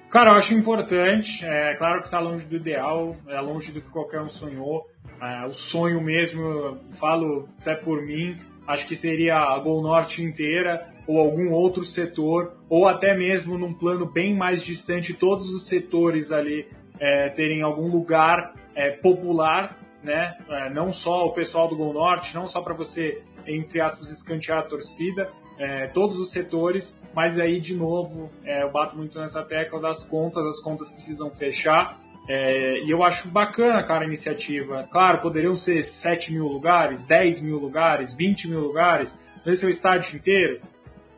Cara, 0.09 0.29
eu 0.29 0.35
acho 0.35 0.53
importante. 0.53 1.45
É 1.45 1.75
claro 1.75 1.99
que 1.99 2.07
está 2.07 2.21
longe 2.21 2.45
do 2.45 2.55
ideal, 2.55 3.17
é 3.27 3.41
longe 3.41 3.73
do 3.73 3.81
que 3.81 3.89
qualquer 3.89 4.21
um 4.21 4.29
sonhou. 4.29 4.87
É, 5.21 5.45
o 5.45 5.51
sonho 5.51 5.99
mesmo, 5.99 6.77
falo 6.91 7.49
até 7.59 7.75
por 7.75 8.01
mim, 8.01 8.37
acho 8.65 8.87
que 8.87 8.95
seria 8.95 9.35
a 9.35 9.59
Gol 9.59 9.81
Norte 9.81 10.23
inteira 10.23 10.87
ou 11.09 11.17
algum 11.17 11.51
outro 11.51 11.83
setor, 11.83 12.53
ou 12.69 12.87
até 12.87 13.17
mesmo 13.17 13.57
num 13.57 13.73
plano 13.73 14.05
bem 14.05 14.35
mais 14.35 14.61
distante, 14.61 15.11
todos 15.11 15.51
os 15.51 15.65
setores 15.65 16.31
ali 16.31 16.67
é, 16.99 17.29
terem 17.29 17.63
algum 17.63 17.89
lugar 17.89 18.53
é, 18.75 18.91
popular, 18.91 19.75
né? 20.03 20.37
É, 20.47 20.69
não 20.69 20.91
só 20.91 21.25
o 21.25 21.31
pessoal 21.31 21.67
do 21.67 21.75
Gol 21.75 21.93
Norte, 21.93 22.35
não 22.35 22.45
só 22.45 22.61
para 22.61 22.75
você, 22.75 23.23
entre 23.47 23.81
aspas, 23.81 24.11
escantear 24.11 24.59
a 24.59 24.61
torcida, 24.61 25.31
é, 25.57 25.87
todos 25.87 26.19
os 26.19 26.31
setores, 26.31 27.03
mas 27.11 27.39
aí, 27.39 27.59
de 27.59 27.73
novo, 27.73 28.29
é, 28.45 28.61
eu 28.61 28.69
bato 28.69 28.95
muito 28.95 29.17
nessa 29.19 29.41
tecla 29.41 29.81
das 29.81 30.03
contas, 30.03 30.45
as 30.45 30.61
contas 30.61 30.91
precisam 30.91 31.31
fechar, 31.31 31.99
é, 32.27 32.83
e 32.83 32.91
eu 32.91 33.03
acho 33.03 33.29
bacana, 33.29 33.81
cara, 33.81 34.03
a 34.03 34.07
iniciativa. 34.07 34.87
Claro, 34.91 35.21
poderiam 35.21 35.57
ser 35.57 35.83
7 35.83 36.33
mil 36.33 36.45
lugares, 36.45 37.03
10 37.03 37.41
mil 37.41 37.57
lugares, 37.57 38.13
20 38.13 38.47
mil 38.47 38.59
lugares, 38.59 39.19
nesse 39.43 39.65
é 39.65 39.67
o 39.67 39.71
estádio 39.71 40.15
inteiro. 40.15 40.61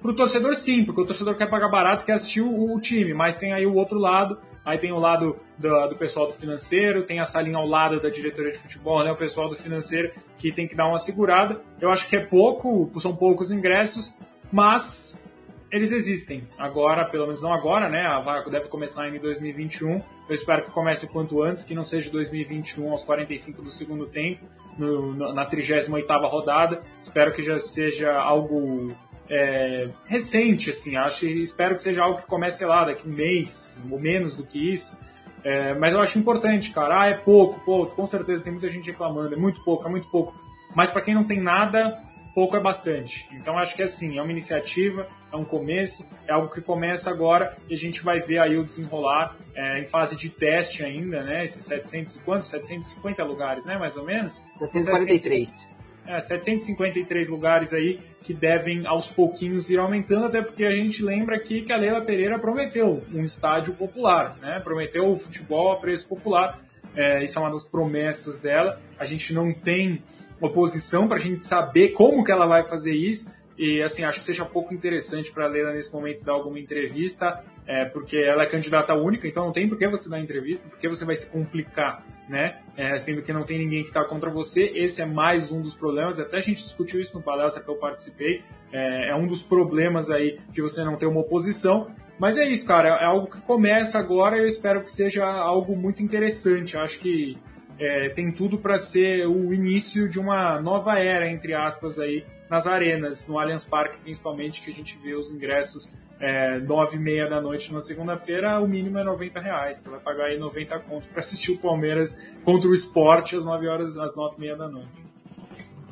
Para 0.01 0.11
o 0.11 0.15
torcedor, 0.15 0.55
sim, 0.55 0.83
porque 0.83 1.01
o 1.01 1.05
torcedor 1.05 1.35
quer 1.35 1.47
pagar 1.47 1.69
barato, 1.69 2.03
quer 2.03 2.13
assistir 2.13 2.41
o, 2.41 2.73
o 2.73 2.81
time, 2.81 3.13
mas 3.13 3.37
tem 3.37 3.53
aí 3.53 3.67
o 3.67 3.75
outro 3.75 3.99
lado, 3.99 4.39
aí 4.65 4.77
tem 4.77 4.91
o 4.91 4.97
lado 4.97 5.37
do, 5.59 5.87
do, 5.89 5.95
pessoal 5.95 6.25
do 6.25 6.33
financeiro, 6.33 7.03
tem 7.03 7.19
a 7.19 7.25
salinha 7.25 7.57
ao 7.57 7.67
lado 7.67 7.99
da 7.99 8.09
diretoria 8.09 8.51
de 8.51 8.57
futebol, 8.57 9.03
né, 9.03 9.11
o 9.11 9.15
pessoal 9.15 9.47
do 9.47 9.55
financeiro 9.55 10.11
que 10.39 10.51
tem 10.51 10.67
que 10.67 10.75
dar 10.75 10.87
uma 10.87 10.97
segurada. 10.97 11.61
Eu 11.79 11.91
acho 11.91 12.09
que 12.09 12.15
é 12.15 12.19
pouco, 12.19 12.91
são 12.99 13.15
poucos 13.15 13.51
ingressos, 13.51 14.17
mas 14.51 15.23
eles 15.71 15.91
existem. 15.91 16.47
Agora, 16.57 17.05
pelo 17.05 17.27
menos 17.27 17.41
não 17.41 17.53
agora, 17.53 17.87
né? 17.87 18.01
A 18.01 18.19
vaga 18.19 18.49
deve 18.49 18.67
começar 18.67 19.07
em 19.07 19.19
2021. 19.19 20.01
Eu 20.27 20.35
espero 20.35 20.63
que 20.63 20.71
comece 20.71 21.05
o 21.05 21.07
quanto 21.07 21.41
antes, 21.41 21.63
que 21.63 21.73
não 21.73 21.85
seja 21.85 22.11
2021 22.11 22.91
aos 22.91 23.03
45 23.03 23.61
do 23.61 23.71
segundo 23.71 24.05
tempo, 24.05 24.45
no, 24.77 25.13
na 25.33 25.49
38ª 25.49 26.29
rodada. 26.29 26.81
Espero 26.99 27.31
que 27.31 27.41
já 27.41 27.57
seja 27.57 28.13
algo 28.13 28.93
é, 29.31 29.87
recente, 30.05 30.69
assim. 30.69 30.97
Acho, 30.97 31.25
espero 31.25 31.75
que 31.75 31.81
seja 31.81 32.03
algo 32.03 32.19
que 32.19 32.27
comece 32.27 32.65
lá 32.65 32.83
daqui 32.83 33.07
um 33.07 33.13
mês, 33.13 33.81
ou 33.89 33.97
menos 33.97 34.35
do 34.35 34.43
que 34.43 34.73
isso. 34.73 34.99
É, 35.43 35.73
mas 35.73 35.93
eu 35.93 36.01
acho 36.01 36.19
importante, 36.19 36.71
cara. 36.71 37.03
Ah, 37.03 37.07
é 37.07 37.13
pouco, 37.13 37.61
pouco. 37.61 37.95
Com 37.95 38.05
certeza 38.05 38.43
tem 38.43 38.51
muita 38.51 38.69
gente 38.69 38.91
reclamando. 38.91 39.33
É 39.33 39.37
muito 39.37 39.63
pouco, 39.63 39.87
é 39.87 39.89
muito 39.89 40.07
pouco. 40.09 40.35
Mas 40.75 40.91
para 40.91 41.01
quem 41.01 41.15
não 41.15 41.23
tem 41.23 41.39
nada, 41.39 41.97
pouco 42.35 42.57
é 42.57 42.59
bastante. 42.59 43.27
Então 43.31 43.57
acho 43.57 43.73
que 43.73 43.81
é 43.81 43.85
assim, 43.85 44.17
é 44.17 44.21
uma 44.21 44.31
iniciativa, 44.31 45.07
é 45.31 45.35
um 45.35 45.45
começo, 45.45 46.09
é 46.27 46.33
algo 46.33 46.53
que 46.53 46.61
começa 46.61 47.09
agora 47.09 47.57
e 47.69 47.73
a 47.73 47.77
gente 47.77 48.03
vai 48.03 48.19
ver 48.19 48.39
aí 48.39 48.57
o 48.57 48.63
desenrolar 48.63 49.35
é, 49.55 49.79
em 49.79 49.85
fase 49.85 50.15
de 50.15 50.29
teste 50.29 50.83
ainda, 50.83 51.23
né? 51.23 51.43
Esses 51.43 51.63
700 51.65 52.17
quantos? 52.17 52.47
750 52.49 53.23
lugares, 53.23 53.65
né? 53.65 53.77
Mais 53.77 53.95
ou 53.95 54.05
menos? 54.05 54.43
743. 54.51 55.80
É, 56.05 56.19
753 56.19 57.29
lugares 57.29 57.73
aí 57.73 57.99
que 58.21 58.33
devem 58.33 58.85
aos 58.85 59.09
pouquinhos 59.09 59.69
ir 59.69 59.79
aumentando, 59.79 60.25
até 60.25 60.41
porque 60.41 60.63
a 60.65 60.75
gente 60.75 61.03
lembra 61.03 61.35
aqui 61.35 61.61
que 61.61 61.71
a 61.71 61.77
Leila 61.77 62.01
Pereira 62.01 62.39
prometeu 62.39 63.03
um 63.13 63.23
estádio 63.23 63.73
popular, 63.73 64.35
né? 64.41 64.59
Prometeu 64.59 65.09
o 65.09 65.15
futebol 65.15 65.71
a 65.71 65.77
preço 65.77 66.07
popular. 66.07 66.59
É, 66.95 67.23
isso 67.23 67.37
é 67.37 67.41
uma 67.41 67.51
das 67.51 67.63
promessas 67.63 68.39
dela. 68.39 68.79
A 68.99 69.05
gente 69.05 69.33
não 69.33 69.53
tem 69.53 70.03
oposição 70.39 71.07
para 71.07 71.17
a 71.17 71.19
gente 71.19 71.45
saber 71.45 71.89
como 71.89 72.23
que 72.23 72.31
ela 72.31 72.45
vai 72.45 72.67
fazer 72.67 72.95
isso. 72.95 73.39
E 73.57 73.81
assim, 73.81 74.03
acho 74.03 74.19
que 74.19 74.25
seja 74.25 74.43
pouco 74.43 74.73
interessante 74.73 75.31
para 75.31 75.45
a 75.45 75.47
Leila 75.47 75.71
nesse 75.71 75.93
momento 75.93 76.25
dar 76.25 76.33
alguma 76.33 76.59
entrevista, 76.59 77.43
é, 77.67 77.85
porque 77.85 78.17
ela 78.17 78.43
é 78.43 78.45
candidata 78.47 78.93
única, 78.95 79.27
então 79.27 79.45
não 79.45 79.53
tem 79.53 79.69
por 79.69 79.77
que 79.77 79.87
você 79.87 80.09
dar 80.09 80.19
entrevista, 80.19 80.67
porque 80.67 80.89
você 80.89 81.05
vai 81.05 81.15
se 81.15 81.29
complicar, 81.29 82.03
né? 82.27 82.59
É, 82.77 82.97
sendo 82.97 83.21
que 83.21 83.33
não 83.33 83.43
tem 83.43 83.57
ninguém 83.57 83.83
que 83.83 83.89
está 83.89 84.03
contra 84.03 84.29
você. 84.29 84.71
Esse 84.75 85.01
é 85.01 85.05
mais 85.05 85.51
um 85.51 85.61
dos 85.61 85.75
problemas. 85.75 86.19
Até 86.19 86.37
a 86.37 86.41
gente 86.41 86.63
discutiu 86.63 86.99
isso 86.99 87.17
no 87.17 87.23
palestra 87.23 87.61
que 87.61 87.69
eu 87.69 87.75
participei. 87.75 88.43
É, 88.71 89.09
é 89.09 89.15
um 89.15 89.27
dos 89.27 89.43
problemas 89.43 90.09
aí 90.09 90.39
de 90.49 90.61
você 90.61 90.83
não 90.83 90.95
ter 90.95 91.05
uma 91.05 91.21
oposição. 91.21 91.91
Mas 92.17 92.37
é 92.37 92.45
isso, 92.45 92.67
cara. 92.67 92.89
É 92.89 93.05
algo 93.05 93.27
que 93.27 93.41
começa 93.41 93.99
agora 93.99 94.37
e 94.37 94.41
eu 94.41 94.45
espero 94.45 94.81
que 94.81 94.91
seja 94.91 95.25
algo 95.25 95.75
muito 95.75 96.03
interessante. 96.03 96.77
Acho 96.77 96.99
que 96.99 97.37
é, 97.79 98.09
tem 98.09 98.31
tudo 98.31 98.57
para 98.57 98.77
ser 98.77 99.27
o 99.27 99.53
início 99.53 100.07
de 100.07 100.19
uma 100.19 100.61
nova 100.61 100.99
era, 100.99 101.29
entre 101.29 101.53
aspas, 101.53 101.99
aí 101.99 102.23
nas 102.49 102.67
arenas, 102.67 103.27
no 103.27 103.39
Allianz 103.39 103.65
Parque 103.65 103.97
principalmente, 103.97 104.61
que 104.61 104.69
a 104.69 104.73
gente 104.73 104.97
vê 104.99 105.15
os 105.15 105.31
ingressos 105.31 105.97
é, 106.21 106.59
nove 106.59 106.97
e 106.97 106.99
meia 106.99 107.27
da 107.27 107.41
noite 107.41 107.73
na 107.73 107.81
segunda-feira, 107.81 108.61
o 108.61 108.67
mínimo 108.67 108.99
é 108.99 109.03
90 109.03 109.39
reais. 109.39 109.77
Você 109.77 109.89
vai 109.89 109.99
pagar 109.99 110.25
aí 110.25 110.37
90 110.37 110.79
conto 110.81 111.07
para 111.09 111.19
assistir 111.19 111.51
o 111.51 111.57
Palmeiras 111.57 112.21
contra 112.45 112.69
o 112.69 112.73
esporte 112.73 113.35
às 113.35 113.43
9 113.43 113.67
horas, 113.67 113.97
às 113.97 114.15
nove 114.15 114.35
e 114.37 114.39
meia 114.39 114.55
da 114.55 114.69
noite. 114.69 115.03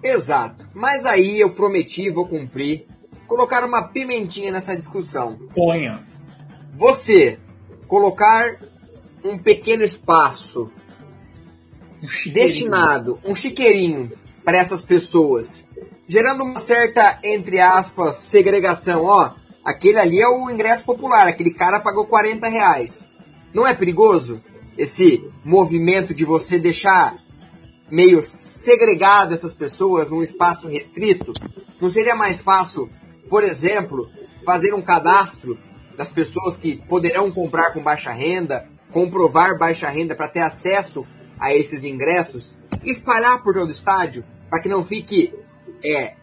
Exato. 0.04 0.68
Mas 0.74 1.06
aí 1.06 1.40
eu 1.40 1.50
prometi, 1.50 2.10
vou 2.10 2.28
cumprir, 2.28 2.86
colocar 3.28 3.66
uma 3.66 3.84
pimentinha 3.84 4.52
nessa 4.52 4.76
discussão. 4.76 5.38
Ponha. 5.54 6.06
Você 6.74 7.40
colocar 7.88 8.56
um 9.24 9.38
pequeno 9.38 9.84
espaço 9.84 10.72
um 12.02 12.32
destinado, 12.32 13.20
um 13.26 13.36
chiqueirinho 13.36 14.12
para 14.46 14.58
essas 14.58 14.84
pessoas, 14.84 15.68
gerando 16.08 16.44
uma 16.44 16.60
certa, 16.60 17.20
entre 17.24 17.60
aspas, 17.60 18.16
segregação. 18.18 19.04
Ó, 19.04 19.34
aquele 19.70 20.00
ali 20.00 20.20
é 20.20 20.28
o 20.28 20.50
ingresso 20.50 20.84
popular, 20.84 21.28
aquele 21.28 21.52
cara 21.52 21.80
pagou 21.80 22.06
40 22.08 22.48
reais. 22.48 23.14
Não 23.54 23.68
é 23.68 23.74
perigoso 23.74 24.42
esse 24.76 25.24
movimento 25.46 26.12
de 26.12 26.26
você 26.26 26.58
deixar 26.58 27.16
meio 27.92 28.24
segregado 28.24 29.32
essas 29.32 29.54
pessoas 29.54 30.10
num 30.10 30.24
espaço 30.24 30.68
restrito? 30.68 31.34
Não 31.80 31.88
seria 31.88 32.16
mais 32.16 32.40
fácil, 32.40 32.90
por 33.30 33.44
exemplo, 33.44 34.10
fazer 34.44 34.74
um 34.74 34.84
cadastro 34.84 35.56
das 35.96 36.12
pessoas 36.12 36.58
que 36.58 36.78
poderão 36.88 37.32
comprar 37.32 37.72
com 37.72 37.84
baixa 37.84 38.12
renda, 38.12 38.68
comprovar 38.92 39.56
baixa 39.56 39.88
renda 39.88 40.16
para 40.16 40.28
ter 40.28 40.42
acesso 40.42 41.06
a 41.40 41.54
esses 41.54 41.84
ingressos, 41.84 42.58
espalhar 42.84 43.44
por 43.44 43.54
todo 43.54 43.68
o 43.68 43.72
estádio, 43.72 44.26
para 44.50 44.60
que 44.62 44.68
não 44.70 44.84
fique 44.84 45.32
é, 45.84 46.16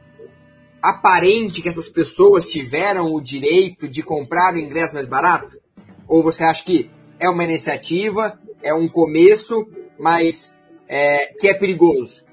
aparente 0.91 1.61
que 1.61 1.69
essas 1.69 1.89
pessoas 1.89 2.51
tiveram 2.51 3.13
o 3.13 3.21
direito 3.21 3.89
de 3.89 4.03
comprar 4.03 4.55
o 4.55 4.59
ingresso 4.59 4.95
mais 4.95 5.07
barato? 5.07 5.59
Ou 6.07 6.23
você 6.23 6.45
acha 6.45 6.65
que 6.65 6.91
é 7.19 7.29
uma 7.29 7.45
iniciativa, 7.45 8.39
é 8.63 8.73
um 8.73 8.89
começo, 8.89 9.67
mas 9.99 10.59
é, 10.89 11.35
que 11.39 11.49
é 11.49 11.55
perigoso? 11.55 12.25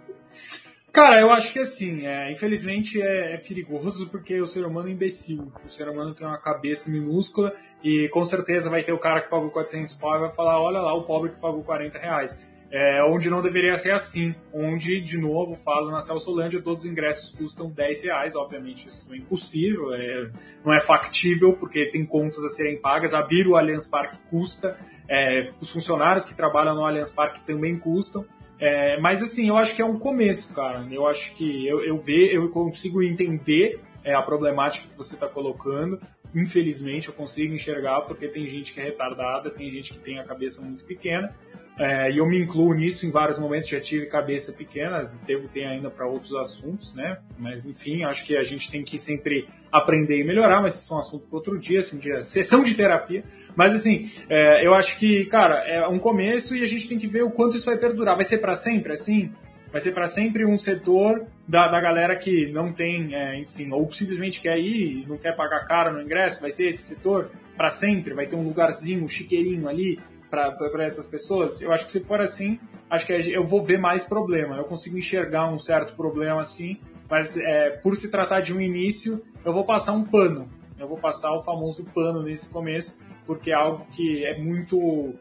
Cara, 0.92 1.20
eu 1.20 1.32
acho 1.32 1.52
que 1.52 1.58
assim, 1.58 2.06
é, 2.06 2.32
infelizmente 2.32 3.02
é, 3.02 3.34
é, 3.34 3.38
perigoso 3.38 4.10
porque 4.10 4.40
o 4.40 4.46
ser 4.46 4.64
humano 4.64 4.90
é 4.90 4.92
imbecil. 4.92 5.52
O 5.66 5.70
ser 5.70 5.90
humano 5.90 6.14
tem 6.14 6.28
uma 6.28 6.38
cabeça 6.38 6.92
minúscula 6.92 7.56
e 7.84 8.08
com 8.10 8.24
certeza 8.24 8.70
vai 8.70 8.84
ter 8.84 8.94
o 8.94 9.00
cara 9.00 9.20
que 9.20 9.30
pagou 9.30 9.50
400 9.50 9.92
pau 9.96 10.16
e 10.16 10.20
vai 10.20 10.32
falar: 10.32 10.62
olha 10.62 10.80
lá, 10.80 10.94
o 10.94 11.04
pobre 11.04 11.32
que 11.32 11.40
pagou 11.40 11.64
40 11.64 11.98
reais 11.98 12.40
é, 12.74 13.04
onde 13.04 13.30
não 13.30 13.40
deveria 13.40 13.78
ser 13.78 13.92
assim, 13.92 14.34
onde, 14.52 15.00
de 15.00 15.16
novo, 15.16 15.56
falo 15.56 15.92
na 15.92 16.00
Celsolândia, 16.00 16.60
todos 16.60 16.86
os 16.86 16.92
ingressos 16.92 17.32
custam 17.32 17.70
10 17.70 18.02
reais, 18.02 18.36
obviamente 18.36 18.88
isso 18.88 19.14
é 19.14 19.18
impossível, 19.18 19.94
é, 19.94 20.32
não 20.66 20.74
é 20.74 20.80
factível, 20.80 21.54
porque 21.54 21.92
tem 21.92 22.04
contas 22.04 22.44
a 22.44 22.50
serem 22.50 22.82
pagas, 22.82 23.14
abrir 23.14 23.48
o 23.48 23.56
Allianz 23.56 23.88
Parque 23.88 24.18
custa, 24.28 24.76
é, 25.08 25.50
os 25.62 25.72
funcionários 25.72 26.26
que 26.26 26.34
trabalham 26.34 26.74
no 26.74 26.84
Allianz 26.84 27.12
Parque 27.12 27.42
também 27.42 27.78
custam, 27.78 28.26
é, 28.60 29.00
mas 29.00 29.22
assim, 29.22 29.50
eu 29.50 29.58
acho 29.58 29.76
que 29.76 29.82
é 29.84 29.86
um 29.86 30.00
começo, 30.00 30.56
cara, 30.56 30.84
eu 30.90 31.06
acho 31.06 31.36
que 31.36 31.68
eu, 31.68 31.86
eu, 31.86 32.00
ve, 32.00 32.36
eu 32.36 32.50
consigo 32.50 33.04
entender 33.04 33.82
é, 34.04 34.16
a 34.16 34.22
problemática 34.24 34.88
que 34.90 34.98
você 34.98 35.14
está 35.14 35.28
colocando, 35.28 36.00
infelizmente 36.34 37.08
eu 37.08 37.14
consigo 37.14 37.54
enxergar, 37.54 38.02
porque 38.02 38.28
tem 38.28 38.48
gente 38.50 38.74
que 38.74 38.80
é 38.80 38.84
retardada, 38.84 39.52
tem 39.52 39.70
gente 39.70 39.94
que 39.94 40.00
tem 40.00 40.18
a 40.18 40.24
cabeça 40.24 40.64
muito 40.64 40.84
pequena, 40.86 41.32
é, 41.80 42.12
e 42.12 42.20
eu 42.20 42.26
me 42.26 42.40
incluo 42.40 42.74
nisso 42.74 43.06
em 43.06 43.10
vários 43.10 43.40
momentos, 43.40 43.68
já 43.68 43.80
tive 43.80 44.06
cabeça 44.06 44.54
pequena, 44.54 45.12
devo 45.26 45.48
ter 45.48 45.66
ainda 45.66 45.90
para 45.90 46.06
outros 46.06 46.34
assuntos, 46.36 46.94
né? 46.94 47.18
Mas 47.38 47.66
enfim, 47.66 48.04
acho 48.04 48.24
que 48.26 48.38
a 48.38 48.44
gente 48.44 48.70
tem 48.70 48.84
que 48.84 49.00
sempre 49.00 49.48
aprender 49.72 50.20
e 50.20 50.24
melhorar, 50.24 50.62
mas 50.62 50.76
isso 50.76 50.94
é 50.94 50.98
um 50.98 51.00
assunto 51.00 51.26
para 51.26 51.36
outro 51.36 51.58
dia, 51.58 51.80
assim, 51.80 51.98
um 51.98 52.00
dia, 52.00 52.22
sessão 52.22 52.64
de 52.64 52.76
terapia. 52.76 53.24
Mas 53.56 53.74
assim, 53.74 54.10
é, 54.30 54.66
eu 54.66 54.76
acho 54.76 55.00
que, 55.00 55.26
cara, 55.26 55.68
é 55.68 55.88
um 55.88 55.98
começo 55.98 56.56
e 56.56 56.62
a 56.62 56.68
gente 56.68 56.88
tem 56.88 57.00
que 57.00 57.08
ver 57.08 57.24
o 57.24 57.32
quanto 57.32 57.58
isso 57.58 57.66
vai 57.66 57.78
perdurar. 57.78 58.16
Vai 58.16 58.26
ser 58.26 58.38
para 58.38 58.56
sempre 58.56 58.94
assim? 58.94 59.32
Vai 59.72 59.82
ser 59.82 59.94
para 59.94 60.08
sempre 60.08 60.46
um 60.46 60.56
setor 60.56 61.26
da, 61.48 61.68
da 61.68 61.82
galera 61.82 62.16
que 62.16 62.52
não 62.52 62.72
tem, 62.72 63.16
é, 63.16 63.40
enfim, 63.40 63.72
ou 63.72 63.90
simplesmente 63.92 64.40
quer 64.40 64.60
ir 64.60 65.08
não 65.08 65.18
quer 65.18 65.36
pagar 65.36 65.66
caro 65.66 65.94
no 65.96 66.04
ingresso? 66.04 66.40
Vai 66.40 66.52
ser 66.52 66.68
esse 66.68 66.84
setor 66.84 67.32
para 67.58 67.72
sempre? 67.72 68.14
Vai 68.14 68.28
ter 68.28 68.36
um 68.36 68.44
lugarzinho, 68.44 69.04
um 69.04 69.08
chiqueirinho 69.08 69.68
ali 69.68 70.00
para 70.34 70.84
essas 70.84 71.06
pessoas, 71.06 71.62
eu 71.62 71.72
acho 71.72 71.86
que 71.86 71.92
se 71.92 72.00
for 72.00 72.20
assim, 72.20 72.60
acho 72.90 73.06
que 73.06 73.14
eu 73.14 73.46
vou 73.46 73.62
ver 73.62 73.78
mais 73.78 74.04
problema. 74.04 74.58
Eu 74.58 74.64
consigo 74.64 74.98
enxergar 74.98 75.48
um 75.48 75.60
certo 75.60 75.96
problema 75.96 76.42
assim, 76.42 76.80
mas 77.08 77.38
é, 77.38 77.70
por 77.70 77.96
se 77.96 78.10
tratar 78.10 78.42
de 78.42 78.52
um 78.52 78.60
início, 78.60 79.24
eu 79.46 79.54
vou 79.54 79.64
passar 79.64 79.94
um 79.94 80.04
pano. 80.04 80.50
Eu 80.80 80.88
vou 80.88 80.98
passar 80.98 81.32
o 81.34 81.44
famoso 81.44 81.86
pano 81.94 82.24
nesse 82.24 82.50
começo, 82.50 83.04
porque 83.28 83.52
é 83.52 83.54
algo 83.54 83.86
que 83.92 84.26
é 84.26 84.38
muito 84.40 85.14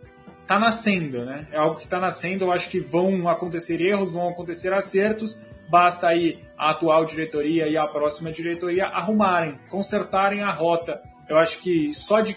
tá 0.47 0.59
nascendo, 0.59 1.25
né? 1.25 1.47
É 1.53 1.59
algo 1.59 1.77
que 1.77 1.85
está 1.85 2.01
nascendo. 2.01 2.47
Eu 2.47 2.53
acho 2.53 2.71
que 2.71 2.81
vão 2.81 3.29
acontecer 3.29 3.81
erros, 3.81 4.11
vão 4.11 4.29
acontecer 4.29 4.73
acertos. 4.73 5.43
Basta 5.69 6.09
aí 6.09 6.41
a 6.59 6.71
atual 6.71 7.05
diretoria 7.05 7.69
e 7.69 7.77
a 7.77 7.87
próxima 7.87 8.33
diretoria 8.33 8.87
arrumarem, 8.87 9.59
consertarem 9.71 10.43
a 10.43 10.51
rota. 10.51 11.01
Eu 11.29 11.39
acho 11.39 11.63
que 11.63 11.93
só 11.93 12.21
de, 12.21 12.37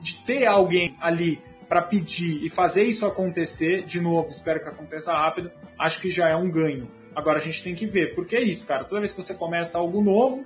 de 0.00 0.14
ter 0.24 0.46
alguém 0.46 0.96
ali 1.00 1.40
para 1.72 1.80
pedir 1.80 2.44
e 2.44 2.50
fazer 2.50 2.84
isso 2.84 3.06
acontecer, 3.06 3.84
de 3.84 3.98
novo, 3.98 4.30
espero 4.30 4.60
que 4.60 4.68
aconteça 4.68 5.10
rápido, 5.10 5.50
acho 5.78 6.02
que 6.02 6.10
já 6.10 6.28
é 6.28 6.36
um 6.36 6.50
ganho. 6.50 6.86
Agora 7.14 7.38
a 7.38 7.40
gente 7.40 7.64
tem 7.64 7.74
que 7.74 7.86
ver, 7.86 8.14
porque 8.14 8.36
é 8.36 8.42
isso, 8.42 8.66
cara. 8.66 8.84
Toda 8.84 9.00
vez 9.00 9.10
que 9.10 9.22
você 9.22 9.32
começa 9.32 9.78
algo 9.78 10.02
novo, 10.02 10.44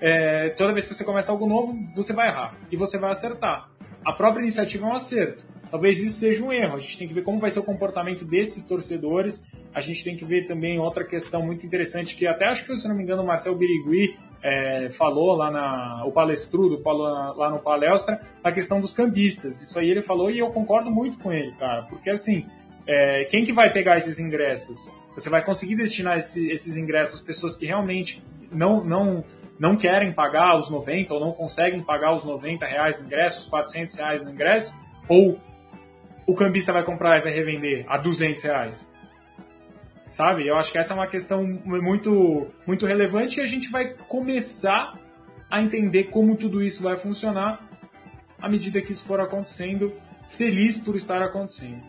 é, 0.00 0.48
toda 0.48 0.72
vez 0.72 0.84
que 0.84 0.92
você 0.92 1.04
começa 1.04 1.30
algo 1.30 1.46
novo, 1.46 1.72
você 1.94 2.12
vai 2.12 2.26
errar 2.26 2.58
e 2.72 2.76
você 2.76 2.98
vai 2.98 3.12
acertar. 3.12 3.70
A 4.04 4.12
própria 4.12 4.42
iniciativa 4.42 4.84
é 4.84 4.88
um 4.88 4.94
acerto. 4.94 5.44
Talvez 5.70 6.02
isso 6.02 6.18
seja 6.18 6.42
um 6.42 6.52
erro. 6.52 6.74
A 6.74 6.80
gente 6.80 6.98
tem 6.98 7.06
que 7.06 7.14
ver 7.14 7.22
como 7.22 7.38
vai 7.38 7.52
ser 7.52 7.60
o 7.60 7.64
comportamento 7.64 8.24
desses 8.24 8.64
torcedores. 8.64 9.48
A 9.72 9.80
gente 9.80 10.02
tem 10.02 10.16
que 10.16 10.24
ver 10.24 10.44
também 10.44 10.80
outra 10.80 11.04
questão 11.04 11.40
muito 11.46 11.64
interessante 11.64 12.16
que 12.16 12.26
até 12.26 12.46
acho 12.46 12.66
que, 12.66 12.76
se 12.76 12.88
não 12.88 12.96
me 12.96 13.04
engano, 13.04 13.22
o 13.22 13.26
Marcel 13.26 13.54
Birigui 13.54 14.16
é, 14.44 14.90
falou 14.90 15.34
lá 15.34 15.50
na. 15.50 16.04
O 16.04 16.12
palestrudo 16.12 16.76
falou 16.78 17.08
lá 17.34 17.48
no 17.48 17.58
palestra, 17.58 18.20
a 18.42 18.52
questão 18.52 18.78
dos 18.78 18.92
cambistas. 18.92 19.62
Isso 19.62 19.78
aí 19.78 19.90
ele 19.90 20.02
falou 20.02 20.30
e 20.30 20.38
eu 20.38 20.50
concordo 20.50 20.90
muito 20.90 21.18
com 21.18 21.32
ele, 21.32 21.52
cara. 21.52 21.82
Porque 21.84 22.10
assim, 22.10 22.46
é, 22.86 23.24
quem 23.24 23.42
que 23.42 23.54
vai 23.54 23.72
pegar 23.72 23.96
esses 23.96 24.18
ingressos? 24.18 24.94
Você 25.14 25.30
vai 25.30 25.42
conseguir 25.42 25.76
destinar 25.76 26.18
esse, 26.18 26.50
esses 26.50 26.76
ingressos 26.76 27.20
às 27.20 27.26
pessoas 27.26 27.56
que 27.56 27.64
realmente 27.64 28.22
não, 28.52 28.84
não, 28.84 29.24
não 29.58 29.76
querem 29.76 30.12
pagar 30.12 30.58
os 30.58 30.68
90 30.68 31.14
ou 31.14 31.20
não 31.20 31.32
conseguem 31.32 31.82
pagar 31.82 32.12
os 32.12 32.22
90 32.22 32.66
reais 32.66 32.98
no 32.98 33.06
ingresso, 33.06 33.40
os 33.40 33.46
400 33.46 33.94
reais 33.94 34.22
no 34.22 34.30
ingresso? 34.30 34.76
Ou 35.08 35.40
o 36.26 36.34
cambista 36.34 36.70
vai 36.70 36.84
comprar 36.84 37.18
e 37.18 37.22
vai 37.22 37.32
revender 37.32 37.86
a 37.88 37.96
200 37.96 38.42
reais? 38.42 38.93
Sabe? 40.06 40.46
Eu 40.46 40.56
acho 40.56 40.70
que 40.70 40.78
essa 40.78 40.92
é 40.92 40.96
uma 40.96 41.06
questão 41.06 41.42
muito, 41.64 42.46
muito 42.66 42.86
relevante 42.86 43.40
e 43.40 43.42
a 43.42 43.46
gente 43.46 43.70
vai 43.70 43.94
começar 44.08 44.98
a 45.50 45.62
entender 45.62 46.04
como 46.04 46.36
tudo 46.36 46.62
isso 46.62 46.82
vai 46.82 46.96
funcionar 46.96 47.60
à 48.40 48.48
medida 48.48 48.82
que 48.82 48.92
isso 48.92 49.04
for 49.04 49.20
acontecendo. 49.20 49.92
Feliz 50.28 50.78
por 50.78 50.96
estar 50.96 51.22
acontecendo. 51.22 51.82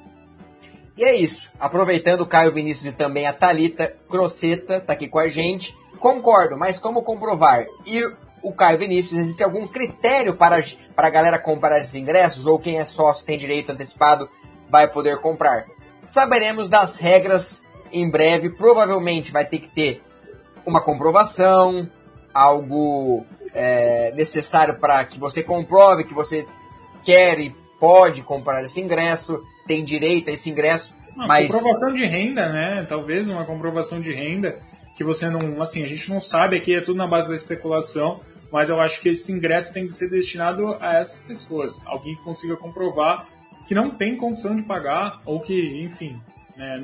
E 0.97 1.03
é 1.03 1.13
isso. 1.13 1.49
Aproveitando 1.59 2.21
o 2.21 2.25
Caio 2.25 2.51
Vinícius 2.51 2.93
e 2.93 2.95
também 2.95 3.27
a 3.27 3.33
Talita 3.33 3.93
Croceta 4.09 4.79
tá 4.79 4.93
aqui 4.93 5.07
com 5.07 5.19
a 5.19 5.27
gente. 5.27 5.75
Concordo, 5.99 6.57
mas 6.57 6.79
como 6.79 7.01
comprovar? 7.01 7.65
E 7.85 8.01
o 8.41 8.53
Caio 8.53 8.77
Vinícius, 8.77 9.19
existe 9.19 9.43
algum 9.43 9.67
critério 9.67 10.35
para, 10.35 10.59
para 10.95 11.07
a 11.07 11.09
galera 11.09 11.39
comprar 11.39 11.79
esses 11.79 11.95
ingressos? 11.95 12.45
Ou 12.45 12.59
quem 12.59 12.77
é 12.77 12.85
sócio 12.85 13.25
tem 13.25 13.37
direito 13.37 13.71
antecipado 13.71 14.29
vai 14.69 14.87
poder 14.87 15.17
comprar? 15.17 15.65
Saberemos 16.07 16.69
das 16.69 16.99
regras 16.99 17.64
em 17.91 18.09
breve. 18.09 18.49
Provavelmente 18.49 19.31
vai 19.31 19.45
ter 19.45 19.59
que 19.59 19.67
ter 19.67 20.01
uma 20.65 20.81
comprovação, 20.81 21.89
algo 22.33 23.25
é, 23.53 24.11
necessário 24.15 24.75
para 24.75 25.03
que 25.05 25.19
você 25.19 25.43
comprove 25.43 26.03
que 26.03 26.13
você 26.13 26.45
quer 27.03 27.39
e 27.39 27.55
pode 27.79 28.23
comprar 28.23 28.63
esse 28.63 28.81
ingresso, 28.81 29.41
tem 29.67 29.83
direito 29.83 30.29
a 30.29 30.33
esse 30.33 30.49
ingresso. 30.49 30.93
Uma 31.15 31.27
mas... 31.27 31.53
comprovação 31.53 31.93
de 31.93 32.07
renda, 32.07 32.49
né? 32.49 32.85
Talvez 32.89 33.29
uma 33.29 33.45
comprovação 33.45 34.01
de 34.01 34.13
renda 34.13 34.59
que 34.97 35.03
você 35.03 35.29
não. 35.29 35.61
Assim, 35.61 35.83
a 35.83 35.87
gente 35.87 36.09
não 36.09 36.19
sabe 36.19 36.57
aqui, 36.57 36.75
é 36.75 36.81
tudo 36.81 36.97
na 36.97 37.07
base 37.07 37.27
da 37.27 37.33
especulação, 37.33 38.19
mas 38.51 38.69
eu 38.69 38.81
acho 38.81 38.99
que 39.01 39.09
esse 39.09 39.31
ingresso 39.31 39.73
tem 39.73 39.87
que 39.87 39.93
ser 39.93 40.09
destinado 40.09 40.75
a 40.79 40.97
essas 40.97 41.19
pessoas. 41.19 41.85
Alguém 41.87 42.15
que 42.15 42.23
consiga 42.23 42.55
comprovar 42.57 43.27
que 43.67 43.73
não 43.73 43.89
tem 43.89 44.15
condição 44.15 44.55
de 44.55 44.63
pagar, 44.63 45.19
ou 45.25 45.39
que, 45.39 45.81
enfim, 45.81 46.21
né, 46.57 46.81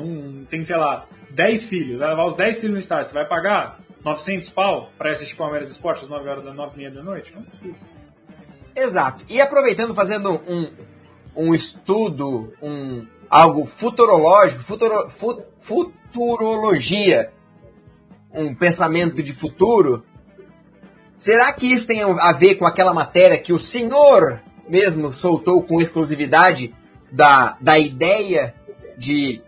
tem, 0.49 0.63
sei 0.63 0.77
lá, 0.77 1.05
10 1.29 1.63
filhos, 1.63 1.99
vai 1.99 2.09
levar 2.09 2.25
os 2.25 2.35
10 2.35 2.57
filhos 2.57 2.73
no 2.73 2.79
estádio, 2.79 3.09
você 3.09 3.13
vai 3.13 3.27
pagar 3.27 3.77
900 4.03 4.49
pau 4.49 4.89
para 4.97 5.11
assistir 5.11 5.35
Palmeiras 5.35 5.69
Esporte 5.69 6.03
às 6.03 6.09
9 6.09 6.29
horas 6.29 6.43
da 6.43 6.53
9 6.53 6.73
e 6.73 6.77
meia 6.77 6.91
da 6.91 7.03
noite? 7.03 7.33
É. 8.75 8.81
Exato. 8.83 9.23
E 9.29 9.39
aproveitando, 9.39 9.93
fazendo 9.93 10.41
um, 10.47 10.71
um 11.35 11.53
estudo, 11.53 12.53
um, 12.61 13.05
algo 13.29 13.65
futurológico, 13.65 14.63
futuro, 14.63 15.09
fu, 15.09 15.43
futurologia, 15.57 17.31
um 18.33 18.55
pensamento 18.55 19.21
de 19.21 19.33
futuro, 19.33 20.03
será 21.17 21.51
que 21.51 21.71
isso 21.71 21.85
tem 21.85 22.01
a 22.01 22.31
ver 22.31 22.55
com 22.55 22.65
aquela 22.65 22.93
matéria 22.93 23.37
que 23.37 23.53
o 23.53 23.59
senhor 23.59 24.41
mesmo 24.67 25.13
soltou 25.13 25.61
com 25.63 25.81
exclusividade 25.81 26.73
da, 27.11 27.57
da 27.59 27.77
ideia 27.77 28.55
de 28.97 29.41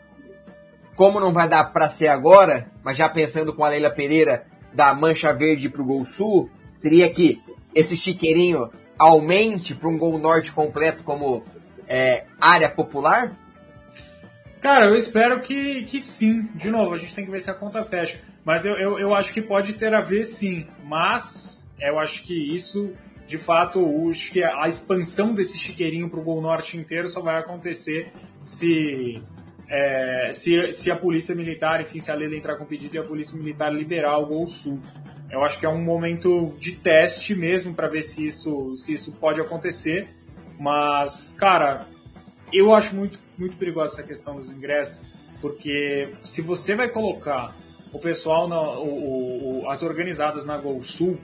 como 0.96 1.20
não 1.20 1.34
vai 1.34 1.48
dar 1.48 1.72
para 1.72 1.89
ser 1.89 2.08
agora, 2.08 2.72
mas 2.84 2.98
já 2.98 3.10
pensando 3.10 3.54
com 3.54 3.64
a 3.64 3.70
Leila 3.70 3.89
Pereira 3.89 4.46
da 4.74 4.94
Mancha 4.94 5.34
Verde 5.34 5.70
para 5.70 5.82
o 5.82 5.86
Gol 5.86 6.06
Sul, 6.06 6.50
seria 6.76 7.10
que 7.10 7.41
esse 7.74 7.98
chiqueirinho 7.98 8.70
aumente 8.98 9.74
para 9.76 9.89
um 9.89 9.98
Gol 9.98 10.18
Norte 10.18 10.52
completo 10.52 11.04
como 11.04 11.44
é, 11.88 12.26
área 12.39 12.70
popular? 12.70 13.36
Cara, 14.62 14.86
eu 14.86 14.96
espero 14.96 15.39
que, 15.41 15.84
que 15.84 16.00
sim. 16.00 16.44
De 16.56 16.70
novo, 16.70 16.94
a 16.94 16.98
gente 16.98 17.14
tem 17.14 17.26
que 17.26 17.32
ver 17.32 17.41
se 17.41 17.52
a 17.52 17.54
conta 17.54 17.84
fecha. 17.84 18.22
Mas 18.46 18.66
eu, 18.66 18.76
eu, 18.76 19.00
eu 19.00 19.14
acho 19.14 19.34
que 19.34 19.41
pode 19.41 19.74
ter 19.74 19.94
a 19.94 20.00
ver 20.00 20.26
sim. 20.26 20.66
Mas 20.86 21.70
eu 21.80 22.00
acho 22.00 22.24
que 22.24 22.34
isso, 22.34 22.94
de 23.28 23.38
fato, 23.38 24.10
acho 24.10 24.32
que 24.32 24.41
a 24.44 24.68
expansão 24.68 25.34
desse 25.34 25.58
chiqueirinho 25.58 26.10
para 26.10 26.20
o 26.20 26.24
Gol 26.24 26.41
Norte 26.41 26.78
inteiro 26.78 27.10
só 27.10 27.20
vai 27.20 27.38
acontecer 27.38 28.12
se 28.41 29.22
é, 29.68 30.32
se, 30.34 30.74
se 30.74 30.91
a 30.91 30.95
polícia 30.95 31.36
militar, 31.36 31.82
enfim, 31.82 31.99
se 31.99 32.11
a 32.11 32.16
lei 32.16 32.36
entrar 32.36 32.55
com 32.55 32.66
pedido 32.66 32.95
e 32.95 32.99
a 32.99 33.03
polícia 33.03 33.38
militar 33.38 33.74
liberar 33.74 34.18
o 34.18 34.26
Gol 34.26 34.47
Sul. 34.47 34.80
Eu 35.30 35.43
acho 35.43 35.59
que 35.59 35.66
é 35.66 35.70
um 35.70 35.82
momento 35.82 36.53
de 36.59 36.74
teste 36.74 37.34
mesmo 37.34 37.74
para 37.74 37.88
ver 37.88 38.03
se 38.03 38.26
isso, 38.26 38.76
se 38.76 38.93
isso 38.93 39.14
pode 39.14 39.41
acontecer. 39.41 40.07
Mas, 40.59 41.36
cara, 41.39 41.88
eu 42.51 42.74
acho 42.74 42.95
muito, 42.95 43.20
muito 43.38 43.57
perigosa 43.57 43.93
essa 43.93 44.03
questão 44.03 44.36
dos 44.36 44.51
ingressos, 44.51 45.11
porque 45.41 46.14
se 46.24 46.41
você 46.41 46.76
vai 46.76 46.88
colocar 46.88 47.55
o 47.91 47.99
pessoal, 47.99 48.47
na, 48.47 48.61
o, 48.80 49.64
o, 49.64 49.70
as 49.70 49.82
organizadas 49.82 50.45
na 50.45 50.57
Gol 50.57 50.82
Sul, 50.84 51.20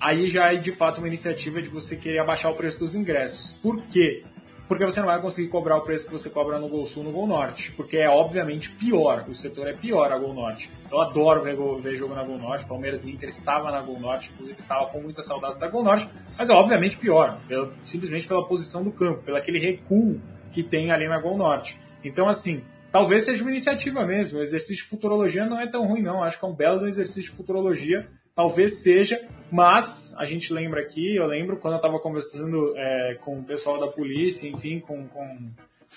aí 0.00 0.28
já 0.28 0.52
é 0.52 0.56
de 0.56 0.72
fato 0.72 0.98
uma 0.98 1.08
iniciativa 1.08 1.62
de 1.62 1.68
você 1.68 1.96
querer 1.96 2.18
abaixar 2.18 2.50
o 2.50 2.54
preço 2.54 2.80
dos 2.80 2.94
ingressos. 2.94 3.52
Por 3.54 3.80
quê? 3.82 4.24
Porque 4.68 4.84
você 4.84 5.00
não 5.00 5.06
vai 5.06 5.20
conseguir 5.20 5.48
cobrar 5.48 5.76
o 5.76 5.82
preço 5.82 6.06
que 6.06 6.12
você 6.12 6.30
cobra 6.30 6.58
no 6.58 6.68
Gol 6.68 6.86
Sul 6.86 7.04
no 7.04 7.12
Gol 7.12 7.26
Norte, 7.26 7.72
porque 7.72 7.98
é 7.98 8.08
obviamente 8.08 8.70
pior, 8.70 9.24
o 9.28 9.34
setor 9.34 9.68
é 9.68 9.72
pior 9.74 10.10
a 10.10 10.18
Gol 10.18 10.32
Norte. 10.32 10.70
Eu 10.90 11.00
adoro 11.00 11.42
ver, 11.42 11.56
ver 11.80 11.96
jogo 11.96 12.14
na 12.14 12.22
Gol 12.22 12.38
Norte, 12.38 12.64
Palmeiras 12.64 13.04
e 13.04 13.10
Inter 13.10 13.28
estava 13.28 13.70
na 13.70 13.80
Gol 13.82 14.00
Norte, 14.00 14.30
inclusive 14.32 14.58
estava 14.58 14.86
com 14.86 15.00
muita 15.00 15.22
saudade 15.22 15.58
da 15.58 15.68
Gol 15.68 15.84
Norte, 15.84 16.08
mas 16.38 16.48
é 16.48 16.52
obviamente 16.52 16.96
pior, 16.96 17.38
simplesmente 17.82 18.26
pela 18.26 18.46
posição 18.46 18.82
do 18.82 18.90
campo, 18.90 19.22
pelo 19.22 19.36
aquele 19.36 19.58
recuo 19.58 20.20
que 20.52 20.62
tem 20.62 20.90
ali 20.90 21.08
na 21.08 21.20
Gol 21.20 21.36
Norte. 21.36 21.78
Então, 22.02 22.28
assim, 22.28 22.64
talvez 22.90 23.24
seja 23.24 23.42
uma 23.42 23.50
iniciativa 23.50 24.06
mesmo, 24.06 24.38
o 24.38 24.42
exercício 24.42 24.84
de 24.84 24.90
futurologia 24.90 25.46
não 25.46 25.60
é 25.60 25.66
tão 25.66 25.86
ruim 25.86 26.02
não, 26.02 26.22
acho 26.22 26.38
que 26.38 26.44
é 26.44 26.48
um 26.48 26.54
belo 26.54 26.86
exercício 26.86 27.30
de 27.30 27.36
futurologia, 27.36 28.08
talvez 28.34 28.82
seja, 28.82 29.28
mas 29.50 30.14
a 30.18 30.24
gente 30.24 30.52
lembra 30.52 30.80
aqui, 30.80 31.16
eu 31.16 31.26
lembro 31.26 31.56
quando 31.56 31.74
eu 31.74 31.78
estava 31.78 31.98
conversando 32.00 32.76
é, 32.76 33.16
com 33.20 33.38
o 33.38 33.44
pessoal 33.44 33.78
da 33.78 33.86
polícia, 33.86 34.48
enfim, 34.48 34.80
com, 34.80 35.06
com, 35.08 35.50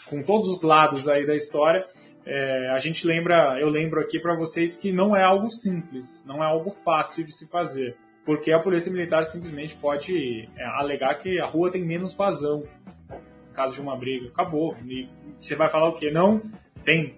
com 0.05 0.23
todos 0.23 0.49
os 0.49 0.61
lados 0.61 1.07
aí 1.07 1.25
da 1.25 1.35
história, 1.35 1.85
é, 2.25 2.69
a 2.69 2.77
gente 2.77 3.07
lembra, 3.07 3.57
eu 3.59 3.69
lembro 3.69 3.99
aqui 3.99 4.19
para 4.19 4.35
vocês 4.35 4.77
que 4.77 4.91
não 4.91 5.15
é 5.15 5.23
algo 5.23 5.49
simples, 5.49 6.23
não 6.27 6.43
é 6.43 6.45
algo 6.45 6.69
fácil 6.69 7.25
de 7.25 7.31
se 7.31 7.49
fazer, 7.49 7.95
porque 8.25 8.51
a 8.51 8.59
polícia 8.59 8.91
militar 8.91 9.23
simplesmente 9.23 9.75
pode 9.75 10.49
é, 10.57 10.65
alegar 10.65 11.15
que 11.15 11.39
a 11.39 11.45
rua 11.45 11.71
tem 11.71 11.83
menos 11.83 12.13
vazão, 12.13 12.63
no 13.09 13.53
caso 13.53 13.75
de 13.75 13.81
uma 13.81 13.95
briga, 13.95 14.27
acabou. 14.27 14.75
E 14.85 15.09
você 15.39 15.55
vai 15.55 15.69
falar 15.69 15.87
o 15.87 15.93
quê? 15.93 16.11
Não 16.11 16.41
tem, 16.83 17.15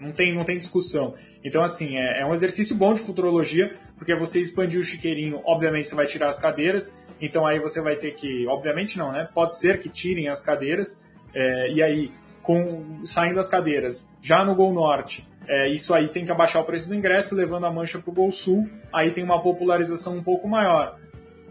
não 0.00 0.12
tem, 0.12 0.34
não 0.34 0.44
tem 0.44 0.56
discussão. 0.56 1.14
Então 1.44 1.62
assim 1.62 1.98
é, 1.98 2.22
é 2.22 2.26
um 2.26 2.32
exercício 2.32 2.74
bom 2.74 2.94
de 2.94 3.00
futurologia 3.00 3.76
porque 3.96 4.14
você 4.14 4.40
expandir 4.40 4.80
o 4.80 4.84
chiqueirinho, 4.84 5.40
obviamente 5.44 5.88
você 5.88 5.94
vai 5.94 6.06
tirar 6.06 6.28
as 6.28 6.38
cadeiras, 6.38 6.96
então 7.20 7.46
aí 7.46 7.58
você 7.58 7.80
vai 7.80 7.96
ter 7.96 8.12
que, 8.14 8.46
obviamente 8.46 8.98
não, 8.98 9.12
né? 9.12 9.28
Pode 9.34 9.58
ser 9.58 9.80
que 9.80 9.88
tirem 9.88 10.28
as 10.28 10.40
cadeiras, 10.40 11.04
é, 11.34 11.72
e 11.72 11.82
aí, 11.82 12.10
com 12.42 13.04
saindo 13.04 13.40
as 13.40 13.48
cadeiras, 13.48 14.16
já 14.20 14.44
no 14.44 14.54
Gol 14.54 14.72
Norte, 14.72 15.26
é, 15.46 15.70
isso 15.70 15.94
aí 15.94 16.08
tem 16.08 16.24
que 16.24 16.32
abaixar 16.32 16.62
o 16.62 16.64
preço 16.64 16.88
do 16.88 16.94
ingresso, 16.94 17.34
levando 17.34 17.66
a 17.66 17.70
mancha 17.70 17.98
para 17.98 18.10
o 18.10 18.14
Gol 18.14 18.30
Sul, 18.30 18.68
aí 18.92 19.10
tem 19.10 19.22
uma 19.22 19.42
popularização 19.42 20.16
um 20.16 20.22
pouco 20.22 20.48
maior. 20.48 20.98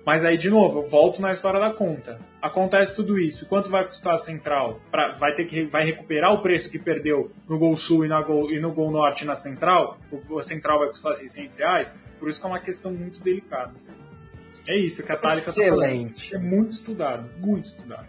Mas 0.06 0.26
aí, 0.26 0.38
de 0.38 0.50
novo, 0.50 0.82
eu 0.82 0.88
volto 0.88 1.22
na 1.22 1.32
história 1.32 1.60
da 1.60 1.74
conta. 1.74 2.20
Acontece 2.42 2.96
tudo 2.96 3.18
isso. 3.18 3.46
Quanto 3.46 3.70
vai 3.70 3.86
custar 3.86 4.14
a 4.14 4.18
Central? 4.18 4.82
Pra, 4.92 5.14
vai 5.14 5.34
ter 5.34 5.46
que 5.46 5.64
vai 5.64 5.86
recuperar 5.86 6.34
o 6.34 6.42
preço 6.42 6.70
que 6.70 6.78
perdeu 6.78 7.32
no 7.48 7.58
Gol 7.58 7.78
Sul 7.78 8.04
e, 8.04 8.08
na 8.10 8.22
Gol, 8.22 8.52
e 8.52 8.60
no 8.60 8.74
Gol 8.74 8.92
Norte 8.92 9.24
na 9.24 9.34
Central? 9.34 9.98
O, 10.30 10.38
a 10.38 10.44
Central 10.44 10.80
vai 10.80 10.90
custar 10.90 11.16
600 11.16 11.58
reais? 11.58 12.04
Por 12.20 12.30
isso 12.30 12.40
que 12.40 12.46
é 12.46 12.50
uma 12.50 12.60
questão 12.60 12.92
muito 12.92 13.22
delicada. 13.22 13.72
É 14.68 14.78
isso 14.78 15.04
que 15.04 15.12
a 15.12 15.16
Thalita 15.16 15.40
Excelente. 15.40 16.32
Tá 16.32 16.38
é 16.38 16.40
muito 16.40 16.72
estudado, 16.72 17.30
muito 17.40 17.66
estudado. 17.66 18.08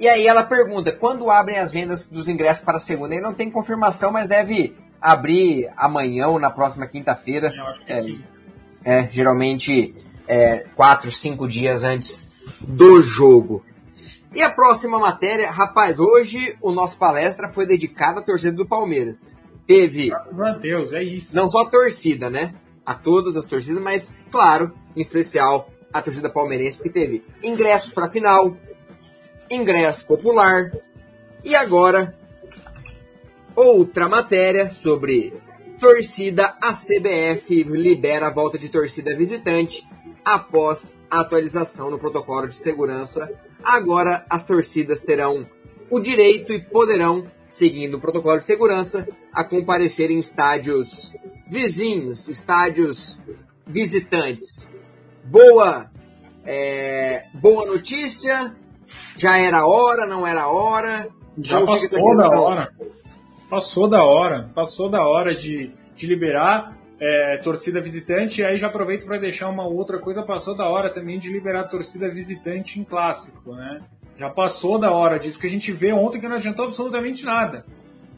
E 0.00 0.08
aí 0.08 0.26
ela 0.26 0.44
pergunta, 0.44 0.92
quando 0.92 1.30
abrem 1.30 1.58
as 1.58 1.72
vendas 1.72 2.08
dos 2.08 2.28
ingressos 2.28 2.64
para 2.64 2.76
a 2.76 2.80
segunda? 2.80 3.14
Aí 3.14 3.20
não 3.20 3.34
tem 3.34 3.50
confirmação, 3.50 4.12
mas 4.12 4.28
deve 4.28 4.76
abrir 5.00 5.68
amanhã 5.76 6.28
ou 6.28 6.38
na 6.38 6.50
próxima 6.50 6.86
quinta-feira. 6.86 7.52
É, 7.86 7.98
é, 7.98 8.16
é, 8.84 9.08
geralmente 9.10 9.94
é, 10.28 10.66
quatro, 10.74 11.10
cinco 11.10 11.48
dias 11.48 11.82
antes 11.82 12.30
do 12.60 13.00
jogo. 13.00 13.64
E 14.34 14.42
a 14.42 14.50
próxima 14.50 14.98
matéria, 14.98 15.50
rapaz, 15.50 15.98
hoje 15.98 16.56
o 16.60 16.70
nosso 16.70 16.98
palestra 16.98 17.48
foi 17.48 17.66
dedicado 17.66 18.20
à 18.20 18.22
torcida 18.22 18.52
do 18.52 18.66
Palmeiras. 18.66 19.38
Teve. 19.66 20.10
Meu 20.32 20.58
Deus, 20.58 20.92
é 20.92 21.02
isso. 21.02 21.34
Não 21.34 21.50
só 21.50 21.62
a 21.62 21.70
torcida, 21.70 22.28
né? 22.28 22.54
A 22.84 22.94
todas 22.94 23.36
as 23.36 23.46
torcidas, 23.46 23.82
mas, 23.82 24.18
claro, 24.30 24.72
em 24.94 25.00
especial 25.00 25.70
a 25.92 26.02
torcida 26.02 26.28
palmeirense, 26.28 26.76
porque 26.76 26.90
teve 26.90 27.24
ingressos 27.42 27.92
para 27.92 28.06
a 28.06 28.10
final, 28.10 28.54
ingresso 29.50 30.06
popular 30.06 30.70
e 31.42 31.54
agora 31.56 32.14
outra 33.56 34.08
matéria 34.08 34.70
sobre 34.70 35.32
torcida. 35.80 36.54
A 36.60 36.72
CBF 36.72 37.62
libera 37.64 38.26
a 38.26 38.32
volta 38.32 38.58
de 38.58 38.68
torcida 38.68 39.16
visitante 39.16 39.87
após 40.34 40.98
a 41.10 41.20
atualização 41.20 41.90
no 41.90 41.98
protocolo 41.98 42.48
de 42.48 42.56
segurança. 42.56 43.32
Agora 43.64 44.24
as 44.28 44.44
torcidas 44.44 45.02
terão 45.02 45.46
o 45.90 45.98
direito 45.98 46.52
e 46.52 46.60
poderão, 46.60 47.26
seguindo 47.48 47.94
o 47.94 48.00
protocolo 48.00 48.36
de 48.36 48.44
segurança, 48.44 49.08
a 49.32 49.42
comparecer 49.42 50.10
em 50.10 50.18
estádios 50.18 51.14
vizinhos, 51.48 52.28
estádios 52.28 53.18
visitantes. 53.66 54.76
Boa, 55.24 55.90
é, 56.44 57.24
boa 57.34 57.64
notícia. 57.64 58.54
Já 59.16 59.38
era 59.38 59.66
hora, 59.66 60.06
não 60.06 60.26
era 60.26 60.48
hora. 60.48 61.08
Já 61.38 61.64
passou 61.64 62.16
da 62.16 62.28
hora. 62.28 62.74
Passou 63.48 63.88
da 63.88 64.04
hora. 64.04 64.50
Passou 64.54 64.90
da 64.90 65.02
hora 65.02 65.34
de, 65.34 65.70
de 65.96 66.06
liberar 66.06 66.77
é, 67.00 67.38
torcida 67.38 67.80
visitante, 67.80 68.40
e 68.40 68.44
aí 68.44 68.58
já 68.58 68.66
aproveito 68.66 69.06
para 69.06 69.18
deixar 69.18 69.48
uma 69.48 69.66
outra 69.66 69.98
coisa, 69.98 70.22
passou 70.22 70.56
da 70.56 70.68
hora 70.68 70.90
também 70.90 71.18
de 71.18 71.30
liberar 71.30 71.64
torcida 71.64 72.08
visitante 72.08 72.80
em 72.80 72.84
clássico, 72.84 73.54
né? 73.54 73.80
Já 74.16 74.28
passou 74.28 74.78
da 74.78 74.90
hora 74.90 75.18
disso, 75.18 75.36
porque 75.36 75.46
a 75.46 75.50
gente 75.50 75.70
vê 75.70 75.92
ontem 75.92 76.20
que 76.20 76.26
não 76.26 76.36
adiantou 76.36 76.64
absolutamente 76.64 77.24
nada. 77.24 77.64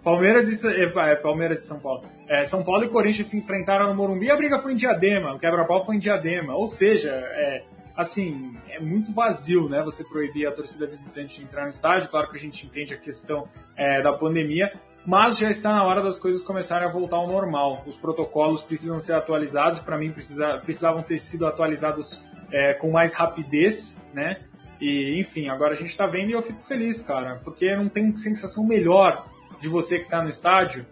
Palmeiras 0.02 0.48
e, 0.48 0.66
é, 0.66 0.84
é, 0.84 1.16
Palmeiras 1.16 1.58
e 1.58 1.66
São 1.66 1.78
Paulo. 1.78 2.04
É, 2.26 2.44
São 2.44 2.64
Paulo 2.64 2.84
e 2.84 2.88
Corinthians 2.88 3.26
se 3.26 3.36
enfrentaram 3.36 3.88
no 3.88 3.94
Morumbi 3.94 4.26
e 4.26 4.30
a 4.30 4.36
briga 4.36 4.58
foi 4.58 4.72
em 4.72 4.76
Diadema, 4.76 5.34
o 5.34 5.38
quebra-pau 5.38 5.84
foi 5.84 5.96
em 5.96 5.98
Diadema. 5.98 6.54
Ou 6.54 6.66
seja, 6.66 7.10
é, 7.10 7.64
assim, 7.94 8.56
é 8.70 8.80
muito 8.80 9.12
vazio, 9.12 9.68
né? 9.68 9.82
Você 9.82 10.02
proibir 10.04 10.46
a 10.46 10.52
torcida 10.52 10.86
visitante 10.86 11.38
de 11.38 11.44
entrar 11.44 11.62
no 11.62 11.68
estádio. 11.68 12.08
Claro 12.08 12.30
que 12.30 12.36
a 12.36 12.40
gente 12.40 12.66
entende 12.66 12.94
a 12.94 12.96
questão 12.96 13.46
é, 13.76 14.00
da 14.00 14.12
pandemia, 14.12 14.72
mas 15.04 15.38
já 15.38 15.50
está 15.50 15.72
na 15.72 15.84
hora 15.84 16.02
das 16.02 16.18
coisas 16.18 16.42
começarem 16.42 16.86
a 16.86 16.90
voltar 16.90 17.16
ao 17.16 17.26
normal. 17.26 17.82
Os 17.86 17.96
protocolos 17.96 18.62
precisam 18.62 19.00
ser 19.00 19.14
atualizados, 19.14 19.80
para 19.80 19.96
mim 19.96 20.12
precisa, 20.12 20.58
precisavam 20.58 21.02
ter 21.02 21.18
sido 21.18 21.46
atualizados 21.46 22.26
é, 22.52 22.74
com 22.74 22.90
mais 22.90 23.14
rapidez, 23.14 24.08
né? 24.12 24.40
E 24.80 25.18
enfim, 25.20 25.48
agora 25.48 25.72
a 25.72 25.76
gente 25.76 25.90
está 25.90 26.06
vendo 26.06 26.30
e 26.30 26.32
eu 26.32 26.42
fico 26.42 26.62
feliz, 26.62 27.02
cara, 27.02 27.40
porque 27.44 27.74
não 27.76 27.88
tem 27.88 28.16
sensação 28.16 28.66
melhor 28.66 29.26
de 29.60 29.68
você 29.68 29.98
que 29.98 30.04
está 30.04 30.22
no 30.22 30.28
estádio 30.28 30.86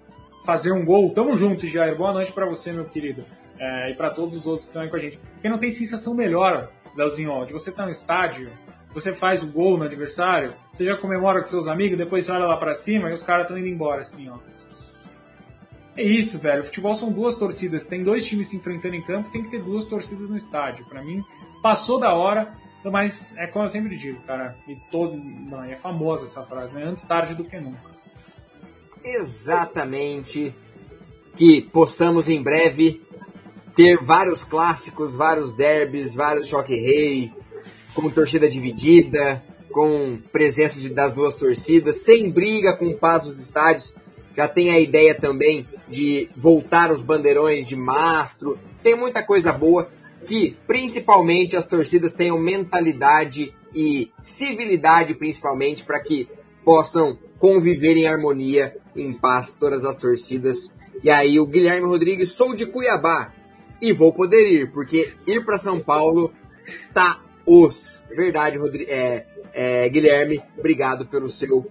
fazer 0.45 0.73
um 0.73 0.85
gol. 0.85 1.11
Tamo 1.13 1.37
junto, 1.37 1.67
Jair. 1.67 1.97
Boa 1.97 2.13
noite 2.13 2.33
para 2.33 2.47
você, 2.47 2.73
meu 2.73 2.85
querido, 2.85 3.25
é, 3.59 3.91
e 3.91 3.95
para 3.95 4.11
todos 4.11 4.37
os 4.37 4.47
outros 4.47 4.67
que 4.67 4.71
estão 4.71 4.83
aí 4.83 4.89
com 4.89 4.97
a 4.97 4.99
gente. 4.99 5.19
Porque 5.19 5.49
não 5.49 5.59
tem 5.59 5.71
sensação 5.71 6.15
melhor, 6.15 6.71
Leozinho, 6.97 7.45
de 7.47 7.53
você 7.53 7.71
estar 7.71 7.83
tá 7.83 7.87
no 7.87 7.93
estádio 7.93 8.51
você 9.01 9.13
faz 9.13 9.43
o 9.43 9.49
gol 9.49 9.77
no 9.77 9.85
adversário, 9.85 10.55
você 10.73 10.85
já 10.85 10.97
comemora 10.97 11.41
com 11.41 11.47
seus 11.47 11.69
amigos, 11.69 11.99
depois 11.99 12.25
você 12.25 12.33
olha 12.33 12.47
lá 12.47 12.57
para 12.57 12.75
cima 12.75 13.11
e 13.11 13.13
os 13.13 13.23
caras 13.23 13.45
estão 13.45 13.59
indo 13.59 13.69
embora, 13.69 14.03
assim, 14.03 14.29
ó. 14.29 14.39
É 15.97 16.03
isso, 16.03 16.39
velho. 16.39 16.63
O 16.63 16.65
futebol 16.65 16.95
são 16.95 17.11
duas 17.11 17.35
torcidas. 17.35 17.87
Tem 17.87 18.05
dois 18.05 18.25
times 18.25 18.47
se 18.47 18.57
enfrentando 18.57 18.95
em 18.95 19.03
campo, 19.03 19.31
tem 19.33 19.43
que 19.43 19.51
ter 19.51 19.61
duas 19.61 19.85
torcidas 19.85 20.31
no 20.31 20.37
estádio. 20.37 20.87
Para 20.87 21.03
mim, 21.03 21.25
passou 21.61 21.99
da 21.99 22.15
hora, 22.15 22.53
mas 22.85 23.37
é 23.37 23.49
como 23.49 23.65
eu 23.65 23.69
sempre 23.69 23.97
digo, 23.97 24.21
cara. 24.21 24.55
E 24.69 24.77
todo. 24.93 25.17
Não, 25.17 25.65
é 25.65 25.75
famosa 25.75 26.25
essa 26.25 26.43
frase, 26.45 26.73
né? 26.73 26.85
Antes 26.85 27.05
tarde 27.05 27.35
do 27.35 27.43
que 27.43 27.59
nunca. 27.59 27.91
Exatamente. 29.03 30.55
Que 31.35 31.63
possamos 31.63 32.29
em 32.29 32.41
breve 32.41 33.03
ter 33.75 33.99
vários 34.01 34.45
clássicos, 34.45 35.17
vários 35.17 35.53
derbys, 35.53 36.15
vários 36.15 36.47
choque-rei, 36.47 37.33
com 38.01 38.11
torcida 38.11 38.49
dividida, 38.49 39.43
com 39.73 40.19
presença 40.31 40.81
de, 40.81 40.89
das 40.89 41.13
duas 41.13 41.35
torcidas, 41.35 41.97
sem 41.97 42.31
briga 42.31 42.77
com 42.77 42.97
paz 42.97 43.27
nos 43.27 43.41
estádios. 43.41 43.97
Já 44.37 44.47
tem 44.47 44.71
a 44.71 44.79
ideia 44.79 45.15
também 45.15 45.67
de 45.89 46.29
voltar 46.37 46.93
os 46.93 47.03
bandeirões 47.03 47.67
de 47.67 47.75
mastro. 47.75 48.57
Tem 48.85 48.95
muita 48.95 49.23
coisa 49.23 49.53
boa 49.53 49.91
que, 50.25 50.57
principalmente, 50.67 51.57
as 51.57 51.67
torcidas 51.67 52.13
tenham 52.13 52.39
mentalidade 52.39 53.53
e 53.75 54.13
civilidade, 54.21 55.15
principalmente, 55.15 55.85
para 55.85 55.99
que 55.99 56.29
possam 56.65 57.19
conviver 57.39 57.97
em 57.97 58.07
harmonia, 58.07 58.77
em 58.95 59.13
paz, 59.13 59.55
todas 59.55 59.85
as 59.85 59.97
torcidas. 59.97 60.77
E 61.03 61.11
aí, 61.11 61.41
o 61.41 61.47
Guilherme 61.47 61.87
Rodrigues, 61.87 62.31
sou 62.31 62.55
de 62.55 62.65
Cuiabá 62.65 63.33
e 63.83 63.93
vou 63.93 64.13
poder 64.13 64.49
ir, 64.49 64.73
porque 64.73 65.13
ir 65.27 65.45
para 65.45 65.59
São 65.59 65.81
Paulo 65.81 66.33
tá 66.93 67.23
os. 67.49 67.99
Verdade, 68.11 68.59
Rodri 68.59 68.85
é, 68.85 69.27
é, 69.55 69.89
Guilherme, 69.89 70.43
obrigado 70.57 71.07
pelo 71.07 71.29
seu 71.29 71.67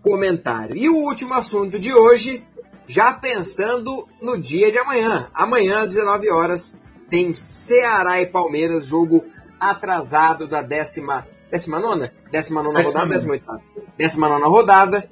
comentário. 0.00 0.76
E 0.76 0.88
o 0.88 0.96
último 0.96 1.34
assunto 1.34 1.78
de 1.78 1.92
hoje, 1.92 2.46
já 2.86 3.12
pensando 3.12 4.06
no 4.22 4.38
dia 4.38 4.70
de 4.70 4.78
amanhã. 4.78 5.28
Amanhã, 5.34 5.80
às 5.80 5.90
19 5.90 6.30
horas, 6.30 6.80
tem 7.10 7.34
Ceará 7.34 8.20
e 8.20 8.26
Palmeiras, 8.26 8.86
jogo 8.86 9.24
atrasado 9.58 10.46
da 10.46 10.62
décima. 10.62 11.26
Décima 11.50 11.80
nona? 11.80 12.12
Décima 12.30 12.62
nona 12.62 12.82
rodada, 12.82 13.06
décima 13.06 13.32
oitava. 13.32 13.62
Décima 13.96 14.28
nona 14.28 14.46
rodada. 14.46 15.10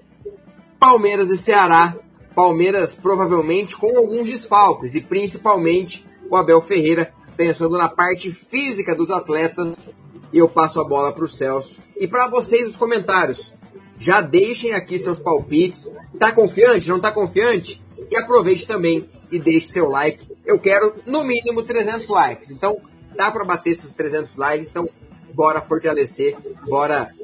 Palmeiras 0.79 1.31
e 1.31 1.37
Ceará. 1.37 1.97
Palmeiras 2.35 2.95
provavelmente 2.95 3.77
com 3.77 3.97
alguns 3.97 4.29
desfalques 4.29 4.95
e 4.97 5.01
principalmente 5.01 6.05
o 6.29 6.37
Abel 6.37 6.61
Ferreira 6.61 7.15
pensando 7.37 7.79
na 7.79 7.89
parte 7.89 8.31
física 8.33 8.95
dos 8.95 9.11
atletas 9.11 9.89
e 10.35 10.39
eu 10.39 10.49
passo 10.49 10.81
a 10.81 10.85
bola 10.85 11.13
para 11.13 11.23
o 11.23 11.29
Celso. 11.29 11.79
E 11.97 12.09
para 12.09 12.27
vocês 12.27 12.71
os 12.71 12.77
comentários, 12.77 13.55
já 13.97 14.21
deixem 14.21 14.73
aqui 14.73 14.99
seus 14.99 15.17
palpites. 15.17 15.97
Tá 16.19 16.33
confiante? 16.33 16.89
Não 16.89 16.99
tá 16.99 17.13
confiante? 17.13 17.81
E 18.11 18.17
aproveite 18.17 18.67
também 18.67 19.09
e 19.31 19.39
deixe 19.39 19.69
seu 19.69 19.89
like. 19.89 20.27
Eu 20.45 20.59
quero 20.59 20.97
no 21.07 21.23
mínimo 21.23 21.63
300 21.63 22.09
likes. 22.09 22.51
Então 22.51 22.81
dá 23.17 23.31
para 23.31 23.45
bater 23.45 23.71
esses 23.71 23.95
300 23.95 24.35
likes. 24.35 24.69
Então 24.69 24.91
bora 25.33 25.61
fortalecer, 25.61 26.37
bora 26.67 27.15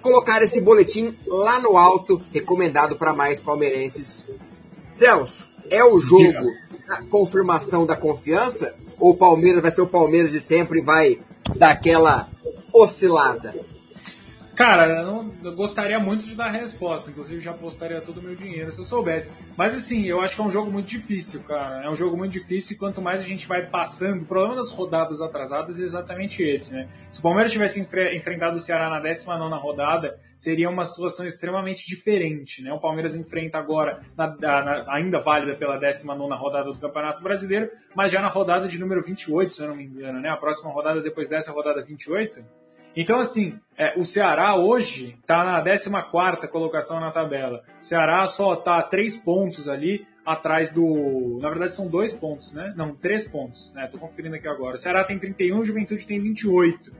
colocar 0.00 0.40
esse 0.40 0.60
boletim 0.60 1.18
lá 1.26 1.58
no 1.58 1.76
alto, 1.76 2.22
recomendado 2.32 2.94
para 2.94 3.12
mais 3.12 3.40
palmeirenses. 3.40 4.30
Celso, 4.92 5.50
é 5.68 5.84
o 5.84 5.98
jogo 5.98 6.52
a 6.88 7.02
confirmação 7.02 7.84
da 7.84 7.96
confiança? 7.96 8.76
Ou 9.00 9.10
o 9.10 9.16
Palmeiras 9.16 9.60
vai 9.60 9.72
ser 9.72 9.82
o 9.82 9.88
Palmeiras 9.88 10.30
de 10.30 10.38
sempre 10.38 10.78
e 10.78 10.84
vai 10.84 11.18
dar 11.56 11.70
aquela 11.70 12.32
oscilada? 12.74 13.54
Cara, 14.54 14.86
eu, 14.86 15.04
não, 15.04 15.34
eu, 15.42 15.52
gostaria 15.52 15.98
muito 15.98 16.24
de 16.24 16.36
dar 16.36 16.46
a 16.46 16.50
resposta. 16.50 17.10
Inclusive, 17.10 17.40
já 17.40 17.50
apostaria 17.50 18.00
todo 18.00 18.18
o 18.18 18.22
meu 18.22 18.36
dinheiro 18.36 18.70
se 18.70 18.78
eu 18.78 18.84
soubesse. 18.84 19.34
Mas, 19.56 19.74
assim, 19.74 20.06
eu 20.06 20.20
acho 20.20 20.36
que 20.36 20.40
é 20.40 20.44
um 20.44 20.50
jogo 20.50 20.70
muito 20.70 20.86
difícil, 20.86 21.42
cara. 21.42 21.84
É 21.84 21.90
um 21.90 21.96
jogo 21.96 22.16
muito 22.16 22.32
difícil 22.32 22.76
e 22.76 22.78
quanto 22.78 23.02
mais 23.02 23.20
a 23.20 23.24
gente 23.24 23.48
vai 23.48 23.66
passando. 23.66 24.22
O 24.22 24.26
problema 24.26 24.54
das 24.54 24.70
rodadas 24.70 25.20
atrasadas 25.20 25.80
é 25.80 25.82
exatamente 25.82 26.42
esse, 26.42 26.74
né? 26.74 26.88
Se 27.10 27.18
o 27.18 27.22
Palmeiras 27.22 27.50
tivesse 27.50 27.80
enfre 27.80 28.16
enfrentado 28.16 28.56
o 28.56 28.60
Ceará 28.60 28.88
na 28.88 29.00
19 29.00 29.60
rodada, 29.60 30.18
seria 30.36 30.70
uma 30.70 30.84
situação 30.84 31.26
extremamente 31.26 31.84
diferente, 31.84 32.62
né? 32.62 32.72
O 32.72 32.78
Palmeiras 32.78 33.16
enfrenta 33.16 33.58
agora, 33.58 34.02
na, 34.16 34.36
na, 34.38 34.84
ainda 34.88 35.18
válida 35.18 35.56
pela 35.56 35.78
19 35.78 36.32
rodada 36.34 36.72
do 36.72 36.78
Campeonato 36.78 37.22
Brasileiro, 37.22 37.70
mas 37.94 38.12
já 38.12 38.22
na 38.22 38.28
rodada 38.28 38.68
de 38.68 38.78
número 38.78 39.02
28, 39.02 39.52
se 39.52 39.62
eu 39.62 39.68
não 39.68 39.76
me 39.76 39.84
engano, 39.84 40.20
né? 40.20 40.28
A 40.28 40.36
próxima 40.36 40.70
rodada 40.70 41.00
depois 41.02 41.28
dessa 41.28 41.50
rodada 41.50 41.82
28 41.82 42.63
então, 42.96 43.20
assim, 43.20 43.58
é, 43.76 43.98
o 43.98 44.04
Ceará 44.04 44.56
hoje 44.56 45.16
está 45.20 45.44
na 45.44 45.62
14 45.62 46.48
colocação 46.48 47.00
na 47.00 47.10
tabela. 47.10 47.62
O 47.80 47.84
Ceará 47.84 48.26
só 48.26 48.54
está 48.54 48.82
três 48.82 49.16
pontos 49.16 49.68
ali 49.68 50.06
atrás 50.24 50.72
do. 50.72 51.38
Na 51.40 51.50
verdade, 51.50 51.74
são 51.74 51.88
dois 51.88 52.12
pontos, 52.12 52.52
né? 52.52 52.72
Não, 52.76 52.94
três 52.94 53.28
pontos, 53.28 53.72
né? 53.74 53.90
Conferindo 53.98 54.36
aqui 54.36 54.48
agora. 54.48 54.76
O 54.76 54.78
Ceará 54.78 55.04
tem 55.04 55.18
31, 55.18 55.58
o 55.58 55.64
Juventude 55.64 56.06
tem 56.06 56.20
28. 56.20 56.92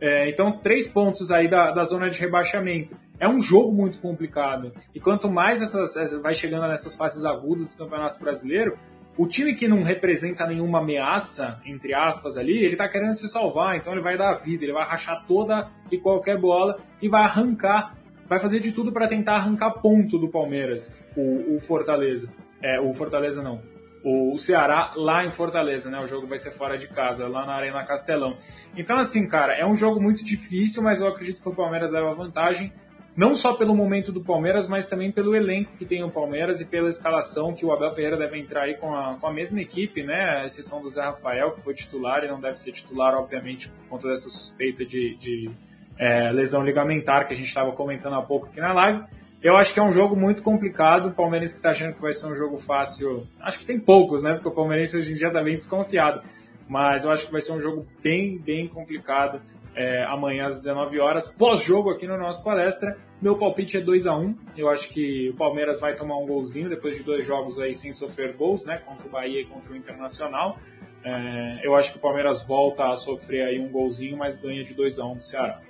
É, 0.00 0.30
então, 0.30 0.58
três 0.58 0.88
pontos 0.88 1.30
aí 1.30 1.46
da, 1.46 1.72
da 1.72 1.82
zona 1.82 2.08
de 2.08 2.18
rebaixamento. 2.18 2.96
É 3.18 3.28
um 3.28 3.42
jogo 3.42 3.70
muito 3.70 3.98
complicado. 3.98 4.72
E 4.94 5.00
quanto 5.00 5.28
mais 5.28 5.60
essas, 5.60 6.12
vai 6.22 6.32
chegando 6.32 6.66
nessas 6.66 6.94
fases 6.94 7.24
agudas 7.24 7.74
do 7.74 7.84
Campeonato 7.84 8.18
Brasileiro, 8.18 8.78
o 9.20 9.28
time 9.28 9.54
que 9.54 9.68
não 9.68 9.82
representa 9.82 10.46
nenhuma 10.46 10.78
ameaça, 10.78 11.60
entre 11.66 11.92
aspas, 11.92 12.38
ali, 12.38 12.64
ele 12.64 12.74
tá 12.74 12.88
querendo 12.88 13.14
se 13.14 13.28
salvar, 13.28 13.76
então 13.76 13.92
ele 13.92 14.00
vai 14.00 14.16
dar 14.16 14.30
a 14.30 14.34
vida, 14.34 14.64
ele 14.64 14.72
vai 14.72 14.88
rachar 14.88 15.26
toda 15.26 15.70
e 15.92 15.98
qualquer 15.98 16.40
bola 16.40 16.78
e 17.02 17.06
vai 17.06 17.24
arrancar 17.24 17.98
vai 18.26 18.38
fazer 18.38 18.60
de 18.60 18.72
tudo 18.72 18.92
para 18.92 19.06
tentar 19.06 19.34
arrancar 19.34 19.72
ponto 19.82 20.16
do 20.16 20.30
Palmeiras, 20.30 21.06
o, 21.14 21.56
o 21.56 21.60
Fortaleza. 21.60 22.32
É, 22.62 22.80
o 22.80 22.94
Fortaleza 22.94 23.42
não. 23.42 23.60
O, 24.02 24.32
o 24.32 24.38
Ceará 24.38 24.94
lá 24.96 25.22
em 25.22 25.30
Fortaleza, 25.30 25.90
né? 25.90 26.00
O 26.00 26.06
jogo 26.06 26.26
vai 26.26 26.38
ser 26.38 26.52
fora 26.52 26.78
de 26.78 26.88
casa, 26.88 27.28
lá 27.28 27.44
na 27.44 27.52
Arena 27.52 27.84
Castelão. 27.84 28.38
Então, 28.74 28.96
assim, 28.96 29.28
cara, 29.28 29.52
é 29.52 29.66
um 29.66 29.76
jogo 29.76 30.00
muito 30.00 30.24
difícil, 30.24 30.82
mas 30.82 31.02
eu 31.02 31.08
acredito 31.08 31.42
que 31.42 31.48
o 31.48 31.54
Palmeiras 31.54 31.90
leva 31.90 32.14
vantagem 32.14 32.72
não 33.20 33.34
só 33.34 33.52
pelo 33.52 33.74
momento 33.74 34.10
do 34.10 34.22
Palmeiras, 34.22 34.66
mas 34.66 34.86
também 34.86 35.12
pelo 35.12 35.36
elenco 35.36 35.76
que 35.76 35.84
tem 35.84 36.02
o 36.02 36.10
Palmeiras 36.10 36.62
e 36.62 36.64
pela 36.64 36.88
escalação 36.88 37.52
que 37.52 37.66
o 37.66 37.70
Abel 37.70 37.90
Ferreira 37.90 38.16
deve 38.16 38.38
entrar 38.38 38.62
aí 38.62 38.78
com 38.78 38.96
a, 38.96 39.18
com 39.18 39.26
a 39.26 39.30
mesma 39.30 39.60
equipe, 39.60 40.02
né? 40.02 40.40
A 40.40 40.46
exceção 40.46 40.80
do 40.80 40.88
Zé 40.88 41.02
Rafael, 41.02 41.50
que 41.50 41.60
foi 41.60 41.74
titular 41.74 42.24
e 42.24 42.28
não 42.28 42.40
deve 42.40 42.58
ser 42.58 42.72
titular, 42.72 43.14
obviamente, 43.14 43.68
por 43.68 43.88
conta 43.90 44.08
dessa 44.08 44.30
suspeita 44.30 44.86
de, 44.86 45.14
de 45.16 45.50
é, 45.98 46.32
lesão 46.32 46.64
ligamentar 46.64 47.26
que 47.26 47.34
a 47.34 47.36
gente 47.36 47.48
estava 47.48 47.72
comentando 47.72 48.14
há 48.14 48.22
pouco 48.22 48.46
aqui 48.46 48.58
na 48.58 48.72
live. 48.72 49.04
Eu 49.42 49.54
acho 49.58 49.74
que 49.74 49.80
é 49.80 49.82
um 49.82 49.92
jogo 49.92 50.16
muito 50.16 50.42
complicado. 50.42 51.10
O 51.10 51.12
Palmeiras 51.12 51.50
que 51.50 51.58
está 51.58 51.72
achando 51.72 51.92
que 51.92 52.00
vai 52.00 52.14
ser 52.14 52.24
um 52.24 52.34
jogo 52.34 52.56
fácil, 52.56 53.28
acho 53.38 53.58
que 53.58 53.66
tem 53.66 53.78
poucos, 53.78 54.22
né? 54.22 54.32
Porque 54.32 54.48
o 54.48 54.52
Palmeirense 54.52 54.96
hoje 54.96 55.12
em 55.12 55.16
dia 55.16 55.26
está 55.26 55.42
bem 55.42 55.58
desconfiado. 55.58 56.22
Mas 56.66 57.04
eu 57.04 57.12
acho 57.12 57.26
que 57.26 57.32
vai 57.32 57.42
ser 57.42 57.52
um 57.52 57.60
jogo 57.60 57.86
bem, 58.02 58.38
bem 58.38 58.66
complicado 58.66 59.42
é, 59.74 60.04
amanhã 60.04 60.46
às 60.46 60.56
19 60.58 60.98
horas, 61.00 61.28
pós-jogo 61.28 61.90
aqui 61.90 62.06
no 62.06 62.18
nosso 62.18 62.42
palestra. 62.42 62.98
Meu 63.20 63.36
palpite 63.36 63.76
é 63.76 63.80
2 63.80 64.06
a 64.06 64.16
1 64.16 64.34
Eu 64.56 64.68
acho 64.68 64.88
que 64.88 65.28
o 65.28 65.36
Palmeiras 65.36 65.78
vai 65.78 65.94
tomar 65.94 66.16
um 66.18 66.26
golzinho 66.26 66.68
depois 66.68 66.96
de 66.96 67.02
dois 67.02 67.24
jogos 67.24 67.58
aí 67.60 67.74
sem 67.74 67.92
sofrer 67.92 68.34
gols, 68.34 68.64
né? 68.64 68.78
Contra 68.78 69.06
o 69.06 69.10
Bahia 69.10 69.42
e 69.42 69.46
contra 69.46 69.72
o 69.72 69.76
Internacional. 69.76 70.58
É, 71.04 71.60
eu 71.62 71.74
acho 71.74 71.92
que 71.92 71.98
o 71.98 72.00
Palmeiras 72.00 72.46
volta 72.46 72.90
a 72.90 72.96
sofrer 72.96 73.44
aí 73.44 73.58
um 73.58 73.68
golzinho, 73.68 74.16
mas 74.16 74.36
ganha 74.36 74.62
de 74.62 74.74
2 74.74 74.98
a 74.98 75.06
1 75.06 75.16
do 75.16 75.22
Ceará. 75.22 75.60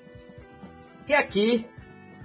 E 1.07 1.14
aqui, 1.14 1.66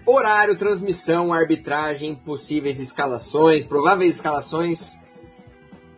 horário, 0.05 0.55
transmissão, 0.55 1.33
arbitragem, 1.33 2.15
possíveis 2.15 2.79
escalações, 2.79 3.65
prováveis 3.65 4.15
escalações. 4.15 4.99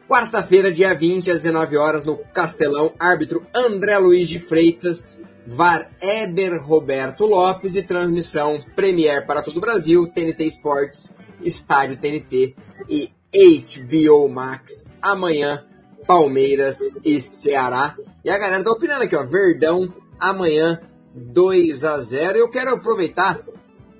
Quarta-feira, 0.07 0.71
dia 0.71 0.93
20, 0.93 1.32
às 1.32 1.43
19 1.43 1.75
horas, 1.75 2.05
no 2.05 2.17
Castelão, 2.17 2.93
árbitro 2.97 3.45
André 3.53 3.97
Luiz 3.97 4.30
de 4.30 4.39
Freitas, 4.39 5.21
VAR 5.47 5.89
Eber 6.01 6.61
Roberto 6.61 7.25
Lopes 7.25 7.77
e 7.77 7.83
transmissão 7.83 8.61
Premier 8.75 9.25
para 9.25 9.41
todo 9.41 9.57
o 9.57 9.61
Brasil, 9.61 10.05
TNT 10.05 10.43
Sports, 10.43 11.19
Estádio 11.41 11.95
TNT 11.95 12.53
e 12.89 13.09
HBO 13.33 14.27
Max. 14.27 14.91
Amanhã, 15.01 15.63
Palmeiras 16.05 16.97
e 17.03 17.21
Ceará. 17.21 17.95
E 18.25 18.29
a 18.29 18.37
galera 18.37 18.61
tá 18.61 18.71
opinando 18.71 19.03
aqui, 19.03 19.15
ó. 19.15 19.23
Verdão, 19.23 19.93
amanhã, 20.19 20.81
2 21.15 21.85
a 21.85 21.97
0 21.97 22.37
Eu 22.37 22.49
quero 22.49 22.73
aproveitar. 22.73 23.39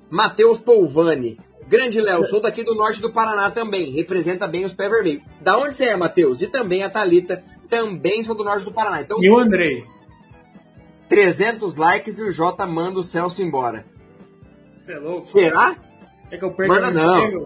Matheus 0.10 0.60
Polvani. 0.60 1.40
Grande 1.66 2.02
Léo, 2.02 2.26
sou 2.26 2.42
daqui 2.42 2.64
do 2.64 2.76
norte 2.76 3.02
do 3.02 3.12
Paraná 3.12 3.50
também. 3.52 3.92
Representa 3.92 4.48
bem 4.48 4.66
os 4.66 4.74
pé 4.74 4.90
vermelhos. 4.90 5.24
Da 5.42 5.58
onde 5.58 5.74
você 5.74 5.86
é, 5.86 5.96
Matheus? 5.96 6.42
E 6.42 6.48
também 6.48 6.84
a 6.84 6.90
Talita 6.90 7.42
também 7.70 8.22
sou 8.24 8.36
do 8.36 8.44
norte 8.44 8.66
do 8.66 8.72
Paraná. 8.72 9.02
Então, 9.02 9.22
e 9.22 9.30
o 9.30 9.38
Andrei? 9.38 9.86
300 11.10 11.76
likes 11.76 12.20
e 12.20 12.24
o 12.24 12.32
Jota 12.32 12.66
manda 12.66 13.00
o 13.00 13.04
Celso 13.04 13.42
embora. 13.44 13.86
Você 14.84 14.94
é 14.94 15.00
louco? 15.00 15.24
Será? 15.24 15.76
É 16.30 16.38
que 16.38 16.44
eu 16.44 16.52
perco 16.52 16.74
manda 16.74 16.92
não. 16.92 17.26
Emprego, 17.26 17.46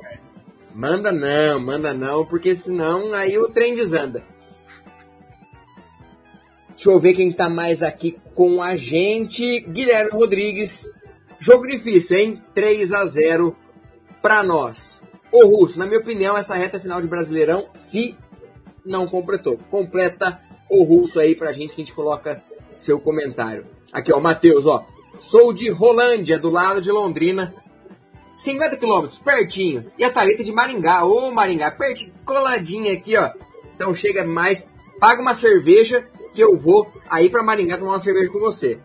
manda 0.74 1.12
não, 1.12 1.59
manda 1.59 1.93
não, 1.93 2.26
porque 2.26 2.55
senão 2.55 3.14
aí 3.14 3.38
o 3.38 3.49
trem 3.49 3.76
desanda. 3.76 4.24
Deixa 6.70 6.89
eu 6.89 6.99
ver 6.99 7.14
quem 7.14 7.32
tá 7.32 7.47
mais 7.47 7.84
aqui 7.84 8.20
com 8.34 8.62
a 8.62 8.76
gente. 8.76 9.59
Guilherme 9.59 10.12
Rodrigues. 10.12 10.91
Jogo 11.38 11.68
difícil, 11.68 12.18
hein? 12.18 12.43
3 12.55 12.93
a 12.93 13.05
0 13.05 13.55
para 14.22 14.41
nós. 14.41 15.03
Ô 15.32 15.45
Russo, 15.45 15.78
na 15.78 15.86
minha 15.86 15.99
opinião, 15.99 16.36
essa 16.36 16.55
reta 16.55 16.80
final 16.80 17.01
de 17.01 17.07
Brasileirão, 17.07 17.68
se 17.74 18.18
não 18.84 19.07
completou. 19.07 19.57
Completa 19.70 20.41
o 20.70 20.84
Russo 20.84 21.20
aí 21.20 21.36
pra 21.36 21.51
gente 21.51 21.70
que 21.76 21.82
a 21.82 21.86
gente 21.86 21.93
coloca 21.93 22.43
seu 22.82 23.00
comentário. 23.00 23.66
Aqui, 23.92 24.12
ó, 24.12 24.20
Matheus, 24.20 24.66
ó. 24.66 24.86
Sou 25.20 25.54
de 25.54 25.70
Rolândia, 25.70 26.40
do 26.40 26.50
lado 26.50 26.82
de 26.82 26.92
Londrina. 26.92 27.54
50 28.36 28.78
quilômetros, 28.78 29.20
pertinho. 29.20 29.92
E 29.98 30.04
a 30.04 30.10
Thalita 30.10 30.44
de 30.44 30.52
Maringá. 30.52 31.06
Ô, 31.06 31.32
Maringá, 31.32 31.70
pertinho, 31.72 32.14
coladinha 32.26 32.94
aqui, 32.94 33.16
ó. 33.16 33.32
Então 33.76 33.94
chega 33.94 34.24
mais, 34.24 34.74
paga 35.00 35.22
uma 35.22 35.34
cerveja 35.34 36.08
que 36.34 36.42
eu 36.42 36.58
vou 36.58 36.92
aí 37.10 37.30
para 37.30 37.44
Maringá 37.44 37.78
tomar 37.78 37.92
uma 37.92 38.00
cerveja 38.00 38.32
com 38.32 38.40
você. 38.40 38.80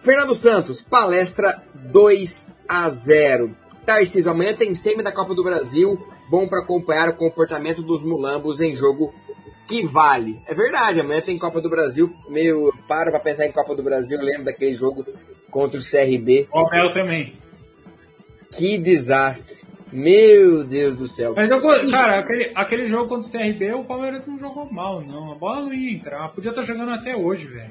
Fernando 0.00 0.34
Santos, 0.34 0.80
palestra 0.80 1.62
2 1.74 2.56
a 2.68 2.88
0. 2.88 3.56
Tarcísio, 3.84 4.30
amanhã 4.30 4.54
tem 4.54 4.74
semi 4.74 5.02
da 5.02 5.10
Copa 5.10 5.34
do 5.34 5.42
Brasil. 5.42 6.00
Bom 6.30 6.46
para 6.46 6.60
acompanhar 6.60 7.08
o 7.08 7.16
comportamento 7.16 7.82
dos 7.82 8.02
mulambos 8.02 8.60
em 8.60 8.74
jogo 8.74 9.12
que 9.68 9.86
vale. 9.86 10.40
É 10.46 10.54
verdade, 10.54 11.00
amanhã 11.00 11.20
tem 11.20 11.38
Copa 11.38 11.60
do 11.60 11.68
Brasil. 11.68 12.10
Meio 12.30 12.72
paro 12.88 13.10
pra 13.10 13.20
pensar 13.20 13.46
em 13.46 13.52
Copa 13.52 13.76
do 13.76 13.82
Brasil, 13.82 14.18
lembro 14.18 14.44
daquele 14.44 14.74
jogo 14.74 15.06
contra 15.50 15.78
o 15.78 15.82
CRB. 15.82 16.48
O 16.50 16.70
Mel 16.70 16.90
também. 16.90 17.34
Que 18.50 18.78
desastre. 18.78 19.68
Meu 19.92 20.64
Deus 20.64 20.96
do 20.96 21.06
céu. 21.06 21.34
Mas 21.36 21.50
eu, 21.50 21.60
cara, 21.90 22.20
aquele, 22.20 22.50
aquele 22.54 22.86
jogo 22.86 23.08
contra 23.08 23.28
o 23.28 23.30
CRB, 23.30 23.72
o 23.74 23.84
Palmeiras 23.84 24.26
não 24.26 24.38
jogou 24.38 24.70
mal, 24.70 25.02
não. 25.02 25.32
A 25.32 25.34
bola 25.34 25.62
não 25.62 25.74
ia 25.74 25.92
entrar. 25.92 26.28
Podia 26.30 26.50
estar 26.50 26.62
jogando 26.62 26.90
até 26.92 27.14
hoje, 27.14 27.46
velho. 27.46 27.70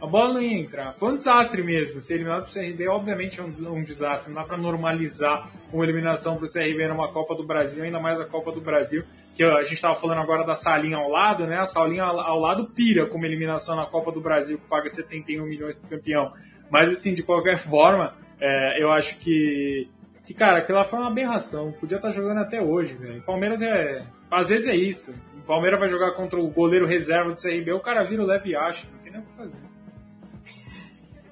A 0.00 0.06
bola 0.06 0.34
não 0.34 0.40
ia 0.40 0.58
entrar. 0.58 0.94
Foi 0.94 1.12
um 1.12 1.14
desastre 1.14 1.62
mesmo. 1.62 2.00
Ser 2.00 2.14
eliminado 2.14 2.44
pro 2.44 2.52
CRB, 2.52 2.88
obviamente, 2.88 3.40
é 3.40 3.42
um, 3.42 3.74
um 3.74 3.84
desastre. 3.84 4.32
Não 4.32 4.40
dá 4.40 4.46
pra 4.46 4.56
normalizar 4.56 5.50
uma 5.70 5.84
eliminação 5.84 6.36
pro 6.36 6.50
CRB 6.50 6.88
numa 6.88 7.12
Copa 7.12 7.34
do 7.34 7.44
Brasil, 7.44 7.84
ainda 7.84 8.00
mais 8.00 8.18
a 8.18 8.24
Copa 8.24 8.52
do 8.52 8.60
Brasil 8.60 9.04
que 9.34 9.44
a 9.44 9.62
gente 9.62 9.74
estava 9.74 9.94
falando 9.94 10.20
agora 10.20 10.44
da 10.44 10.54
salinha 10.54 10.96
ao 10.96 11.08
lado, 11.08 11.46
né? 11.46 11.58
A 11.58 11.64
salinha 11.64 12.04
ao 12.04 12.38
lado 12.38 12.66
pira 12.66 13.06
como 13.06 13.24
eliminação 13.24 13.76
na 13.76 13.86
Copa 13.86 14.12
do 14.12 14.20
Brasil, 14.20 14.58
que 14.58 14.66
paga 14.66 14.88
71 14.88 15.44
milhões 15.46 15.74
pro 15.76 15.90
campeão. 15.90 16.30
Mas, 16.70 16.90
assim, 16.90 17.14
de 17.14 17.22
qualquer 17.22 17.56
forma, 17.58 18.14
é, 18.40 18.82
eu 18.82 18.90
acho 18.90 19.18
que, 19.18 19.88
que, 20.26 20.34
cara, 20.34 20.58
aquilo 20.58 20.78
lá 20.78 20.84
foi 20.84 20.98
uma 20.98 21.10
aberração. 21.10 21.72
Podia 21.72 21.96
estar 21.96 22.08
tá 22.08 22.14
jogando 22.14 22.38
até 22.38 22.60
hoje, 22.60 22.94
velho. 22.94 23.22
Palmeiras 23.22 23.62
é. 23.62 24.04
Às 24.30 24.48
vezes 24.48 24.68
é 24.68 24.76
isso. 24.76 25.16
O 25.36 25.42
Palmeiras 25.46 25.78
vai 25.78 25.88
jogar 25.88 26.12
contra 26.12 26.38
o 26.38 26.48
goleiro 26.48 26.86
reserva 26.86 27.32
do 27.32 27.40
CRB, 27.40 27.72
o 27.72 27.80
cara 27.80 28.04
vira 28.04 28.22
o 28.22 28.26
leve 28.26 28.54
acha. 28.54 28.86
Não 28.92 28.98
tem 29.00 29.12
nem 29.12 29.20
o 29.20 29.24
que 29.24 29.36
fazer. 29.36 29.70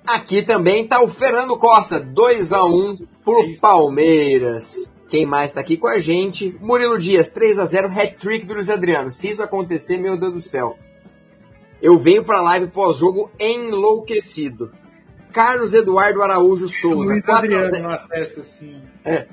Aqui 0.07 0.43
também 0.43 0.89
tá 0.89 1.03
o 1.03 1.09
Fernando 1.09 1.57
Costa, 1.59 2.01
2 2.01 2.53
a 2.55 2.65
1 2.65 2.97
pro 3.23 3.43
é 3.43 3.61
Palmeiras. 3.61 4.95
Quem 5.09 5.25
mais 5.25 5.51
está 5.51 5.61
aqui 5.61 5.77
com 5.77 5.89
a 5.89 5.99
gente? 5.99 6.57
Murilo 6.61 6.99
Dias, 6.99 7.29
3 7.29 7.59
a 7.59 7.65
0 7.65 7.89
hat-trick 7.89 8.45
do 8.45 8.55
Luiz 8.55 8.69
Adriano. 8.69 9.11
Se 9.11 9.31
isso 9.31 9.43
acontecer, 9.43 9.97
meu 9.97 10.19
Deus 10.19 10.33
do 10.33 10.43
céu. 10.43 10.79
Eu 11.81 11.97
venho 11.99 12.23
para 12.23 12.39
a 12.39 12.43
live 12.43 12.67
pós-jogo 12.67 13.31
enlouquecido. 13.39 14.71
Carlos 15.33 15.73
Eduardo 15.73 16.23
Araújo 16.23 16.69
Souza. 16.69 17.15
Luiz 17.15 17.29
Adriano 17.29 17.79
na 17.79 17.99
testa, 17.99 18.41
assim. 18.41 18.83
É. 19.05 19.27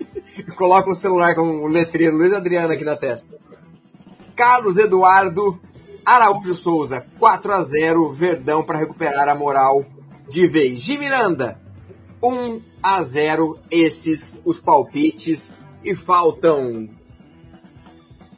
Coloca 0.56 0.90
o 0.90 0.94
celular 0.94 1.34
com 1.34 1.64
o 1.64 1.68
letreiro 1.68 2.16
Luiz 2.16 2.32
Adriano 2.32 2.72
aqui 2.72 2.84
na 2.84 2.96
testa. 2.96 3.34
Carlos 4.36 4.76
Eduardo 4.76 5.58
Araújo 6.04 6.54
Souza, 6.54 7.06
4 7.18 7.52
a 7.52 7.62
0 7.62 8.12
Verdão 8.12 8.62
para 8.62 8.78
recuperar 8.78 9.28
a 9.28 9.34
moral 9.34 9.86
de 10.28 10.46
vez. 10.46 10.82
De 10.82 10.98
Miranda, 10.98 11.60
1 12.24 12.60
a 12.82 13.02
0 13.02 13.58
esses 13.70 14.40
os 14.44 14.58
palpites 14.60 15.58
e 15.84 15.94
faltam 15.94 16.88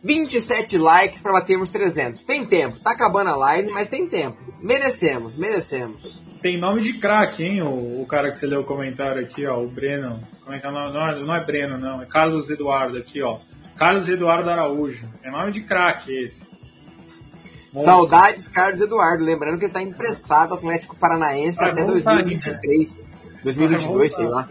27 0.03 0.79
likes 0.79 1.23
para 1.23 1.33
batermos 1.33 1.69
300. 1.71 2.25
Tem 2.25 2.45
tempo, 2.45 2.81
tá 2.81 2.91
acabando 2.91 3.31
a 3.31 3.37
live, 3.37 3.71
mas 3.71 3.89
tem 3.89 4.09
tempo. 4.09 4.37
Merecemos, 4.61 5.37
merecemos. 5.37 6.23
Tem 6.43 6.61
nome 6.61 6.81
de 6.81 6.95
craque, 6.95 7.45
hein? 7.45 7.63
O, 7.63 8.03
o, 8.03 8.07
cara 8.07 8.31
que 8.31 8.39
você 8.39 8.47
leu 8.47 8.61
o 8.61 8.65
comentário 8.65 9.23
aqui, 9.23 9.47
ó, 9.47 9.61
o 9.61 9.69
Breno. 9.69 10.21
Como 10.43 10.55
é 10.55 10.61
que 10.61 10.67
é 10.67 10.71
Não 10.71 11.09
é, 11.09 11.21
não 11.21 11.35
é 11.35 11.45
Breno, 11.45 11.79
não. 11.79 12.03
É 12.03 12.07
Carlos 12.07 12.51
Eduardo 12.51 12.99
aqui, 12.99 13.23
ó. 13.23 13.39
Carlos 13.77 14.09
Eduardo 14.09 14.49
Araújo. 14.49 15.09
É 15.23 15.31
nome 15.31 15.51
de 15.53 15.63
craque 15.63 16.13
esse. 16.13 16.49
Saudades, 17.75 18.47
Carlos 18.47 18.81
Eduardo. 18.81 19.25
Lembrando 19.25 19.59
que 19.59 19.65
ele 19.65 19.71
está 19.71 19.83
emprestado 19.83 20.53
ao 20.53 20.59
Atlético 20.59 20.97
Paranaense 20.97 21.65
até 21.65 21.85
2023. 21.85 23.03
2022, 23.47 24.15
sei 24.15 24.27
lá. 24.27 24.49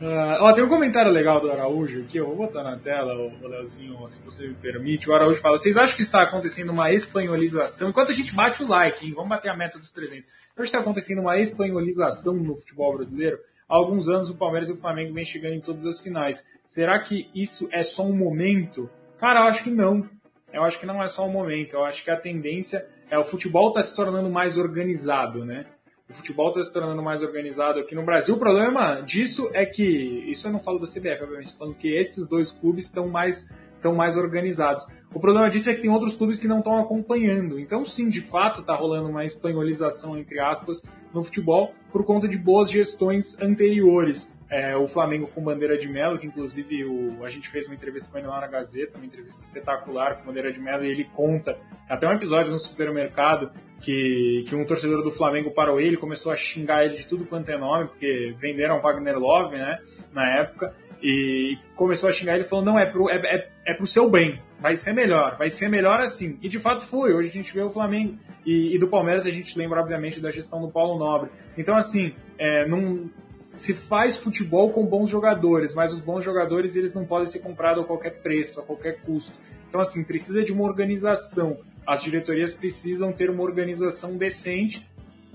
Uh, 0.00 0.36
ó, 0.40 0.52
tem 0.52 0.62
um 0.62 0.68
comentário 0.68 1.10
legal 1.10 1.40
do 1.40 1.50
Araújo 1.50 2.02
aqui, 2.02 2.18
eu 2.18 2.26
vou 2.26 2.36
botar 2.36 2.62
na 2.62 2.76
tela, 2.76 3.14
o 3.14 3.48
Leozinho, 3.48 4.06
se 4.06 4.20
você 4.22 4.48
me 4.48 4.54
permite. 4.54 5.08
O 5.08 5.14
Araújo 5.14 5.40
fala: 5.40 5.56
vocês 5.56 5.76
acham 5.76 5.96
que 5.96 6.02
está 6.02 6.22
acontecendo 6.22 6.70
uma 6.70 6.92
espanholização? 6.92 7.88
Enquanto 7.88 8.10
a 8.10 8.14
gente 8.14 8.34
bate 8.34 8.62
o 8.62 8.68
like, 8.68 9.06
hein? 9.06 9.12
Vamos 9.14 9.30
bater 9.30 9.48
a 9.48 9.56
meta 9.56 9.78
dos 9.78 9.90
300. 9.92 10.28
Hoje 10.56 10.68
está 10.68 10.78
acontecendo 10.80 11.22
uma 11.22 11.38
espanholização 11.38 12.34
no 12.34 12.54
futebol 12.56 12.94
brasileiro. 12.94 13.38
Há 13.66 13.74
alguns 13.74 14.08
anos 14.08 14.28
o 14.28 14.36
Palmeiras 14.36 14.68
e 14.68 14.72
o 14.72 14.76
Flamengo 14.76 15.14
vêm 15.14 15.24
chegando 15.24 15.54
em 15.54 15.60
todas 15.60 15.86
as 15.86 15.98
finais. 15.98 16.46
Será 16.62 16.98
que 17.00 17.30
isso 17.34 17.68
é 17.72 17.82
só 17.82 18.04
um 18.04 18.14
momento? 18.14 18.90
Cara, 19.18 19.40
eu 19.40 19.44
acho 19.44 19.64
que 19.64 19.70
não. 19.70 20.06
Eu 20.52 20.62
acho 20.62 20.78
que 20.78 20.84
não 20.84 21.02
é 21.02 21.08
só 21.08 21.26
um 21.26 21.32
momento. 21.32 21.72
Eu 21.72 21.84
acho 21.84 22.04
que 22.04 22.10
a 22.10 22.20
tendência 22.20 22.86
é 23.10 23.18
o 23.18 23.24
futebol 23.24 23.68
está 23.68 23.82
se 23.82 23.96
tornando 23.96 24.28
mais 24.28 24.58
organizado, 24.58 25.44
né? 25.44 25.64
O 26.08 26.12
futebol 26.12 26.48
está 26.48 26.62
se 26.62 26.70
tornando 26.70 27.02
mais 27.02 27.22
organizado 27.22 27.80
aqui 27.80 27.94
no 27.94 28.04
Brasil. 28.04 28.34
O 28.34 28.38
problema 28.38 29.00
disso 29.00 29.50
é 29.54 29.64
que, 29.64 29.82
isso 29.82 30.46
eu 30.46 30.52
não 30.52 30.60
falo 30.60 30.78
da 30.78 30.86
CBF, 30.86 31.22
obviamente, 31.22 31.56
falando 31.56 31.76
que 31.76 31.88
esses 31.96 32.28
dois 32.28 32.52
clubes 32.52 32.84
estão 32.84 33.08
mais, 33.08 33.56
estão 33.76 33.94
mais 33.94 34.14
organizados. 34.14 34.86
O 35.14 35.18
problema 35.18 35.48
disso 35.48 35.70
é 35.70 35.74
que 35.74 35.80
tem 35.80 35.90
outros 35.90 36.14
clubes 36.14 36.38
que 36.38 36.46
não 36.46 36.58
estão 36.58 36.78
acompanhando. 36.78 37.58
Então, 37.58 37.86
sim, 37.86 38.10
de 38.10 38.20
fato, 38.20 38.60
está 38.60 38.74
rolando 38.74 39.08
uma 39.08 39.24
espanholização, 39.24 40.18
entre 40.18 40.38
aspas, 40.38 40.82
no 41.14 41.24
futebol 41.24 41.72
por 41.90 42.04
conta 42.04 42.28
de 42.28 42.36
boas 42.36 42.70
gestões 42.70 43.40
anteriores. 43.40 44.36
É, 44.54 44.76
o 44.76 44.86
Flamengo 44.86 45.26
com 45.26 45.42
Bandeira 45.42 45.76
de 45.76 45.88
Melo, 45.88 46.16
que 46.16 46.28
inclusive 46.28 46.84
o, 46.84 47.24
a 47.24 47.28
gente 47.28 47.48
fez 47.48 47.66
uma 47.66 47.74
entrevista 47.74 48.08
com 48.08 48.18
ele 48.18 48.28
lá 48.28 48.40
na 48.40 48.46
Gazeta, 48.46 48.96
uma 48.96 49.04
entrevista 49.04 49.40
espetacular 49.40 50.18
com 50.18 50.26
Bandeira 50.26 50.52
de 50.52 50.60
Melo, 50.60 50.84
e 50.84 50.90
ele 50.92 51.02
conta, 51.12 51.58
até 51.88 52.06
um 52.06 52.12
episódio 52.12 52.52
no 52.52 52.58
supermercado, 52.60 53.50
que, 53.80 54.44
que 54.46 54.54
um 54.54 54.64
torcedor 54.64 55.02
do 55.02 55.10
Flamengo 55.10 55.50
parou 55.50 55.80
ele, 55.80 55.96
começou 55.96 56.30
a 56.30 56.36
xingar 56.36 56.84
ele 56.84 56.94
de 56.94 57.04
tudo 57.04 57.26
quanto 57.26 57.50
é 57.50 57.58
nome, 57.58 57.88
porque 57.88 58.36
venderam 58.38 58.80
Wagner 58.80 59.18
Love, 59.18 59.56
né, 59.56 59.80
na 60.12 60.38
época, 60.38 60.72
e 61.02 61.58
começou 61.74 62.08
a 62.08 62.12
xingar 62.12 62.36
ele 62.36 62.44
falando, 62.44 62.66
não, 62.66 62.78
é 62.78 62.86
pro, 62.86 63.10
é, 63.10 63.16
é, 63.16 63.48
é 63.66 63.74
pro 63.74 63.88
seu 63.88 64.08
bem, 64.08 64.40
vai 64.60 64.76
ser 64.76 64.92
melhor, 64.92 65.36
vai 65.36 65.50
ser 65.50 65.68
melhor 65.68 66.00
assim. 66.00 66.38
E 66.40 66.48
de 66.48 66.60
fato 66.60 66.84
foi, 66.84 67.12
hoje 67.12 67.28
a 67.28 67.32
gente 67.32 67.52
vê 67.52 67.60
o 67.60 67.70
Flamengo 67.70 68.16
e, 68.46 68.76
e 68.76 68.78
do 68.78 68.86
Palmeiras 68.86 69.26
a 69.26 69.32
gente 69.32 69.58
lembra, 69.58 69.80
obviamente, 69.80 70.20
da 70.20 70.30
gestão 70.30 70.60
do 70.60 70.70
Paulo 70.70 70.96
Nobre. 70.96 71.28
Então, 71.58 71.74
assim, 71.74 72.14
é, 72.38 72.68
não, 72.68 73.10
se 73.56 73.72
faz 73.72 74.16
futebol 74.16 74.70
com 74.70 74.84
bons 74.84 75.08
jogadores, 75.08 75.74
mas 75.74 75.92
os 75.92 76.00
bons 76.00 76.24
jogadores 76.24 76.76
eles 76.76 76.92
não 76.92 77.04
podem 77.04 77.26
ser 77.26 77.40
comprados 77.40 77.84
a 77.84 77.86
qualquer 77.86 78.22
preço, 78.22 78.60
a 78.60 78.62
qualquer 78.62 79.00
custo. 79.00 79.32
Então, 79.68 79.80
assim, 79.80 80.04
precisa 80.04 80.44
de 80.44 80.52
uma 80.52 80.64
organização. 80.64 81.58
As 81.86 82.02
diretorias 82.02 82.52
precisam 82.52 83.12
ter 83.12 83.30
uma 83.30 83.42
organização 83.42 84.16
decente. 84.16 84.88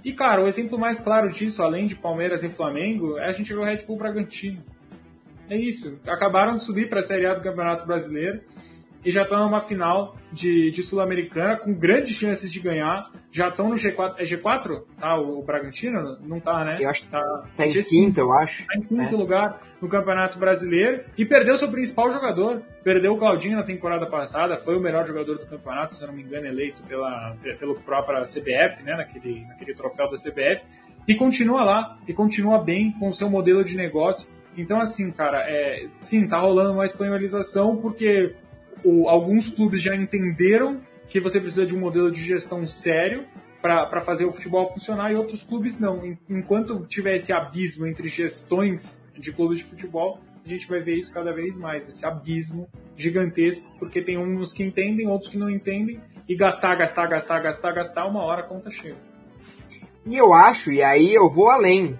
E, 0.03 0.13
cara, 0.13 0.43
o 0.43 0.47
exemplo 0.47 0.77
mais 0.77 0.99
claro 0.99 1.29
disso, 1.29 1.61
além 1.61 1.87
de 1.87 1.95
Palmeiras 1.95 2.43
e 2.43 2.49
Flamengo, 2.49 3.17
é 3.17 3.27
a 3.27 3.31
gente 3.31 3.53
ver 3.53 3.59
o 3.59 3.63
Red 3.63 3.85
Bull 3.85 3.97
Bragantino. 3.97 4.63
É 5.49 5.57
isso. 5.57 5.99
Acabaram 6.07 6.55
de 6.55 6.63
subir 6.63 6.89
para 6.89 6.99
a 6.99 7.03
Série 7.03 7.25
A 7.25 7.33
do 7.33 7.41
Campeonato 7.41 7.85
Brasileiro 7.85 8.41
e 9.03 9.11
já 9.11 9.23
estão 9.23 9.39
numa 9.45 9.61
final 9.61 10.15
de, 10.31 10.69
de 10.71 10.83
Sul-Americana 10.83 11.57
com 11.57 11.73
grandes 11.73 12.15
chances 12.15 12.51
de 12.51 12.59
ganhar. 12.59 13.11
Já 13.31 13.49
estão 13.49 13.69
no 13.69 13.75
G4. 13.75 14.15
É 14.17 14.23
G4? 14.23 14.83
Tá, 14.99 15.17
o, 15.17 15.41
Bragantino? 15.41 16.17
Não 16.21 16.39
tá, 16.39 16.65
né? 16.65 16.77
Eu 16.79 16.89
acho 16.89 17.03
que 17.03 17.09
tá, 17.09 17.43
tá 17.55 17.67
em 17.67 17.71
G5, 17.71 17.89
quinto, 17.89 18.19
eu 18.19 18.31
acho. 18.33 18.65
Tá 18.65 18.75
em 18.75 18.81
quinto 18.81 19.15
é. 19.15 19.17
lugar 19.17 19.61
no 19.81 19.87
Campeonato 19.87 20.37
Brasileiro 20.37 21.03
e 21.17 21.25
perdeu 21.25 21.55
seu 21.57 21.69
principal 21.69 22.09
jogador. 22.09 22.61
Perdeu 22.83 23.13
o 23.13 23.17
Claudinho 23.17 23.57
na 23.57 23.63
temporada 23.63 24.05
passada, 24.05 24.57
foi 24.57 24.77
o 24.77 24.81
melhor 24.81 25.05
jogador 25.05 25.37
do 25.37 25.45
campeonato, 25.45 25.95
se 25.95 26.03
eu 26.03 26.07
não 26.07 26.15
me 26.15 26.23
engano, 26.23 26.47
eleito 26.47 26.81
pela, 26.83 27.35
pelo 27.59 27.75
próprio 27.75 28.21
CBF, 28.23 28.83
né? 28.83 28.95
Naquele, 28.95 29.45
naquele 29.45 29.73
troféu 29.73 30.09
da 30.09 30.17
CBF. 30.17 30.63
E 31.07 31.15
continua 31.15 31.63
lá, 31.63 31.97
e 32.07 32.13
continua 32.13 32.59
bem 32.59 32.91
com 32.99 33.07
o 33.07 33.13
seu 33.13 33.29
modelo 33.29 33.63
de 33.63 33.75
negócio. 33.75 34.29
Então, 34.57 34.79
assim, 34.79 35.11
cara, 35.11 35.43
é, 35.47 35.87
sim, 35.99 36.27
tá 36.27 36.37
rolando 36.39 36.73
uma 36.73 36.85
espanholização 36.85 37.77
porque 37.77 38.35
o, 38.83 39.09
alguns 39.09 39.49
clubes 39.49 39.81
já 39.81 39.95
entenderam 39.95 40.79
que 41.07 41.19
você 41.19 41.39
precisa 41.39 41.65
de 41.65 41.75
um 41.75 41.79
modelo 41.79 42.11
de 42.11 42.23
gestão 42.23 42.65
sério 42.67 43.25
para 43.61 43.99
fazer 43.99 44.25
o 44.25 44.31
futebol 44.31 44.71
funcionar 44.71 45.11
e 45.11 45.15
outros 45.15 45.43
clubes 45.43 45.79
não. 45.79 46.17
Enquanto 46.29 46.85
tiver 46.85 47.15
esse 47.15 47.33
abismo 47.33 47.85
entre 47.85 48.07
gestões 48.07 49.07
de 49.17 49.33
clubes 49.33 49.57
de 49.57 49.65
futebol, 49.65 50.19
a 50.45 50.47
gente 50.47 50.67
vai 50.67 50.79
ver 50.79 50.95
isso 50.95 51.13
cada 51.13 51.33
vez 51.33 51.57
mais, 51.57 51.87
esse 51.89 52.05
abismo 52.05 52.69
gigantesco, 52.95 53.69
porque 53.77 54.01
tem 54.01 54.17
uns 54.17 54.53
que 54.53 54.63
entendem, 54.63 55.07
outros 55.07 55.29
que 55.29 55.37
não 55.37 55.49
entendem, 55.49 55.99
e 56.27 56.35
gastar, 56.35 56.75
gastar, 56.75 57.07
gastar, 57.07 57.39
gastar, 57.39 57.71
gastar, 57.71 58.05
uma 58.05 58.23
hora 58.23 58.41
a 58.41 58.47
conta 58.47 58.71
chega. 58.71 58.97
E 60.05 60.15
eu 60.15 60.33
acho, 60.33 60.71
e 60.71 60.81
aí 60.81 61.13
eu 61.13 61.29
vou 61.29 61.49
além, 61.49 61.99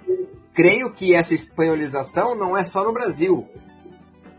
creio 0.54 0.92
que 0.92 1.14
essa 1.14 1.34
espanholização 1.34 2.36
não 2.36 2.56
é 2.56 2.64
só 2.64 2.84
no 2.84 2.94
Brasil. 2.94 3.48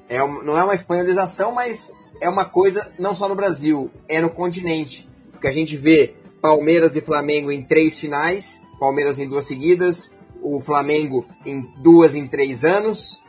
É, 0.09 0.19
não 0.19 0.59
é 0.59 0.65
uma 0.65 0.75
espanholização, 0.75 1.53
mas 1.53 1.93
é 2.21 2.29
uma 2.29 2.45
coisa 2.45 2.93
não 2.99 3.15
só 3.15 3.29
no 3.29 3.35
Brasil, 3.35 3.91
é 4.09 4.21
no 4.21 4.31
continente. 4.31 5.09
Porque 5.33 5.49
a 5.49 5.53
gente 5.53 5.77
vê 5.77 6.15
Palmeiras 6.41 6.95
e 6.97 7.01
Flamengo 7.01 7.51
em 7.51 7.63
três 7.63 7.99
finais, 7.99 8.63
Palmeiras 8.79 9.19
em 9.19 9.29
duas 9.29 9.47
seguidas, 9.47 10.19
o 10.43 10.61
Flamengo 10.61 11.27
em 11.45 11.63
duas 11.79 12.15
em 12.15 12.27
três 12.27 12.65
anos, 12.65 13.23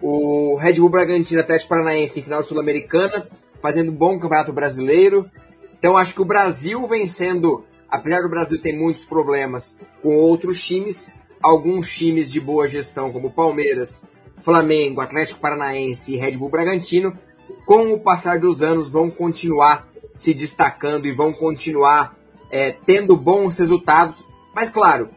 o 0.00 0.56
Red 0.56 0.74
Bull 0.74 0.88
Bragantino 0.88 1.40
Atlético 1.40 1.68
Paranaense 1.68 2.20
em 2.20 2.22
final 2.22 2.42
sul-americana, 2.42 3.28
fazendo 3.60 3.92
um 3.92 3.94
bom 3.94 4.18
campeonato 4.18 4.52
brasileiro. 4.52 5.30
Então 5.78 5.96
acho 5.96 6.14
que 6.14 6.22
o 6.22 6.26
Brasil 6.26 6.86
vem 6.86 7.06
sendo, 7.06 7.64
apesar 7.88 8.22
do 8.22 8.28
Brasil 8.28 8.60
ter 8.60 8.72
muitos 8.72 9.04
problemas 9.04 9.80
com 10.02 10.16
outros 10.16 10.62
times, 10.62 11.10
alguns 11.42 11.90
times 11.90 12.30
de 12.30 12.40
boa 12.40 12.68
gestão 12.68 13.12
como 13.12 13.30
Palmeiras, 13.30 14.06
Flamengo, 14.40 15.00
Atlético 15.00 15.40
Paranaense 15.40 16.14
e 16.14 16.16
Red 16.16 16.32
Bull 16.32 16.50
Bragantino 16.50 17.16
com 17.64 17.92
o 17.92 18.00
passar 18.00 18.38
dos 18.38 18.62
anos, 18.62 18.90
vão 18.90 19.10
continuar 19.10 19.88
se 20.14 20.34
destacando 20.34 21.06
e 21.06 21.12
vão 21.12 21.32
continuar 21.32 22.16
é, 22.50 22.72
tendo 22.72 23.16
bons 23.16 23.58
resultados. 23.58 24.26
Mas, 24.54 24.68
claro, 24.68 25.08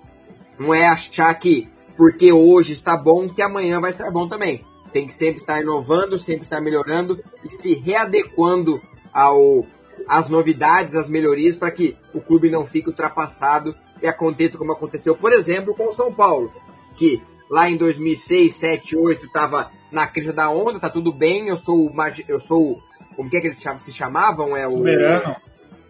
não 0.57 0.73
é 0.73 0.87
achar 0.87 1.33
que 1.35 1.69
porque 1.97 2.31
hoje 2.31 2.73
está 2.73 2.97
bom 2.97 3.29
que 3.29 3.41
amanhã 3.41 3.79
vai 3.79 3.89
estar 3.89 4.09
bom 4.11 4.27
também. 4.27 4.63
Tem 4.91 5.05
que 5.05 5.13
sempre 5.13 5.41
estar 5.41 5.61
inovando, 5.61 6.17
sempre 6.17 6.43
estar 6.43 6.61
melhorando 6.61 7.19
e 7.43 7.51
se 7.51 7.73
readequando 7.73 8.81
ao, 9.11 9.65
às 10.07 10.27
novidades, 10.27 10.95
às 10.95 11.09
melhorias, 11.09 11.55
para 11.55 11.71
que 11.71 11.97
o 12.13 12.21
clube 12.21 12.49
não 12.49 12.65
fique 12.65 12.89
ultrapassado 12.89 13.75
e 14.01 14.07
aconteça 14.07 14.57
como 14.57 14.71
aconteceu, 14.71 15.15
por 15.15 15.31
exemplo, 15.31 15.73
com 15.73 15.87
o 15.87 15.93
São 15.93 16.13
Paulo, 16.13 16.51
que 16.95 17.21
lá 17.49 17.69
em 17.69 17.77
2006, 17.77 18.53
7, 18.53 18.95
8 18.95 19.25
estava 19.25 19.71
na 19.93 20.07
crise 20.07 20.33
da 20.33 20.49
onda, 20.49 20.79
tá 20.79 20.89
tudo 20.89 21.13
bem, 21.13 21.47
eu 21.47 21.55
sou 21.55 21.93
eu 22.27 22.39
sou 22.39 22.81
como 23.15 23.29
que 23.29 23.37
é 23.37 23.41
que 23.41 23.47
eles 23.47 23.63
se 23.77 23.93
chamavam? 23.93 24.57
É 24.57 24.67
o 24.67 24.77
soberano. 24.77 25.35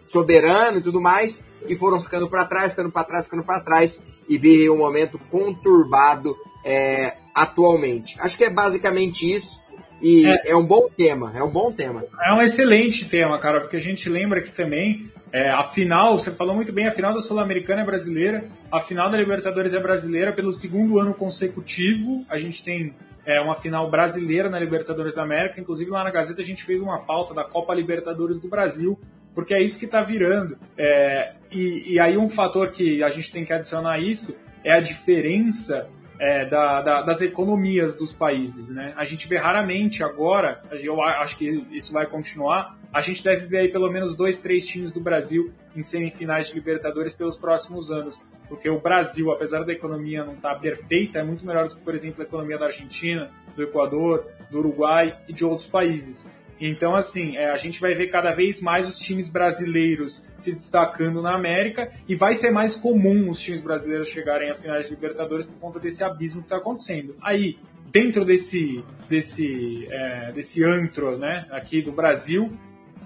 Soberano 0.04 0.78
e 0.78 0.82
tudo 0.82 1.00
mais, 1.00 1.50
e 1.66 1.74
foram 1.74 1.98
ficando 1.98 2.28
para 2.28 2.44
trás, 2.44 2.72
ficando 2.72 2.90
para 2.90 3.04
trás, 3.04 3.24
ficando 3.24 3.42
para 3.42 3.60
trás 3.60 4.06
e 4.28 4.36
vivem 4.36 4.68
um 4.68 4.76
momento 4.76 5.18
conturbado 5.30 6.36
é, 6.62 7.16
atualmente. 7.34 8.14
Acho 8.20 8.36
que 8.36 8.44
é 8.44 8.50
basicamente 8.50 9.30
isso. 9.30 9.62
E 10.02 10.26
é. 10.26 10.50
é. 10.50 10.56
um 10.56 10.64
bom 10.64 10.88
tema, 10.94 11.32
é 11.34 11.42
um 11.42 11.50
bom 11.50 11.72
tema. 11.72 12.04
É 12.22 12.32
um 12.34 12.42
excelente 12.42 13.06
tema, 13.06 13.38
cara, 13.38 13.60
porque 13.60 13.76
a 13.76 13.80
gente 13.80 14.10
lembra 14.10 14.42
que 14.42 14.52
também 14.52 15.10
é, 15.32 15.48
a 15.48 15.62
final, 15.62 16.18
você 16.18 16.30
falou 16.30 16.54
muito 16.54 16.72
bem, 16.72 16.86
a 16.86 16.92
final 16.92 17.14
da 17.14 17.20
Sul-Americana 17.20 17.80
é 17.80 17.84
brasileira, 17.84 18.44
a 18.70 18.80
final 18.80 19.10
da 19.10 19.16
Libertadores 19.16 19.72
é 19.72 19.80
brasileira 19.80 20.32
pelo 20.32 20.52
segundo 20.52 20.98
ano 20.98 21.14
consecutivo. 21.14 22.24
A 22.28 22.36
gente 22.36 22.62
tem 22.62 22.94
é, 23.26 23.40
uma 23.40 23.54
final 23.54 23.90
brasileira 23.90 24.48
na 24.48 24.58
Libertadores 24.58 25.14
da 25.14 25.22
América. 25.22 25.60
Inclusive 25.60 25.90
lá 25.90 26.04
na 26.04 26.10
Gazeta 26.10 26.42
a 26.42 26.44
gente 26.44 26.64
fez 26.64 26.82
uma 26.82 27.04
pauta 27.04 27.34
da 27.34 27.44
Copa 27.44 27.74
Libertadores 27.74 28.38
do 28.38 28.48
Brasil, 28.48 28.98
porque 29.34 29.54
é 29.54 29.62
isso 29.62 29.78
que 29.78 29.86
está 29.86 30.02
virando. 30.02 30.56
É, 30.76 31.34
e, 31.50 31.94
e, 31.94 32.00
aí 32.00 32.16
um 32.16 32.28
fator 32.28 32.70
que 32.70 33.02
a 33.02 33.08
gente 33.08 33.32
tem 33.32 33.44
que 33.44 33.52
adicionar 33.52 33.98
isso 33.98 34.42
é 34.62 34.72
a 34.72 34.80
diferença 34.80 35.90
é, 36.18 36.44
da, 36.46 36.82
da, 36.82 37.02
das 37.02 37.22
economias 37.22 37.96
dos 37.96 38.12
países. 38.12 38.70
Né? 38.70 38.94
A 38.96 39.04
gente 39.04 39.28
vê 39.28 39.36
raramente 39.36 40.02
agora, 40.02 40.62
eu 40.70 41.02
acho 41.02 41.36
que 41.36 41.66
isso 41.70 41.92
vai 41.92 42.06
continuar, 42.06 42.78
a 42.92 43.00
gente 43.00 43.24
deve 43.24 43.46
ver 43.46 43.58
aí 43.58 43.68
pelo 43.68 43.90
menos 43.90 44.16
dois, 44.16 44.40
três 44.40 44.66
times 44.66 44.92
do 44.92 45.00
Brasil 45.00 45.52
em 45.74 45.82
semifinais 45.82 46.48
de 46.48 46.54
Libertadores 46.54 47.12
pelos 47.12 47.36
próximos 47.36 47.90
anos. 47.90 48.24
Porque 48.48 48.68
o 48.68 48.78
Brasil, 48.78 49.30
apesar 49.32 49.64
da 49.64 49.72
economia 49.72 50.24
não 50.24 50.34
estar 50.34 50.54
tá 50.54 50.60
perfeita, 50.60 51.18
é 51.18 51.22
muito 51.22 51.46
melhor 51.46 51.68
do 51.68 51.76
que, 51.76 51.82
por 51.82 51.94
exemplo, 51.94 52.22
a 52.22 52.24
economia 52.24 52.58
da 52.58 52.66
Argentina, 52.66 53.30
do 53.56 53.62
Equador, 53.62 54.26
do 54.50 54.58
Uruguai 54.58 55.16
e 55.28 55.32
de 55.32 55.44
outros 55.44 55.68
países. 55.68 56.38
Então, 56.60 56.94
assim, 56.94 57.36
é, 57.36 57.50
a 57.50 57.56
gente 57.56 57.80
vai 57.80 57.94
ver 57.94 58.08
cada 58.08 58.32
vez 58.32 58.62
mais 58.62 58.88
os 58.88 58.98
times 58.98 59.28
brasileiros 59.28 60.30
se 60.38 60.52
destacando 60.52 61.20
na 61.20 61.34
América 61.34 61.90
e 62.08 62.14
vai 62.14 62.34
ser 62.34 62.50
mais 62.50 62.76
comum 62.76 63.28
os 63.28 63.40
times 63.40 63.62
brasileiros 63.62 64.08
chegarem 64.08 64.50
a 64.50 64.54
finais 64.54 64.86
de 64.86 64.94
Libertadores 64.94 65.46
por 65.46 65.58
conta 65.58 65.80
desse 65.80 66.04
abismo 66.04 66.40
que 66.40 66.46
está 66.46 66.56
acontecendo. 66.56 67.16
Aí, 67.20 67.58
dentro 67.90 68.24
desse, 68.24 68.84
desse, 69.08 69.86
é, 69.90 70.32
desse 70.32 70.64
antro 70.64 71.18
né, 71.18 71.46
aqui 71.50 71.82
do 71.82 71.92
Brasil, 71.92 72.52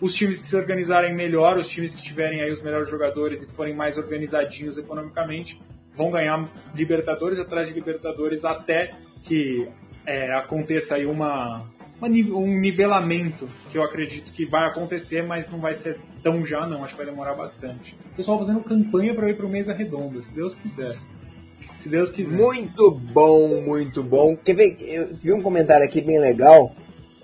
os 0.01 0.15
times 0.15 0.41
que 0.41 0.47
se 0.47 0.57
organizarem 0.57 1.15
melhor, 1.15 1.59
os 1.59 1.69
times 1.69 1.95
que 1.95 2.03
tiverem 2.03 2.43
aí 2.43 2.51
os 2.51 2.63
melhores 2.63 2.89
jogadores 2.89 3.43
e 3.43 3.47
forem 3.47 3.75
mais 3.75 3.97
organizadinhos 3.97 4.79
economicamente, 4.79 5.61
vão 5.93 6.11
ganhar 6.11 6.49
Libertadores 6.75 7.39
atrás 7.39 7.69
de 7.69 7.75
Libertadores 7.75 8.45
até 8.45 8.93
que 9.23 9.69
é, 10.07 10.33
aconteça 10.33 10.95
aí 10.95 11.05
uma, 11.05 11.67
uma, 12.01 12.09
um 12.09 12.61
nivelamento 12.61 13.49
que 13.71 13.77
eu 13.77 13.83
acredito 13.83 14.33
que 14.33 14.47
vai 14.47 14.69
acontecer, 14.69 15.23
mas 15.23 15.51
não 15.51 15.59
vai 15.59 15.75
ser 15.75 15.99
tão 16.23 16.47
já 16.47 16.67
não, 16.67 16.85
acho 16.85 16.95
que 16.95 17.03
vai 17.03 17.11
demorar 17.11 17.35
bastante. 17.35 17.97
Pessoal 18.17 18.39
fazendo 18.39 18.61
campanha 18.61 19.15
para 19.15 19.29
ir 19.29 19.37
para 19.37 19.47
o 19.47 19.49
Mesa 19.49 19.73
Redonda, 19.73 20.21
se 20.23 20.35
Deus 20.35 20.55
quiser. 20.55 20.97
Se 21.81 21.89
Deus 21.89 22.13
quiser. 22.13 22.37
Muito 22.37 22.91
bom, 22.91 23.61
muito 23.61 24.03
bom. 24.03 24.37
Quer 24.37 24.55
ver? 24.55 24.77
Eu 24.81 25.17
vi 25.17 25.33
um 25.33 25.43
comentário 25.43 25.85
aqui 25.85 26.01
bem 26.01 26.19
legal 26.19 26.75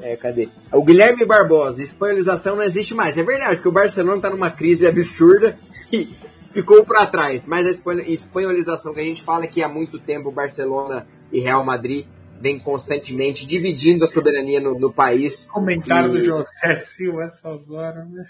é, 0.01 0.17
cadê? 0.17 0.49
O 0.73 0.83
Guilherme 0.83 1.25
Barbosa, 1.25 1.83
espanholização 1.83 2.57
não 2.57 2.63
existe 2.63 2.95
mais. 2.95 3.17
É 3.17 3.23
verdade, 3.23 3.57
porque 3.57 3.69
o 3.69 3.73
Barcelona 3.73 4.21
tá 4.21 4.31
numa 4.31 4.51
crise 4.51 4.87
absurda 4.87 5.59
e 5.93 6.15
ficou 6.53 6.85
para 6.85 7.07
trás. 7.07 7.47
Mas 7.47 7.67
a 7.67 8.01
espanholização 8.07 8.95
que 8.95 9.01
a 9.01 9.05
gente 9.05 9.23
fala 9.23 9.45
é 9.45 9.49
que 9.49 9.63
há 9.63 9.69
muito 9.69 9.99
tempo 9.99 10.31
Barcelona 10.31 11.07
e 11.31 11.41
Real 11.41 11.65
Madrid 11.65 12.07
vem 12.41 12.59
constantemente 12.59 13.47
dividindo 13.47 14.05
a 14.05 14.09
soberania 14.09 14.61
no, 14.61 14.79
no 14.79 14.93
país. 14.93 15.47
Comentário 15.47 16.11
e... 16.11 16.19
do 16.19 16.25
José 16.25 16.79
Silva 16.81 17.25
essas 17.25 17.71
horas, 17.71 18.07
né? 18.11 18.27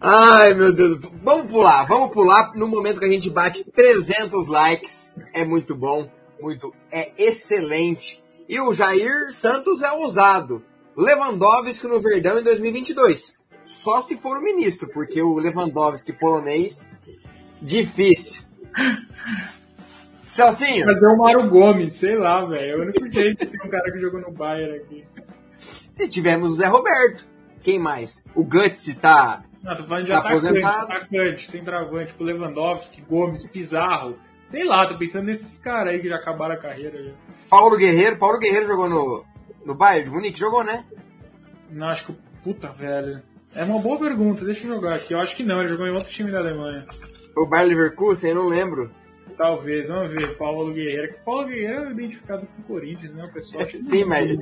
Ai, 0.00 0.54
meu 0.54 0.72
Deus. 0.72 0.98
Vamos 1.22 1.50
pular, 1.50 1.84
vamos 1.84 2.12
pular 2.12 2.54
no 2.54 2.68
momento 2.68 2.98
que 2.98 3.06
a 3.06 3.10
gente 3.10 3.30
bate 3.30 3.70
300 3.70 4.46
likes. 4.46 5.16
É 5.32 5.44
muito 5.44 5.74
bom, 5.74 6.10
muito, 6.40 6.74
é 6.90 7.12
excelente. 7.18 8.23
E 8.48 8.60
o 8.60 8.72
Jair 8.72 9.32
Santos 9.32 9.82
é 9.82 9.90
ousado. 9.90 10.62
Lewandowski 10.96 11.86
no 11.86 12.00
Verdão 12.00 12.38
em 12.38 12.42
2022. 12.42 13.42
Só 13.64 14.02
se 14.02 14.16
for 14.16 14.36
o 14.36 14.42
ministro, 14.42 14.88
porque 14.88 15.22
o 15.22 15.34
Lewandowski 15.34 16.12
polonês, 16.12 16.92
difícil. 17.60 18.44
Celcinho. 20.26 20.84
Mas 20.86 21.02
é 21.02 21.06
o 21.06 21.16
Mário 21.16 21.48
Gomes, 21.48 21.94
sei 21.94 22.18
lá, 22.18 22.44
velho. 22.44 22.72
É 22.72 22.76
o 22.76 22.82
único 22.82 23.10
jeito 23.10 23.38
que 23.38 23.46
tem 23.46 23.60
um 23.64 23.70
cara 23.70 23.90
que 23.90 23.98
jogou 23.98 24.20
no 24.20 24.30
Bayern 24.30 24.76
aqui. 24.76 25.04
E 25.98 26.08
tivemos 26.08 26.52
o 26.52 26.56
Zé 26.56 26.66
Roberto. 26.66 27.26
Quem 27.62 27.78
mais? 27.78 28.26
O 28.34 28.44
Guts 28.44 28.94
tá. 29.00 29.44
Não, 29.62 29.74
tô 29.74 29.84
falando 29.84 30.04
de 30.04 30.10
tá 30.10 30.18
atacante, 30.18 30.46
aposentado. 30.46 30.92
atacante, 30.92 31.50
centroavante, 31.50 32.06
tipo 32.08 32.24
Lewandowski, 32.24 33.00
Gomes, 33.00 33.48
Pizarro. 33.48 34.18
Sei 34.42 34.62
lá, 34.62 34.86
tô 34.86 34.98
pensando 34.98 35.24
nesses 35.24 35.62
caras 35.62 35.94
aí 35.94 36.00
que 36.00 36.08
já 36.08 36.16
acabaram 36.16 36.54
a 36.54 36.58
carreira. 36.58 37.02
Já. 37.02 37.12
Paulo 37.48 37.76
Guerreiro. 37.76 38.16
Paulo 38.16 38.38
Guerreiro 38.38 38.66
jogou 38.66 38.88
no, 38.88 39.24
no 39.64 39.74
Bayern 39.74 40.04
de 40.04 40.10
Munique? 40.10 40.38
Jogou, 40.38 40.64
né? 40.64 40.84
Não, 41.70 41.88
acho 41.88 42.06
que. 42.06 42.16
Puta, 42.42 42.68
velho. 42.68 43.22
É 43.54 43.64
uma 43.64 43.78
boa 43.78 43.98
pergunta, 43.98 44.44
deixa 44.44 44.66
eu 44.66 44.74
jogar 44.74 44.96
aqui. 44.96 45.14
Eu 45.14 45.20
acho 45.20 45.36
que 45.36 45.44
não, 45.44 45.60
ele 45.60 45.68
jogou 45.68 45.86
em 45.86 45.92
outro 45.92 46.10
time 46.10 46.30
da 46.30 46.38
Alemanha. 46.38 46.86
O 47.36 47.46
Bayern 47.46 47.74
Leverkusen, 47.74 48.30
eu 48.30 48.36
não 48.36 48.48
lembro. 48.48 48.90
Talvez, 49.36 49.88
vamos 49.88 50.10
ver. 50.10 50.36
Paulo 50.36 50.72
Guerreiro. 50.72 51.14
Paulo 51.24 51.46
Guerreiro 51.46 51.88
é 51.88 51.90
identificado 51.90 52.46
com 52.46 52.62
o 52.62 52.64
Corinthians, 52.64 53.14
né? 53.14 53.24
O 53.24 53.32
pessoal 53.32 53.68
Sim, 53.70 54.04
mas. 54.04 54.38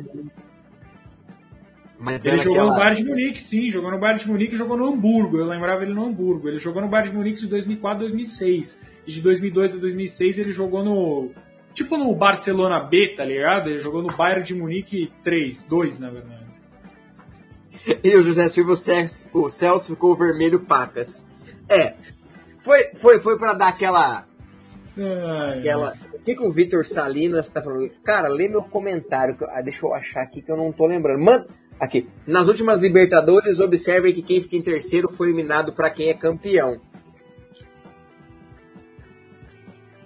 mas 1.98 2.24
ele 2.24 2.38
jogou 2.38 2.66
no 2.66 2.74
Bayern 2.74 3.02
de 3.02 3.08
Munique, 3.08 3.40
sim. 3.40 3.70
Jogou 3.70 3.90
no 3.90 3.98
Bayern 3.98 4.20
de 4.20 4.28
Munique 4.28 4.54
e 4.54 4.58
jogou 4.58 4.76
no 4.76 4.86
Hamburgo. 4.86 5.38
Eu 5.38 5.46
lembrava 5.46 5.82
ele 5.82 5.94
no 5.94 6.04
Hamburgo. 6.04 6.48
Ele 6.48 6.58
jogou 6.58 6.82
no 6.82 6.88
Bayern 6.88 7.10
de 7.10 7.16
Munique 7.16 7.40
de 7.40 7.46
2004 7.46 7.96
a 7.96 8.08
2006. 8.08 8.82
E 9.06 9.12
de 9.12 9.20
2002 9.20 9.74
a 9.74 9.78
2006 9.78 10.38
ele 10.38 10.52
jogou 10.52 10.84
no. 10.84 11.30
Tipo 11.74 11.96
no 11.96 12.14
Barcelona 12.14 12.80
B, 12.80 13.14
tá 13.16 13.24
ligado? 13.24 13.70
Ele 13.70 13.80
jogou 13.80 14.02
no 14.02 14.12
Bayern 14.12 14.44
de 14.44 14.54
Munique 14.54 15.12
3, 15.22 15.66
2, 15.66 16.00
na 16.00 16.10
verdade. 16.10 16.42
E 18.04 18.14
o 18.14 18.22
José 18.22 18.46
Silva, 18.46 18.74
o 19.32 19.48
Celso, 19.50 19.88
ficou 19.88 20.16
vermelho 20.16 20.60
pacas. 20.60 21.28
É, 21.68 21.94
foi, 22.60 22.94
foi, 22.94 23.18
foi 23.18 23.36
para 23.36 23.54
dar 23.54 23.68
aquela 23.68 24.24
Ai, 24.96 25.60
aquela. 25.60 25.94
O 26.12 26.18
que, 26.18 26.34
que 26.34 26.42
o 26.42 26.52
Vitor 26.52 26.84
Salinas 26.84 27.50
tá 27.50 27.62
falando? 27.62 27.90
Cara, 28.04 28.28
lê 28.28 28.48
meu 28.48 28.62
comentário. 28.62 29.36
Que... 29.36 29.44
Ah, 29.44 29.60
deixa 29.62 29.84
eu 29.86 29.94
achar 29.94 30.22
aqui 30.22 30.42
que 30.42 30.50
eu 30.50 30.56
não 30.56 30.72
tô 30.72 30.86
lembrando. 30.86 31.22
Manda. 31.22 31.46
Aqui. 31.80 32.08
Nas 32.26 32.46
últimas 32.46 32.80
Libertadores, 32.80 33.58
observem 33.58 34.14
que 34.14 34.22
quem 34.22 34.40
fica 34.40 34.56
em 34.56 34.62
terceiro 34.62 35.08
foi 35.08 35.28
eliminado 35.28 35.72
para 35.72 35.90
quem 35.90 36.10
é 36.10 36.14
campeão. 36.14 36.80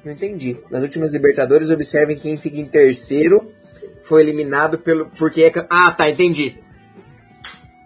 Não 0.07 0.13
entendi. 0.13 0.57
Nas 0.71 0.83
últimas 0.83 1.13
Libertadores, 1.13 1.69
observem 1.69 2.15
que 2.15 2.23
quem 2.23 2.39
fica 2.39 2.59
em 2.59 2.65
terceiro 2.65 3.51
foi 4.05 4.23
eliminado 4.23 4.79
pelo. 4.79 5.07
Porque 5.19 5.43
é. 5.43 5.67
Ah, 5.69 5.91
tá, 5.91 6.09
entendi. 6.09 6.61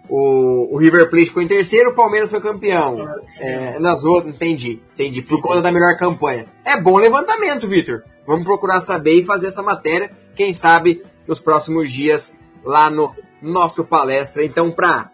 O, 0.07 0.75
o 0.75 0.77
River 0.77 1.09
Plate 1.09 1.25
ficou 1.25 1.41
em 1.41 1.47
terceiro, 1.47 1.89
o 1.89 1.95
Palmeiras 1.95 2.29
foi 2.29 2.39
campeão. 2.39 3.09
É, 3.39 3.79
nas 3.79 4.03
outras, 4.05 4.35
entendi, 4.35 4.79
entendi. 4.93 5.23
Por 5.23 5.41
conta 5.41 5.63
da 5.63 5.71
melhor 5.71 5.97
campanha. 5.97 6.45
É 6.63 6.79
bom 6.79 6.95
levantamento, 6.99 7.67
Vitor. 7.67 8.03
Vamos 8.27 8.45
procurar 8.45 8.81
saber 8.81 9.13
e 9.13 9.23
fazer 9.23 9.47
essa 9.47 9.63
matéria. 9.63 10.11
Quem 10.35 10.53
sabe 10.53 11.03
nos 11.27 11.39
próximos 11.39 11.91
dias 11.91 12.37
lá 12.63 12.91
no 12.91 13.15
nosso 13.41 13.83
palestra. 13.83 14.45
Então, 14.45 14.71
para 14.71 15.09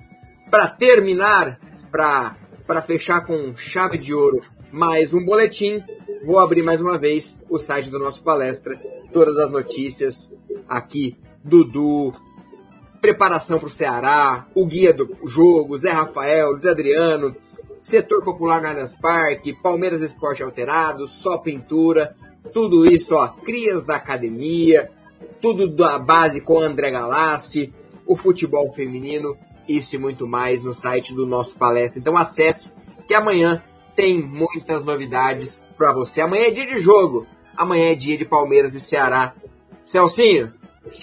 para 0.51 0.67
terminar, 0.67 1.57
para 1.89 2.81
fechar 2.81 3.21
com 3.21 3.55
chave 3.55 3.97
de 3.97 4.13
ouro, 4.13 4.41
mais 4.73 5.13
um 5.13 5.23
boletim, 5.23 5.81
vou 6.23 6.39
abrir 6.39 6.63
mais 6.63 6.81
uma 6.81 6.97
vez 6.97 7.45
o 7.49 7.59
site 7.59 7.89
do 7.89 7.99
nosso 7.99 8.23
palestra. 8.23 8.79
Todas 9.11 9.37
as 9.37 9.51
notícias 9.51 10.35
aqui, 10.67 11.17
Dudu, 11.43 12.11
preparação 13.01 13.59
para 13.59 13.67
o 13.67 13.71
Ceará, 13.71 14.47
o 14.53 14.65
guia 14.65 14.93
do 14.93 15.09
jogo, 15.25 15.77
Zé 15.77 15.91
Rafael, 15.91 16.57
Zé 16.57 16.71
Adriano, 16.71 17.35
setor 17.81 18.23
popular 18.23 18.61
no 18.61 18.67
Allianz 18.67 18.95
Parque, 18.95 19.53
Palmeiras 19.53 20.01
Esporte 20.01 20.43
Alterado, 20.43 21.07
só 21.07 21.37
pintura, 21.37 22.15
tudo 22.53 22.85
isso, 22.85 23.15
ó, 23.15 23.27
crias 23.29 23.85
da 23.85 23.95
academia, 23.95 24.91
tudo 25.41 25.67
da 25.67 25.97
base 25.97 26.41
com 26.41 26.59
André 26.59 26.91
Galassi, 26.91 27.73
o 28.05 28.15
futebol 28.15 28.71
feminino, 28.71 29.37
isso 29.67 29.95
e 29.95 29.99
muito 29.99 30.27
mais 30.27 30.61
no 30.61 30.73
site 30.73 31.13
do 31.13 31.25
nosso 31.25 31.57
palestra. 31.57 31.99
Então 31.99 32.17
acesse 32.17 32.75
que 33.07 33.13
amanhã 33.13 33.63
tem 33.97 34.23
muitas 34.23 34.85
novidades 34.85 35.67
para 35.77 35.91
você. 35.91 36.21
Amanhã 36.21 36.45
é 36.45 36.51
dia 36.51 36.65
de 36.65 36.79
jogo, 36.79 37.27
amanhã 37.57 37.91
é 37.91 37.95
dia 37.95 38.17
de 38.17 38.23
Palmeiras 38.23 38.75
e 38.75 38.79
Ceará. 38.79 39.33
Celcinho, 39.83 40.53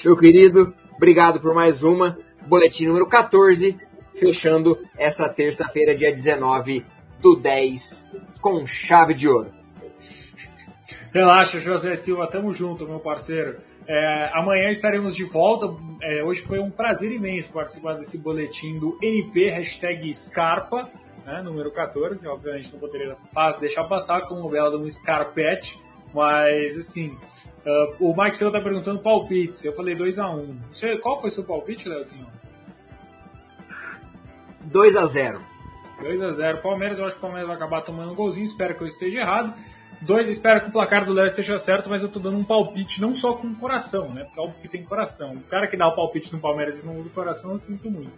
meu 0.02 0.16
querido, 0.16 0.72
Obrigado 0.96 1.40
por 1.40 1.52
mais 1.54 1.82
uma. 1.82 2.16
Boletim 2.46 2.86
número 2.86 3.06
14, 3.06 3.76
fechando 4.14 4.78
essa 4.96 5.28
terça-feira, 5.28 5.94
dia 5.94 6.12
19 6.12 6.84
do 7.20 7.36
10, 7.36 8.10
com 8.40 8.66
chave 8.66 9.12
de 9.12 9.28
ouro. 9.28 9.50
Relaxa, 11.12 11.58
José 11.58 11.96
Silva, 11.96 12.26
tamo 12.26 12.52
junto, 12.52 12.86
meu 12.86 13.00
parceiro. 13.00 13.58
É, 13.86 14.30
amanhã 14.34 14.68
estaremos 14.68 15.16
de 15.16 15.24
volta. 15.24 15.74
É, 16.02 16.22
hoje 16.22 16.42
foi 16.42 16.58
um 16.58 16.70
prazer 16.70 17.12
imenso 17.12 17.52
participar 17.52 17.94
desse 17.94 18.18
boletim 18.18 18.78
do 18.78 18.96
NP, 19.02 19.50
hashtag 19.50 20.14
Scarpa, 20.14 20.90
né, 21.24 21.42
número 21.42 21.70
14. 21.70 22.26
Obviamente 22.26 22.72
não 22.72 22.80
poderia 22.80 23.16
deixar 23.58 23.84
passar 23.84 24.22
como 24.22 24.48
bela 24.48 24.70
de 24.70 24.76
um 24.76 24.88
Scarpete, 24.88 25.80
mas 26.12 26.76
assim, 26.76 27.16
Uh, 27.64 28.10
o 28.10 28.14
Mike 28.14 28.36
Silva 28.36 28.58
tá 28.58 28.62
perguntando 28.62 29.00
palpites. 29.00 29.64
Eu 29.64 29.74
falei 29.74 29.96
2x1. 29.96 30.38
Um. 30.38 31.00
Qual 31.00 31.18
foi 31.18 31.30
seu 31.30 31.44
palpite, 31.44 31.88
Leozinho? 31.88 32.26
2x0. 34.70 35.40
2x0. 35.98 36.60
Palmeiras, 36.60 36.98
eu 36.98 37.06
acho 37.06 37.14
que 37.14 37.18
o 37.18 37.22
Palmeiras 37.22 37.48
vai 37.48 37.56
acabar 37.56 37.80
tomando 37.80 38.12
um 38.12 38.14
golzinho. 38.14 38.44
Espero 38.44 38.74
que 38.74 38.82
eu 38.82 38.86
esteja 38.86 39.20
errado. 39.20 39.54
Dois, 40.02 40.28
espero 40.28 40.60
que 40.60 40.68
o 40.68 40.72
placar 40.72 41.06
do 41.06 41.14
Léo 41.14 41.26
esteja 41.26 41.58
certo, 41.58 41.88
mas 41.88 42.02
eu 42.02 42.10
tô 42.10 42.18
dando 42.18 42.36
um 42.36 42.44
palpite 42.44 43.00
não 43.00 43.14
só 43.14 43.32
com 43.32 43.46
o 43.46 43.54
coração, 43.54 44.10
né? 44.10 44.24
Porque 44.24 44.38
é 44.38 44.42
óbvio 44.42 44.60
que 44.60 44.68
tem 44.68 44.84
coração. 44.84 45.32
O 45.32 45.42
cara 45.44 45.66
que 45.66 45.78
dá 45.78 45.88
o 45.88 45.94
palpite 45.94 46.30
no 46.34 46.40
Palmeiras 46.40 46.82
e 46.82 46.84
não 46.84 46.98
usa 46.98 47.08
o 47.08 47.12
coração, 47.12 47.52
eu 47.52 47.58
sinto 47.58 47.90
muito. 47.90 48.12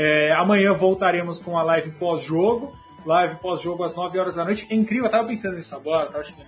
É, 0.00 0.32
amanhã 0.32 0.72
voltaremos 0.72 1.40
com 1.40 1.58
a 1.58 1.62
live 1.64 1.90
pós-jogo. 1.90 2.72
Live 3.04 3.36
pós-jogo 3.36 3.82
às 3.82 3.96
9 3.96 4.18
horas 4.18 4.36
da 4.36 4.44
noite. 4.44 4.66
É 4.70 4.74
incrível, 4.74 5.06
eu 5.06 5.10
tava 5.10 5.26
pensando 5.26 5.56
nisso 5.56 5.74
agora, 5.74 6.06
tava 6.06 6.20
achando. 6.20 6.42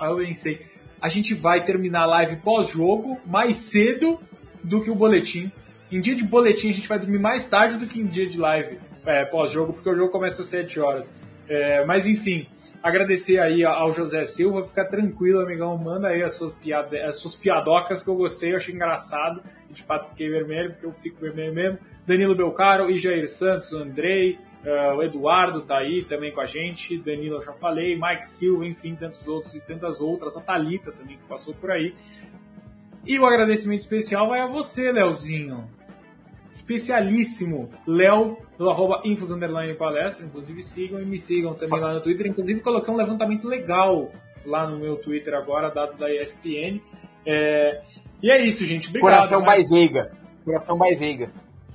Eu 0.00 0.16
pensei 0.24 0.60
a 1.00 1.08
gente 1.08 1.34
vai 1.34 1.64
terminar 1.64 2.02
a 2.02 2.06
live 2.06 2.36
pós-jogo 2.36 3.18
mais 3.26 3.56
cedo 3.56 4.18
do 4.62 4.82
que 4.82 4.90
o 4.90 4.94
boletim. 4.94 5.50
Em 5.90 6.00
dia 6.00 6.14
de 6.14 6.24
boletim 6.24 6.70
a 6.70 6.72
gente 6.72 6.88
vai 6.88 6.98
dormir 6.98 7.18
mais 7.18 7.46
tarde 7.46 7.76
do 7.76 7.86
que 7.86 8.00
em 8.00 8.06
dia 8.06 8.26
de 8.26 8.38
live 8.38 8.78
é, 9.04 9.24
pós-jogo, 9.24 9.72
porque 9.72 9.88
o 9.88 9.94
jogo 9.94 10.10
começa 10.10 10.42
às 10.42 10.48
7 10.48 10.80
horas. 10.80 11.14
É, 11.48 11.84
mas 11.84 12.06
enfim, 12.06 12.46
agradecer 12.82 13.38
aí 13.38 13.64
ao 13.64 13.92
José 13.92 14.24
Silva, 14.24 14.64
fica 14.64 14.84
tranquilo, 14.84 15.40
amigão, 15.40 15.76
manda 15.76 16.08
aí 16.08 16.22
as 16.22 16.34
suas, 16.34 16.54
piada, 16.54 17.06
as 17.06 17.16
suas 17.16 17.34
piadocas 17.34 18.02
que 18.02 18.08
eu 18.08 18.16
gostei, 18.16 18.52
eu 18.52 18.56
achei 18.56 18.74
engraçado, 18.74 19.42
de 19.70 19.82
fato 19.82 20.08
fiquei 20.08 20.28
vermelho, 20.28 20.72
porque 20.72 20.86
eu 20.86 20.92
fico 20.92 21.20
vermelho 21.20 21.54
mesmo. 21.54 21.78
Danilo 22.06 22.34
Belcaro, 22.34 22.94
Jair 22.96 23.28
Santos, 23.28 23.72
Andrei, 23.72 24.38
Uh, 24.66 24.96
o 24.96 25.02
Eduardo 25.04 25.60
tá 25.60 25.78
aí 25.78 26.02
também 26.02 26.32
com 26.32 26.40
a 26.40 26.46
gente, 26.46 26.98
Danilo 26.98 27.36
eu 27.36 27.42
já 27.42 27.52
falei, 27.52 27.94
Mike 27.94 28.26
Silva, 28.26 28.66
enfim, 28.66 28.96
tantos 28.96 29.28
outros 29.28 29.54
e 29.54 29.60
tantas 29.60 30.00
outras, 30.00 30.36
a 30.36 30.40
Thalita 30.40 30.90
também 30.90 31.16
que 31.16 31.22
passou 31.28 31.54
por 31.54 31.70
aí. 31.70 31.94
E 33.06 33.16
o 33.16 33.24
agradecimento 33.24 33.78
especial 33.78 34.28
vai 34.28 34.40
a 34.40 34.48
você, 34.48 34.90
Leozinho. 34.90 35.70
Especialíssimo, 36.50 37.70
Léo, 37.86 38.38
do 38.58 38.70
arroba 38.70 39.02
Infos 39.04 39.30
Palestra, 39.78 40.26
inclusive 40.26 40.62
sigam 40.62 41.00
e 41.00 41.04
me 41.04 41.18
sigam 41.18 41.54
também 41.54 41.80
lá 41.80 41.92
no 41.92 42.00
Twitter. 42.00 42.26
Inclusive 42.26 42.60
coloquei 42.60 42.92
um 42.92 42.96
levantamento 42.96 43.46
legal 43.46 44.10
lá 44.44 44.66
no 44.66 44.78
meu 44.78 44.96
Twitter 44.96 45.34
agora, 45.34 45.70
dados 45.70 45.98
da 45.98 46.12
ESPN. 46.12 46.80
É... 47.24 47.80
E 48.22 48.30
é 48.30 48.40
isso, 48.42 48.64
gente. 48.64 48.88
Obrigado. 48.88 49.10
Coração 49.10 49.42
mas... 49.42 49.62
by 49.62 49.68
Veiga. 49.68 50.12
Coração 50.44 50.78
by 50.78 50.94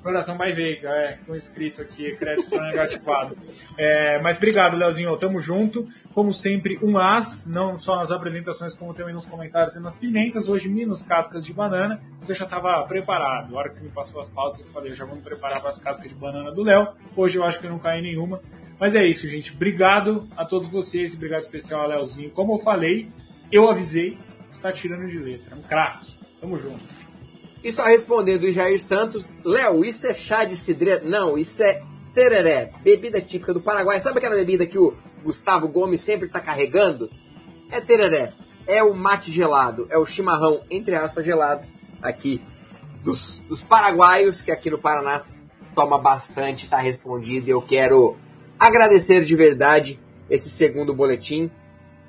Coração 0.02 0.36
by 0.36 0.52
Veiga, 0.52 0.89
é, 0.89 1.20
com 1.26 1.36
escrito 1.36 1.82
aqui, 1.82 2.16
crédito 2.16 2.60
negativado. 2.60 3.38
É, 3.78 4.20
mas 4.20 4.38
obrigado, 4.38 4.76
Leozinho, 4.76 5.16
tamo 5.18 5.39
junto. 5.39 5.88
Como 6.14 6.34
sempre, 6.34 6.80
um 6.82 6.97
as, 6.97 7.47
não 7.47 7.78
só 7.78 7.97
nas 7.97 8.12
apresentações, 8.12 8.74
como 8.74 8.93
também 8.93 9.14
nos 9.14 9.28
comentários 9.28 9.76
e 9.76 9.80
nas 9.80 9.95
pimentas. 9.95 10.49
Hoje, 10.49 10.68
menos 10.70 11.04
cascas 11.04 11.45
de 11.45 11.54
banana. 11.54 12.02
Você 12.20 12.34
já 12.34 12.45
estava 12.45 12.84
preparado. 12.88 13.56
A 13.56 13.60
hora 13.60 13.70
que 13.70 13.76
você 13.76 13.84
me 13.84 13.91
passou 13.91 14.20
as 14.20 14.30
pautas, 14.30 14.60
eu 14.60 14.66
falei, 14.66 14.91
eu 14.91 14.95
já 14.95 15.06
me 15.06 15.22
preparar 15.22 15.60
para 15.60 15.70
as 15.70 15.78
cascas 15.78 16.10
de 16.10 16.16
banana 16.16 16.52
do 16.52 16.64
Léo. 16.64 16.88
Hoje 17.16 17.38
eu 17.38 17.43
acho 17.43 17.60
que 17.60 17.68
eu 17.68 17.72
não 17.72 17.80
caí 17.80 18.02
nenhuma. 18.02 18.41
Mas 18.80 18.95
é 18.95 19.06
isso, 19.06 19.30
gente. 19.30 19.54
Obrigado 19.54 20.28
a 20.36 20.43
todos 20.43 20.68
vocês, 20.68 21.14
obrigado 21.16 21.41
especial 21.41 21.82
a 21.82 21.86
Leozinho. 21.86 22.32
Como 22.32 22.56
eu 22.56 22.58
falei, 22.58 23.12
eu 23.52 23.70
avisei, 23.70 24.18
está 24.49 24.72
tirando 24.72 25.08
de 25.08 25.20
letra. 25.20 25.56
É 25.56 25.60
um 25.60 25.62
craque. 25.62 26.20
Tamo 26.39 26.58
junto. 26.58 27.11
E 27.64 27.72
só 27.72 27.84
respondendo 27.84 28.43
o 28.43 28.51
Jair 28.51 28.82
Santos, 28.82 29.38
Léo, 29.43 29.86
isso 29.86 30.07
é 30.07 30.14
chá 30.14 30.43
de 30.43 30.55
cidreira? 30.55 31.03
Não, 31.03 31.38
isso 31.38 31.62
é 31.62 31.84
tereré, 32.14 32.72
bebida 32.84 33.22
típica 33.22 33.53
do 33.53 33.62
Paraguai. 33.62 33.99
Sabe 33.99 34.18
aquela 34.18 34.36
bebida 34.36 34.66
que 34.66 34.78
o 34.78 34.95
Gustavo 35.24 35.68
Gomes 35.68 36.01
sempre 36.01 36.28
está 36.28 36.39
carregando? 36.39 37.09
É 37.70 37.80
tereré. 37.80 38.34
É 38.68 38.84
o 38.84 38.93
mate 38.93 39.32
gelado, 39.32 39.88
é 39.89 39.97
o 39.97 40.05
chimarrão, 40.05 40.64
entre 40.70 40.95
aspas, 40.95 41.26
gelado, 41.26 41.68
aqui 42.01 42.41
dos, 43.03 43.39
dos 43.47 43.62
paraguaios, 43.62 44.41
que 44.41 44.51
aqui 44.51 44.70
no 44.70 44.78
Paraná 44.78 45.24
toma 45.76 45.97
bastante, 45.97 46.70
tá 46.70 46.78
respondido. 46.78 47.49
Eu 47.49 47.62
quero 47.62 48.18
agradecer 48.59 49.24
de 49.24 49.36
verdade 49.36 49.99
esse 50.30 50.49
segundo 50.49 50.93
boletim. 50.93 51.49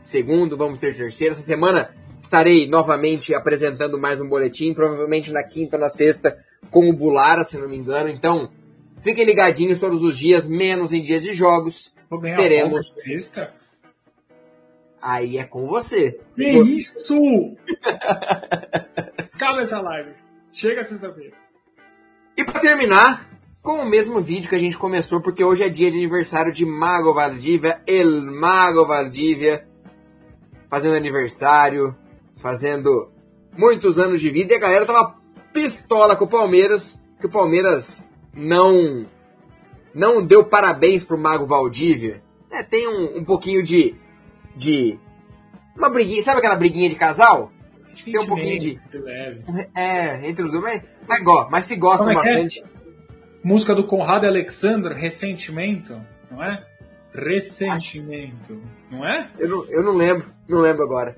Segundo, 0.02 0.56
vamos 0.56 0.78
ter 0.78 0.94
terceiro. 0.94 1.32
Essa 1.32 1.42
semana 1.42 1.94
estarei 2.22 2.68
novamente 2.68 3.34
apresentando 3.34 3.98
mais 3.98 4.20
um 4.20 4.28
boletim, 4.28 4.72
provavelmente 4.72 5.32
na 5.32 5.42
quinta 5.42 5.76
ou 5.76 5.80
na 5.80 5.88
sexta, 5.88 6.38
com 6.70 6.88
o 6.88 6.92
Bulara, 6.92 7.42
se 7.44 7.58
não 7.58 7.68
me 7.68 7.76
engano. 7.76 8.08
Então, 8.08 8.50
fiquem 9.00 9.24
ligadinhos 9.24 9.78
todos 9.78 10.02
os 10.02 10.16
dias, 10.16 10.48
menos 10.48 10.92
em 10.92 11.02
dias 11.02 11.22
de 11.22 11.34
jogos. 11.34 11.92
Teremos. 12.36 12.92
Sexta? 12.94 13.52
Aí 15.00 15.36
é 15.36 15.44
com 15.44 15.66
você. 15.66 16.20
Que 16.36 16.52
você... 16.52 16.76
isso? 16.76 17.18
Calma 19.36 19.62
essa 19.62 19.80
live. 19.80 20.12
Chega 20.52 20.84
sexta-feira. 20.84 21.36
E 22.36 22.44
para 22.44 22.60
terminar, 22.60 23.28
com 23.60 23.82
o 23.82 23.88
mesmo 23.88 24.20
vídeo 24.20 24.48
que 24.48 24.54
a 24.54 24.60
gente 24.60 24.78
começou, 24.78 25.20
porque 25.20 25.42
hoje 25.42 25.64
é 25.64 25.68
dia 25.68 25.90
de 25.90 25.96
aniversário 25.96 26.52
de 26.52 26.64
Mago 26.64 27.12
Valdívia, 27.12 27.82
El 27.86 28.20
Mago 28.20 28.86
Valdívia, 28.86 29.66
fazendo 30.70 30.94
aniversário, 30.94 31.96
fazendo 32.42 33.10
muitos 33.56 33.98
anos 33.98 34.20
de 34.20 34.28
vida, 34.28 34.52
e 34.52 34.56
a 34.56 34.60
galera 34.60 34.84
tava 34.84 35.14
pistola 35.52 36.16
com 36.16 36.24
o 36.24 36.28
Palmeiras, 36.28 37.06
que 37.20 37.26
o 37.26 37.30
Palmeiras 37.30 38.10
não 38.34 39.06
não 39.94 40.24
deu 40.24 40.44
parabéns 40.44 41.04
pro 41.04 41.18
Mago 41.18 41.46
Valdívia. 41.46 42.22
É, 42.50 42.62
tem 42.62 42.88
um, 42.88 43.18
um 43.18 43.24
pouquinho 43.24 43.62
de, 43.62 43.94
de. 44.56 44.98
Uma 45.76 45.88
briguinha, 45.88 46.22
sabe 46.22 46.38
aquela 46.38 46.56
briguinha 46.56 46.88
de 46.88 46.94
casal? 46.94 47.52
Tem 48.04 48.18
um 48.18 48.26
pouquinho 48.26 48.58
de. 48.58 48.80
É, 49.74 50.28
entre 50.28 50.44
os 50.44 50.50
dois, 50.50 50.62
mas, 50.62 50.82
mas, 51.06 51.50
mas 51.50 51.66
se 51.66 51.76
gostam 51.76 52.08
é, 52.08 52.12
é 52.12 52.14
bastante. 52.14 52.62
É? 52.62 52.72
Música 53.44 53.74
do 53.74 53.84
Conrado 53.84 54.26
Alexandre, 54.26 54.94
Ressentimento, 54.94 56.00
não 56.30 56.42
é? 56.42 56.64
Ressentimento, 57.12 58.62
não 58.90 59.06
é? 59.06 59.30
Eu 59.38 59.48
não, 59.48 59.64
eu 59.66 59.82
não 59.82 59.92
lembro, 59.92 60.32
não 60.48 60.60
lembro 60.60 60.82
agora. 60.84 61.16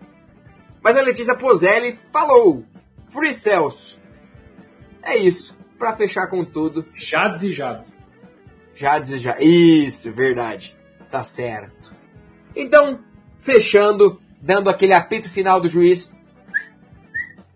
Mas 0.85 0.99
a 0.99 1.01
Letícia 1.01 1.35
Pozelli 1.35 1.99
falou: 2.13 2.63
Free 3.09 3.33
Celso. 3.33 3.99
É 5.03 5.17
isso, 5.17 5.59
para 5.79 5.97
fechar 5.97 6.27
com 6.27 6.45
tudo. 6.45 6.85
Jades 6.95 7.43
e 7.43 7.53
Jades. 7.53 7.97
Jades 8.75 9.11
e 9.13 9.19
Jades. 9.19 9.47
Isso, 9.47 10.13
verdade. 10.13 10.77
Tá 11.11 11.25
certo. 11.25 11.95
Então, 12.55 13.01
fechando, 13.39 14.21
dando 14.41 14.69
aquele 14.69 14.93
apito 14.93 15.29
final 15.29 15.59
do 15.59 15.69
juiz, 15.69 16.15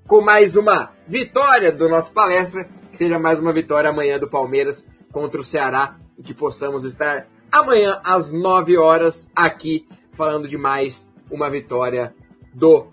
com 0.06 0.22
mais 0.22 0.56
uma 0.56 0.92
vitória 1.06 1.70
do 1.70 1.86
nosso 1.86 2.12
palestra 2.14 2.68
que 2.90 2.96
seja 2.96 3.18
mais 3.18 3.38
uma 3.38 3.52
vitória 3.52 3.90
amanhã 3.90 4.18
do 4.18 4.28
Palmeiras 4.28 4.90
contra 5.12 5.40
o 5.40 5.44
Ceará 5.44 5.96
e 6.18 6.22
que 6.22 6.32
possamos 6.32 6.84
estar 6.84 7.26
amanhã 7.52 8.00
às 8.02 8.32
9 8.32 8.76
horas 8.78 9.30
aqui 9.36 9.86
falando 10.12 10.48
de 10.48 10.56
mais 10.56 11.14
uma 11.30 11.50
vitória 11.50 12.14
do 12.54 12.88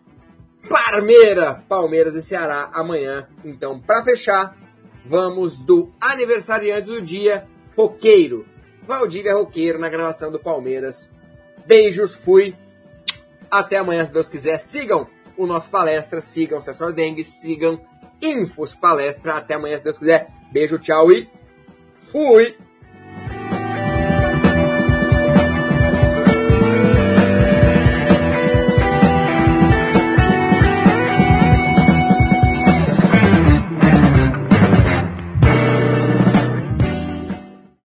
Parmeira, 0.70 1.64
Palmeiras 1.68 2.16
e 2.16 2.22
Ceará 2.22 2.70
amanhã. 2.74 3.28
Então, 3.44 3.80
para 3.80 4.04
fechar, 4.04 4.56
vamos 5.06 5.60
do 5.60 5.92
aniversariante 6.00 6.88
do 6.88 7.02
dia, 7.02 7.48
Roqueiro. 7.78 8.46
Valdívia 8.88 9.34
Roqueiro 9.34 9.80
na 9.80 9.90
gravação 9.90 10.32
do 10.32 10.40
Palmeiras. 10.40 11.16
Beijos, 11.66 12.16
fui. 12.16 12.56
Até 13.50 13.78
amanhã, 13.78 14.04
se 14.06 14.14
Deus 14.14 14.30
quiser. 14.30 14.60
Sigam 14.60 15.08
o 15.38 15.46
nosso 15.46 15.70
palestra, 15.70 16.22
sigam 16.22 16.60
o 16.60 16.62
Cessor 16.62 16.94
Dengue, 16.94 17.24
sigam 17.24 17.80
Infos 18.22 18.76
Palestra. 18.76 19.36
Até 19.36 19.56
amanhã, 19.56 19.78
se 19.78 19.84
Deus 19.84 19.98
quiser. 19.98 20.30
Beijo, 20.52 20.78
tchau 20.80 21.12
e 21.12 21.30
fui! 22.00 22.56